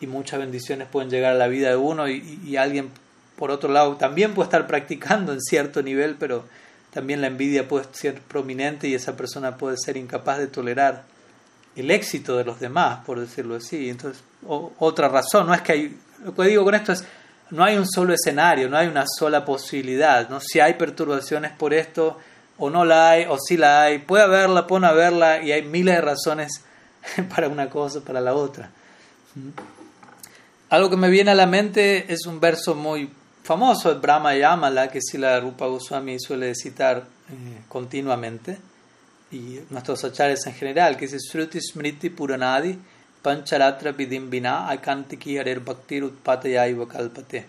y 0.00 0.06
muchas 0.06 0.40
bendiciones 0.40 0.88
pueden 0.88 1.10
llegar 1.10 1.32
a 1.32 1.38
la 1.38 1.46
vida 1.46 1.68
de 1.68 1.76
uno, 1.76 2.08
y, 2.08 2.56
alguien, 2.56 2.90
por 3.36 3.50
otro 3.50 3.70
lado, 3.70 3.96
también 3.96 4.34
puede 4.34 4.46
estar 4.46 4.66
practicando 4.66 5.32
en 5.32 5.40
cierto 5.40 5.82
nivel, 5.82 6.16
pero 6.18 6.44
también 6.92 7.20
la 7.20 7.28
envidia 7.28 7.68
puede 7.68 7.86
ser 7.92 8.20
prominente 8.20 8.88
y 8.88 8.94
esa 8.94 9.16
persona 9.16 9.56
puede 9.56 9.76
ser 9.76 9.96
incapaz 9.96 10.38
de 10.38 10.48
tolerar 10.48 11.04
el 11.76 11.90
éxito 11.90 12.36
de 12.36 12.44
los 12.44 12.60
demás, 12.60 13.04
por 13.06 13.20
decirlo 13.20 13.56
así. 13.56 13.88
Entonces, 13.88 14.22
otra 14.44 15.08
razón, 15.08 15.46
no 15.46 15.54
es 15.54 15.62
que 15.62 15.72
hay, 15.72 15.96
lo 16.24 16.34
que 16.34 16.42
digo 16.42 16.64
con 16.64 16.74
esto 16.74 16.92
es, 16.92 17.04
no 17.50 17.64
hay 17.64 17.76
un 17.76 17.86
solo 17.86 18.14
escenario, 18.14 18.68
no 18.68 18.76
hay 18.76 18.88
una 18.88 19.04
sola 19.06 19.44
posibilidad. 19.44 20.28
¿no? 20.28 20.40
Si 20.40 20.60
hay 20.60 20.74
perturbaciones 20.74 21.52
por 21.52 21.74
esto, 21.74 22.18
o 22.58 22.70
no 22.70 22.84
la 22.84 23.10
hay, 23.10 23.26
o 23.28 23.38
sí 23.38 23.56
la 23.56 23.82
hay, 23.82 23.98
puede 23.98 24.24
haberla, 24.24 24.66
puede 24.66 24.82
no 24.82 24.86
haberla, 24.88 25.42
y 25.42 25.52
hay 25.52 25.62
miles 25.62 25.96
de 25.96 26.00
razones 26.00 26.62
para 27.34 27.48
una 27.48 27.68
cosa, 27.68 28.00
para 28.00 28.20
la 28.20 28.34
otra. 28.34 28.70
Algo 30.70 30.90
que 30.90 30.96
me 30.96 31.10
viene 31.10 31.30
a 31.30 31.34
la 31.34 31.46
mente 31.46 32.12
es 32.12 32.26
un 32.26 32.40
verso 32.40 32.74
muy 32.74 33.10
famoso 33.42 33.92
de 33.92 34.00
Brahma 34.00 34.34
Yamala, 34.36 34.88
que 34.88 35.00
si 35.02 35.18
la 35.18 35.40
Rupa 35.40 35.66
Goswami 35.66 36.18
suele 36.20 36.54
citar 36.54 36.98
eh, 36.98 37.62
continuamente, 37.68 38.58
y 39.30 39.60
nuestros 39.70 40.04
achares 40.04 40.46
en 40.46 40.54
general, 40.54 40.96
que 40.96 41.06
dice 41.06 41.18
Sruti 41.18 41.58
Smriti 41.60 42.10
Puranadi 42.10 42.78
pancharatra 43.22 43.92
vidimbina 43.92 44.68
akantiki 44.68 45.38
harer 45.38 45.60
bhaktir 45.60 46.04
utpatayaiva 46.04 46.88
kalpate. 46.88 47.44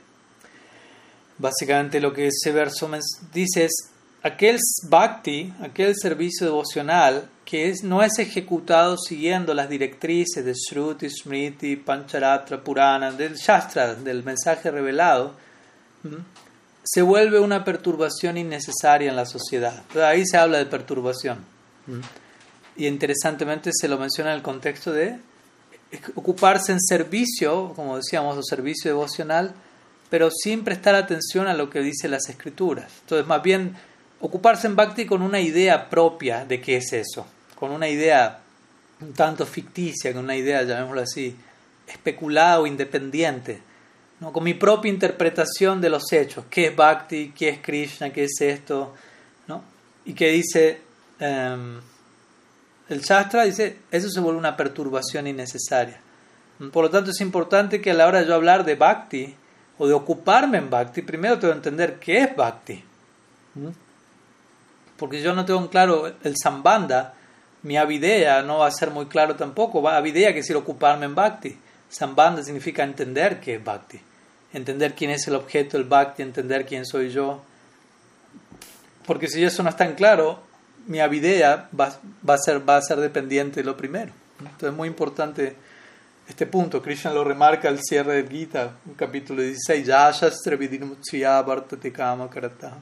Básicamente 1.38 2.00
lo 2.00 2.14
que 2.14 2.28
ese 2.28 2.52
verso 2.52 2.90
dice 3.34 3.66
es 3.66 3.90
aquel 4.22 4.58
bhakti, 4.90 5.54
aquel 5.62 5.94
servicio 5.96 6.48
devocional 6.48 7.28
que 7.46 7.70
es, 7.70 7.84
no 7.84 8.02
es 8.02 8.18
ejecutado 8.20 8.98
siguiendo 8.98 9.54
las 9.54 9.70
directrices 9.70 10.46
de 10.46 10.54
Shruti, 10.54 11.10
Smriti, 11.10 11.76
Pancharatra, 11.76 12.64
Purana, 12.64 13.12
del 13.12 13.36
Shastra, 13.36 13.96
del 13.96 14.24
mensaje 14.24 14.72
revelado, 14.72 15.36
se 16.84 17.02
vuelve 17.02 17.40
una 17.40 17.64
perturbación 17.64 18.38
innecesaria 18.38 19.10
en 19.10 19.16
la 19.16 19.26
sociedad. 19.26 19.84
ahí 20.04 20.26
se 20.26 20.38
habla 20.38 20.58
de 20.58 20.66
perturbación. 20.66 21.46
Y 22.76 22.88
interesantemente 22.88 23.72
se 23.74 23.88
lo 23.88 23.98
menciona 23.98 24.32
en 24.32 24.38
el 24.38 24.42
contexto 24.42 24.92
de 24.92 25.20
ocuparse 26.16 26.72
en 26.72 26.80
servicio, 26.80 27.74
como 27.76 27.98
decíamos, 27.98 28.38
o 28.38 28.44
servicio 28.44 28.92
devocional, 28.92 29.54
pero 30.10 30.30
sin 30.32 30.64
prestar 30.64 30.96
atención 30.96 31.48
a 31.48 31.54
lo 31.54 31.70
que 31.70 31.82
dicen 31.82 32.12
las 32.12 32.30
escrituras. 32.30 32.92
Entonces, 33.02 33.28
más 33.28 33.42
bien, 33.42 33.76
ocuparse 34.20 34.68
en 34.68 34.76
bhakti 34.76 35.06
con 35.06 35.22
una 35.22 35.40
idea 35.40 35.90
propia 35.90 36.46
de 36.46 36.62
qué 36.62 36.78
es 36.78 36.94
eso, 36.94 37.26
con 37.56 37.72
una 37.72 37.88
idea 37.88 38.40
un 39.02 39.14
tanto 39.14 39.46
ficticia, 39.46 40.14
con 40.14 40.24
una 40.24 40.36
idea, 40.36 40.64
llamémoslo 40.64 41.02
así, 41.02 41.36
especulada 41.88 42.62
o 42.62 42.68
independiente, 42.68 43.62
¿no? 44.20 44.32
con 44.32 44.44
mi 44.44 44.54
propia 44.54 44.90
interpretación 44.90 45.82
de 45.82 45.90
los 45.90 46.12
hechos, 46.12 46.46
qué 46.50 46.68
es 46.68 46.76
bhakti, 46.76 47.34
qué 47.36 47.50
es 47.50 47.60
Krishna, 47.60 48.12
qué 48.12 48.24
es 48.26 48.40
esto, 48.40 48.94
¿no? 49.48 49.64
y 50.06 50.14
que 50.14 50.30
dice... 50.30 50.82
Em, 51.20 51.82
el 52.90 53.02
Shastra 53.02 53.44
dice, 53.46 53.78
eso 53.92 54.10
se 54.10 54.20
vuelve 54.20 54.40
una 54.40 54.58
perturbación 54.58 55.28
innecesaria. 55.28 56.00
Por 56.72 56.86
lo 56.86 56.90
tanto, 56.90 57.12
es 57.12 57.22
importante 57.22 57.82
que 57.82 57.92
a 57.92 57.94
la 57.94 58.08
hora 58.08 58.24
de 58.24 58.34
hablar 58.34 58.64
de 58.64 58.76
Bhakti 58.76 59.36
o 59.78 59.88
de 59.88 59.94
ocuparme 59.94 60.58
en 60.58 60.70
Bhakti, 60.70 61.02
primero 61.02 61.40
tengo 61.40 61.54
que 61.54 61.58
entender 61.58 62.00
qué 62.00 62.20
es 62.20 62.36
Bhakti. 62.36 62.84
Porque 64.98 65.22
yo 65.22 65.34
no 65.34 65.46
tengo 65.46 65.60
en 65.60 65.68
claro 65.68 66.14
el 66.24 66.36
Sambanda, 66.42 67.16
mi 67.64 67.78
avidea 67.78 68.42
no 68.44 68.60
va 68.60 68.68
a 68.68 68.72
ser 68.72 68.92
muy 68.92 69.08
claro 69.08 69.36
tampoco. 69.36 69.88
Avidea 69.88 70.28
quiere 70.28 70.42
decir 70.42 70.56
ocuparme 70.56 71.06
en 71.06 71.16
Bhakti. 71.16 71.58
Sambanda 71.90 72.44
significa 72.44 72.84
entender 72.84 73.40
qué 73.40 73.56
es 73.56 73.64
Bhakti. 73.64 74.00
Entender 74.54 74.94
quién 74.94 75.12
es 75.12 75.28
el 75.28 75.36
objeto 75.36 75.78
del 75.78 75.88
Bhakti, 75.88 76.22
entender 76.22 76.66
quién 76.66 76.86
soy 76.86 77.10
yo. 77.10 77.42
porque 79.06 79.28
si 79.28 79.44
eso 79.44 79.64
no 79.64 79.70
está 79.70 79.86
en 79.86 79.96
claro, 79.96 80.40
mi 80.88 81.00
avidea 81.00 81.70
va, 81.78 81.98
va, 82.28 82.34
a 82.36 82.38
ser, 82.38 82.68
va 82.68 82.78
a 82.78 82.82
ser 82.82 83.00
dependiente 83.00 83.62
de 83.62 83.66
lo 83.66 83.78
primero. 83.78 84.12
Entonces 84.40 84.70
es 84.70 84.76
muy 84.76 84.88
importante 84.88 85.56
este 86.28 86.46
punto. 86.46 86.82
Krishna 86.82 87.12
lo 87.14 87.24
remarca 87.24 87.70
al 87.70 87.80
cierre 87.82 88.16
del 88.16 88.30
Gita, 88.30 88.72
capítulo 88.96 89.42
16. 89.42 89.86
Ya 89.86 90.12
shastra 90.12 90.58
kama 91.94 92.30
karata. 92.30 92.78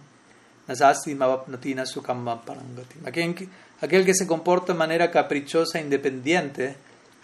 Aquel, 3.06 3.50
aquel 3.82 4.06
que 4.06 4.14
se 4.14 4.28
comporta 4.28 4.74
de 4.74 4.80
manera 4.80 5.12
caprichosa 5.12 5.80
e 5.80 5.82
independiente 5.82 6.76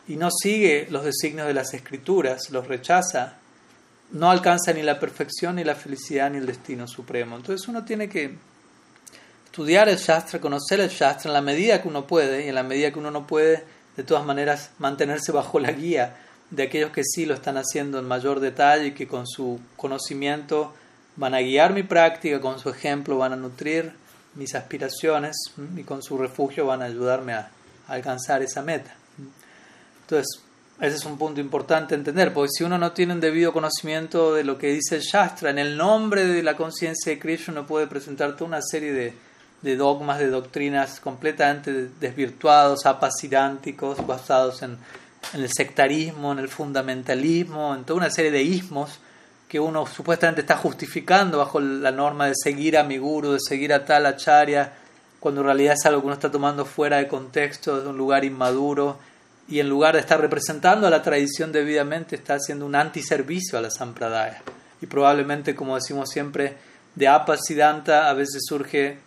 y 0.07 0.15
no 0.15 0.29
sigue 0.31 0.87
los 0.89 1.03
designios 1.03 1.47
de 1.47 1.53
las 1.53 1.73
escrituras, 1.73 2.49
los 2.49 2.67
rechaza, 2.67 3.37
no 4.11 4.31
alcanza 4.31 4.73
ni 4.73 4.81
la 4.81 4.99
perfección, 4.99 5.55
ni 5.55 5.63
la 5.63 5.75
felicidad, 5.75 6.31
ni 6.31 6.37
el 6.37 6.45
destino 6.45 6.87
supremo. 6.87 7.37
Entonces 7.37 7.67
uno 7.67 7.85
tiene 7.85 8.09
que 8.09 8.35
estudiar 9.57 9.89
el 9.89 9.97
Shastra, 9.97 10.39
conocer 10.39 10.79
el 10.81 10.89
Shastra 10.89 11.31
en 11.31 11.33
la 11.33 11.41
medida 11.41 11.81
que 11.81 11.87
uno 11.87 12.05
puede, 12.05 12.45
y 12.45 12.49
en 12.49 12.53
la 12.53 12.61
medida 12.61 12.91
que 12.91 12.99
uno 12.99 13.09
no 13.09 13.25
puede, 13.25 13.63
de 13.95 14.03
todas 14.03 14.23
maneras, 14.23 14.69
mantenerse 14.77 15.31
bajo 15.33 15.59
la 15.59 15.71
guía 15.71 16.15
de 16.51 16.61
aquellos 16.61 16.91
que 16.91 17.01
sí 17.03 17.25
lo 17.25 17.33
están 17.33 17.57
haciendo 17.57 17.97
en 17.97 18.05
mayor 18.05 18.39
detalle 18.39 18.87
y 18.87 18.91
que 18.91 19.07
con 19.07 19.25
su 19.25 19.59
conocimiento 19.75 20.75
van 21.15 21.33
a 21.33 21.39
guiar 21.39 21.73
mi 21.73 21.81
práctica, 21.81 22.39
con 22.39 22.59
su 22.59 22.69
ejemplo 22.69 23.17
van 23.17 23.33
a 23.33 23.35
nutrir 23.35 23.93
mis 24.35 24.53
aspiraciones 24.53 25.35
y 25.75 25.81
con 25.81 26.03
su 26.03 26.19
refugio 26.19 26.67
van 26.67 26.83
a 26.83 26.85
ayudarme 26.85 27.33
a 27.33 27.49
alcanzar 27.87 28.43
esa 28.43 28.61
meta. 28.61 28.95
Entonces, 30.01 30.39
ese 30.79 30.97
es 30.97 31.05
un 31.05 31.17
punto 31.17 31.41
importante 31.41 31.95
entender, 31.95 32.31
porque 32.31 32.51
si 32.55 32.63
uno 32.63 32.77
no 32.77 32.91
tiene 32.91 33.13
un 33.13 33.19
debido 33.19 33.51
conocimiento 33.51 34.35
de 34.35 34.43
lo 34.43 34.59
que 34.59 34.67
dice 34.67 34.97
el 34.97 35.01
Shastra, 35.01 35.49
en 35.49 35.57
el 35.57 35.75
nombre 35.75 36.27
de 36.27 36.43
la 36.43 36.55
conciencia 36.55 37.11
de 37.11 37.17
Krishna 37.17 37.53
uno 37.53 37.65
puede 37.65 37.87
presentar 37.87 38.33
toda 38.35 38.49
una 38.49 38.61
serie 38.61 38.93
de, 38.93 39.26
de 39.61 39.75
dogmas, 39.75 40.19
de 40.19 40.29
doctrinas 40.29 40.99
completamente 40.99 41.89
desvirtuados, 41.99 42.85
apacidánticos, 42.85 44.05
basados 44.05 44.61
en, 44.61 44.77
en, 45.33 45.41
el 45.41 45.49
sectarismo, 45.51 46.31
en 46.31 46.39
el 46.39 46.49
fundamentalismo, 46.49 47.73
en 47.75 47.83
toda 47.83 47.97
una 47.97 48.09
serie 48.09 48.31
de 48.31 48.43
ismos 48.43 48.99
que 49.47 49.59
uno 49.59 49.85
supuestamente 49.85 50.41
está 50.41 50.57
justificando 50.57 51.37
bajo 51.37 51.59
la 51.59 51.91
norma 51.91 52.27
de 52.27 52.33
seguir 52.35 52.77
a 52.77 52.83
mi 52.83 52.97
guru, 52.97 53.31
de 53.31 53.39
seguir 53.39 53.73
a 53.73 53.85
tal 53.85 54.05
acharya, 54.05 54.73
cuando 55.19 55.41
en 55.41 55.47
realidad 55.47 55.75
es 55.77 55.85
algo 55.85 56.01
que 56.01 56.07
uno 56.07 56.13
está 56.15 56.31
tomando 56.31 56.65
fuera 56.65 56.97
de 56.97 57.07
contexto, 57.07 57.77
desde 57.77 57.89
un 57.89 57.97
lugar 57.97 58.25
inmaduro 58.25 58.97
y 59.47 59.59
en 59.59 59.69
lugar 59.69 59.95
de 59.95 60.01
estar 60.01 60.19
representando 60.19 60.85
a 60.85 60.89
la 60.89 61.01
tradición 61.01 61.51
debidamente, 61.51 62.17
está 62.17 62.35
haciendo 62.35 62.65
un 62.65 62.75
antiservicio 62.75 63.57
a 63.57 63.61
la 63.61 63.71
Sampradaya. 63.71 64.41
Y 64.81 64.85
probablemente, 64.87 65.55
como 65.55 65.75
decimos 65.75 66.09
siempre, 66.09 66.57
de 66.95 67.07
Apa 67.07 67.37
Siddhanta 67.37 68.09
a 68.09 68.13
veces 68.13 68.43
surge 68.45 68.99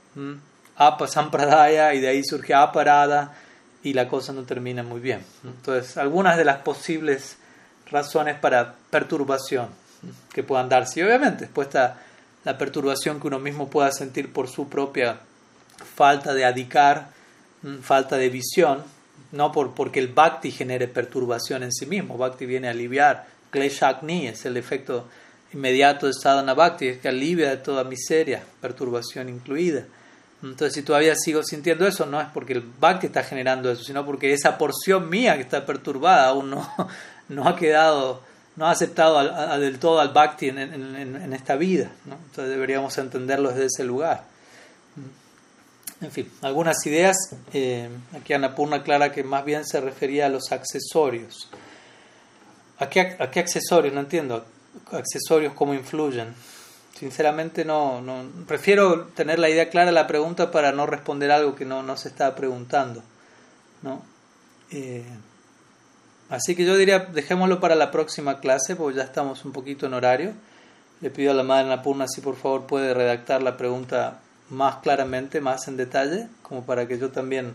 Apa 0.77 1.07
Sampradaya 1.07 1.95
y 1.95 2.01
de 2.01 2.09
ahí 2.09 2.24
surge 2.24 2.55
Aparada 2.55 3.35
y 3.82 3.93
la 3.93 4.09
cosa 4.09 4.32
no 4.32 4.43
termina 4.43 4.82
muy 4.82 5.01
bien. 5.01 5.24
Entonces, 5.45 5.97
algunas 5.97 6.37
de 6.37 6.45
las 6.45 6.59
posibles 6.59 7.37
razones 7.91 8.39
para 8.39 8.74
perturbación 8.91 9.69
que 10.32 10.43
puedan 10.43 10.69
darse. 10.69 11.01
Y 11.01 11.03
obviamente, 11.03 11.45
después 11.45 11.69
está 11.69 11.99
la 12.45 12.57
perturbación 12.57 13.20
que 13.20 13.27
uno 13.27 13.39
mismo 13.39 13.69
pueda 13.69 13.91
sentir 13.93 14.32
por 14.32 14.49
su 14.49 14.69
propia 14.69 15.19
falta 15.95 16.35
de 16.35 16.45
adicar, 16.45 17.09
falta 17.82 18.16
de 18.16 18.28
visión, 18.28 18.82
no 19.32 19.53
por, 19.53 19.74
porque 19.74 20.01
el 20.01 20.09
bhakti 20.09 20.51
genere 20.51 20.89
perturbación 20.89 21.62
en 21.62 21.73
sí 21.73 21.87
mismo. 21.87 22.16
Bhakti 22.16 22.47
viene 22.47 22.69
a 22.69 22.70
aliviar. 22.70 23.27
Kleshakni 23.51 24.28
es 24.28 24.45
el 24.47 24.57
efecto 24.57 25.09
inmediato 25.53 26.07
de 26.07 26.12
sadhana 26.12 26.55
bhakti, 26.55 26.89
es 26.89 26.99
que 26.99 27.09
alivia 27.09 27.51
de 27.51 27.57
toda 27.57 27.85
miseria, 27.85 28.43
perturbación 28.61 29.28
incluida. 29.28 29.85
Entonces, 30.43 30.73
si 30.73 30.83
todavía 30.83 31.15
sigo 31.17 31.43
sintiendo 31.43 31.87
eso, 31.87 32.07
no 32.07 32.21
es 32.21 32.29
porque 32.33 32.55
el 32.55 32.62
bhakti 32.62 33.07
está 33.07 33.23
generando 33.23 33.71
eso, 33.71 33.85
sino 33.85 34.07
porque 34.07 34.33
esa 34.33 34.57
porción 34.57 35.11
mía 35.11 35.37
que 35.37 35.43
está 35.43 35.67
perturbada 35.67 36.29
aún 36.29 36.51
no, 36.51 36.69
no 37.29 37.47
ha 37.47 37.57
quedado, 37.57 38.23
no 38.57 38.67
ha 38.67 38.71
aceptado 38.71 39.59
del 39.59 39.79
todo 39.79 40.01
al 40.01 40.12
bhakti 40.12 40.49
en, 40.49 40.59
en, 40.59 41.33
esta 41.33 41.57
vida. 41.57 41.91
Entonces, 42.05 42.49
deberíamos 42.49 42.97
entenderlo 42.97 43.51
desde 43.51 43.67
ese 43.67 43.85
lugar. 43.85 44.25
En 46.01 46.11
fin, 46.11 46.31
algunas 46.41 46.85
ideas. 46.87 47.17
Eh, 47.53 47.91
aquí 48.19 48.33
Anapurna 48.33 48.83
clara 48.83 49.12
que 49.12 49.23
más 49.23 49.45
bien 49.45 49.67
se 49.67 49.81
refería 49.81 50.27
a 50.27 50.29
los 50.31 50.51
accesorios. 50.51 51.51
¿A 52.79 52.89
qué, 52.89 53.17
¿A 53.19 53.31
qué 53.31 53.41
accesorios? 53.41 53.93
No 53.93 54.01
entiendo. 54.01 54.47
¿Accesorios 54.93 55.53
cómo 55.53 55.75
influyen? 55.75 56.35
Sinceramente 57.01 57.64
no, 57.64 58.02
Prefiero 58.47 59.06
tener 59.14 59.39
la 59.39 59.48
idea 59.48 59.70
clara 59.70 59.86
de 59.86 59.93
la 59.93 60.06
pregunta 60.06 60.51
para 60.51 60.70
no 60.70 60.85
responder 60.85 61.31
algo 61.31 61.55
que 61.55 61.64
no, 61.64 61.82
no 61.82 61.97
se 61.97 62.09
estaba 62.09 62.36
preguntando. 62.36 63.02
¿no? 63.81 64.02
Eh, 64.70 65.06
así 66.28 66.55
que 66.55 66.66
yo 66.66 66.77
diría, 66.77 66.98
dejémoslo 66.98 67.59
para 67.59 67.74
la 67.74 67.90
próxima 67.90 68.39
clase, 68.39 68.77
porque 68.77 68.98
ya 68.98 69.05
estamos 69.05 69.47
un 69.47 69.52
poquito 69.52 69.86
en 69.86 69.94
horario. 69.94 70.35
Le 71.01 71.09
pido 71.09 71.31
a 71.31 71.35
la 71.35 71.43
madre 71.43 71.68
Anapurna 71.68 72.06
si 72.06 72.20
por 72.20 72.36
favor 72.36 72.66
puede 72.66 72.93
redactar 72.93 73.43
la 73.43 73.56
pregunta 73.56 74.20
más 74.51 74.77
claramente, 74.82 75.40
más 75.40 75.68
en 75.68 75.78
detalle, 75.78 76.28
como 76.43 76.66
para 76.66 76.86
que 76.86 76.98
yo 76.98 77.10
también, 77.10 77.55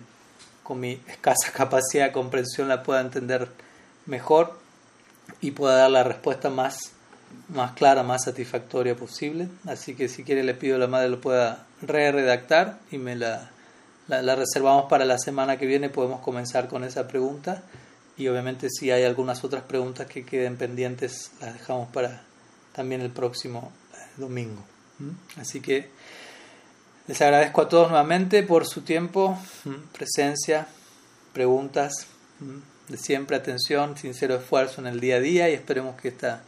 con 0.64 0.80
mi 0.80 1.00
escasa 1.08 1.52
capacidad 1.54 2.06
de 2.06 2.12
comprensión, 2.12 2.68
la 2.68 2.82
pueda 2.82 3.00
entender 3.00 3.48
mejor 4.08 4.58
y 5.40 5.52
pueda 5.52 5.76
dar 5.76 5.92
la 5.92 6.04
respuesta 6.04 6.50
más, 6.50 6.95
más 7.50 7.74
clara, 7.74 8.04
más 8.04 8.24
satisfactoria 8.24 8.96
posible. 8.96 9.48
Así 9.66 9.96
que 9.96 10.08
si 10.10 10.24
quiere 10.24 10.44
le 10.44 10.54
pido 10.54 10.76
a 10.76 10.80
la 10.80 10.88
madre 10.88 11.10
lo 11.10 11.22
pueda 11.22 11.66
re-redactar 11.82 12.80
y 12.92 12.98
me 12.98 13.16
la, 13.16 13.50
la, 14.08 14.36
reservamos 14.36 14.86
para 14.90 15.06
la 15.06 15.18
semana 15.18 15.58
que 15.58 15.66
viene, 15.66 15.90
podemos 15.90 16.22
comenzar 16.22 16.68
con 16.68 16.84
esa 16.84 17.08
pregunta. 17.08 17.64
Y 18.18 18.28
obviamente 18.28 18.70
si 18.70 18.92
hay 18.92 19.04
algunas 19.04 19.44
otras 19.44 19.64
preguntas 19.64 20.08
que 20.08 20.26
queden 20.26 20.58
pendientes, 20.58 21.32
las 21.42 21.54
dejamos 21.54 21.90
para 21.90 22.24
también 22.74 23.02
el 23.02 23.12
próximo 23.12 23.72
eh, 23.94 23.98
domingo. 24.18 24.64
¿Mm? 25.00 25.40
Así 25.40 25.60
que 25.60 25.90
les 27.08 27.22
agradezco 27.22 27.62
a 27.62 27.70
todos 27.70 27.90
nuevamente 27.90 28.42
por 28.42 28.66
su 28.66 28.82
tiempo, 28.82 29.38
presencia, 29.94 30.68
preguntas, 31.34 32.08
de 32.88 32.98
siempre 32.98 33.36
atención, 33.38 33.98
sincero 33.98 34.36
esfuerzo 34.36 34.82
en 34.82 34.88
el 34.88 35.00
día 35.00 35.18
a 35.18 35.20
día 35.20 35.50
y 35.50 35.54
esperemos 35.54 36.00
que 36.02 36.08
esta, 36.08 36.42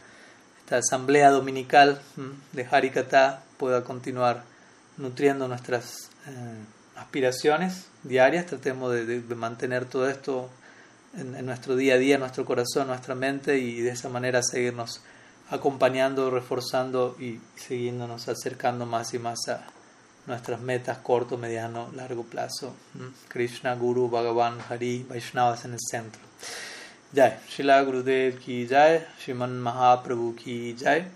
esta 0.68 0.76
asamblea 0.76 1.30
dominical 1.30 1.98
de 2.52 2.66
Harikata 2.70 3.42
pueda 3.56 3.84
continuar 3.84 4.44
nutriendo 4.98 5.48
nuestras 5.48 6.10
eh, 6.26 6.30
aspiraciones 6.94 7.86
diarias. 8.02 8.44
Tratemos 8.44 8.92
de, 8.92 9.22
mantener 9.34 9.86
todo 9.86 10.10
esto 10.10 10.50
en, 11.16 11.46
nuestro 11.46 11.74
día 11.74 11.94
a 11.94 11.96
día, 11.96 12.18
nuestro 12.18 12.44
corazón, 12.44 12.88
nuestra 12.88 13.14
mente 13.14 13.58
y 13.58 13.80
de 13.80 13.92
esa 13.92 14.10
manera 14.10 14.42
seguirnos 14.42 15.00
acompañando, 15.48 16.30
reforzando 16.30 17.16
y 17.18 17.40
siguiéndonos 17.56 18.28
acercando 18.28 18.84
más 18.84 19.14
y 19.14 19.18
más 19.18 19.48
a 19.48 19.64
nuestras 20.26 20.60
metas 20.60 20.98
corto, 20.98 21.38
mediano, 21.38 21.90
largo 21.96 22.24
plazo. 22.24 22.74
Krishna, 23.28 23.74
Guru, 23.74 24.10
Bhagavan, 24.10 24.58
Hari, 24.68 25.06
Vaishnavas 25.08 25.64
en 25.64 25.72
el 25.72 25.80
centro. 25.80 26.20
Jai, 27.14 27.38
Shila 27.48 27.86
Gurudev 27.86 28.38
ki 28.38 28.66
Jai, 28.66 29.00
Shiman 29.18 29.62
Mahaprabhu 29.62 30.36
ki 30.36 30.74
Jai, 30.74 31.06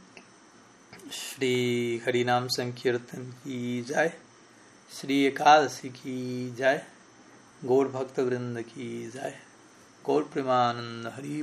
Shri 1.11 2.01
Harinam 2.03 2.49
Sankirtan 2.49 3.27
ki 3.45 3.85
Jai, 3.87 4.11
Shri 4.91 5.31
Ekadasi 5.31 5.93
ki 5.93 6.55
Jai, 6.57 6.81
Gaur 7.63 7.89
Bhakta 7.89 8.23
Vrinda 8.23 8.67
ki 8.67 9.11
Jai, 9.13 9.35
Gaur 10.03 10.23
Premanand 10.23 11.13
Hari 11.13 11.41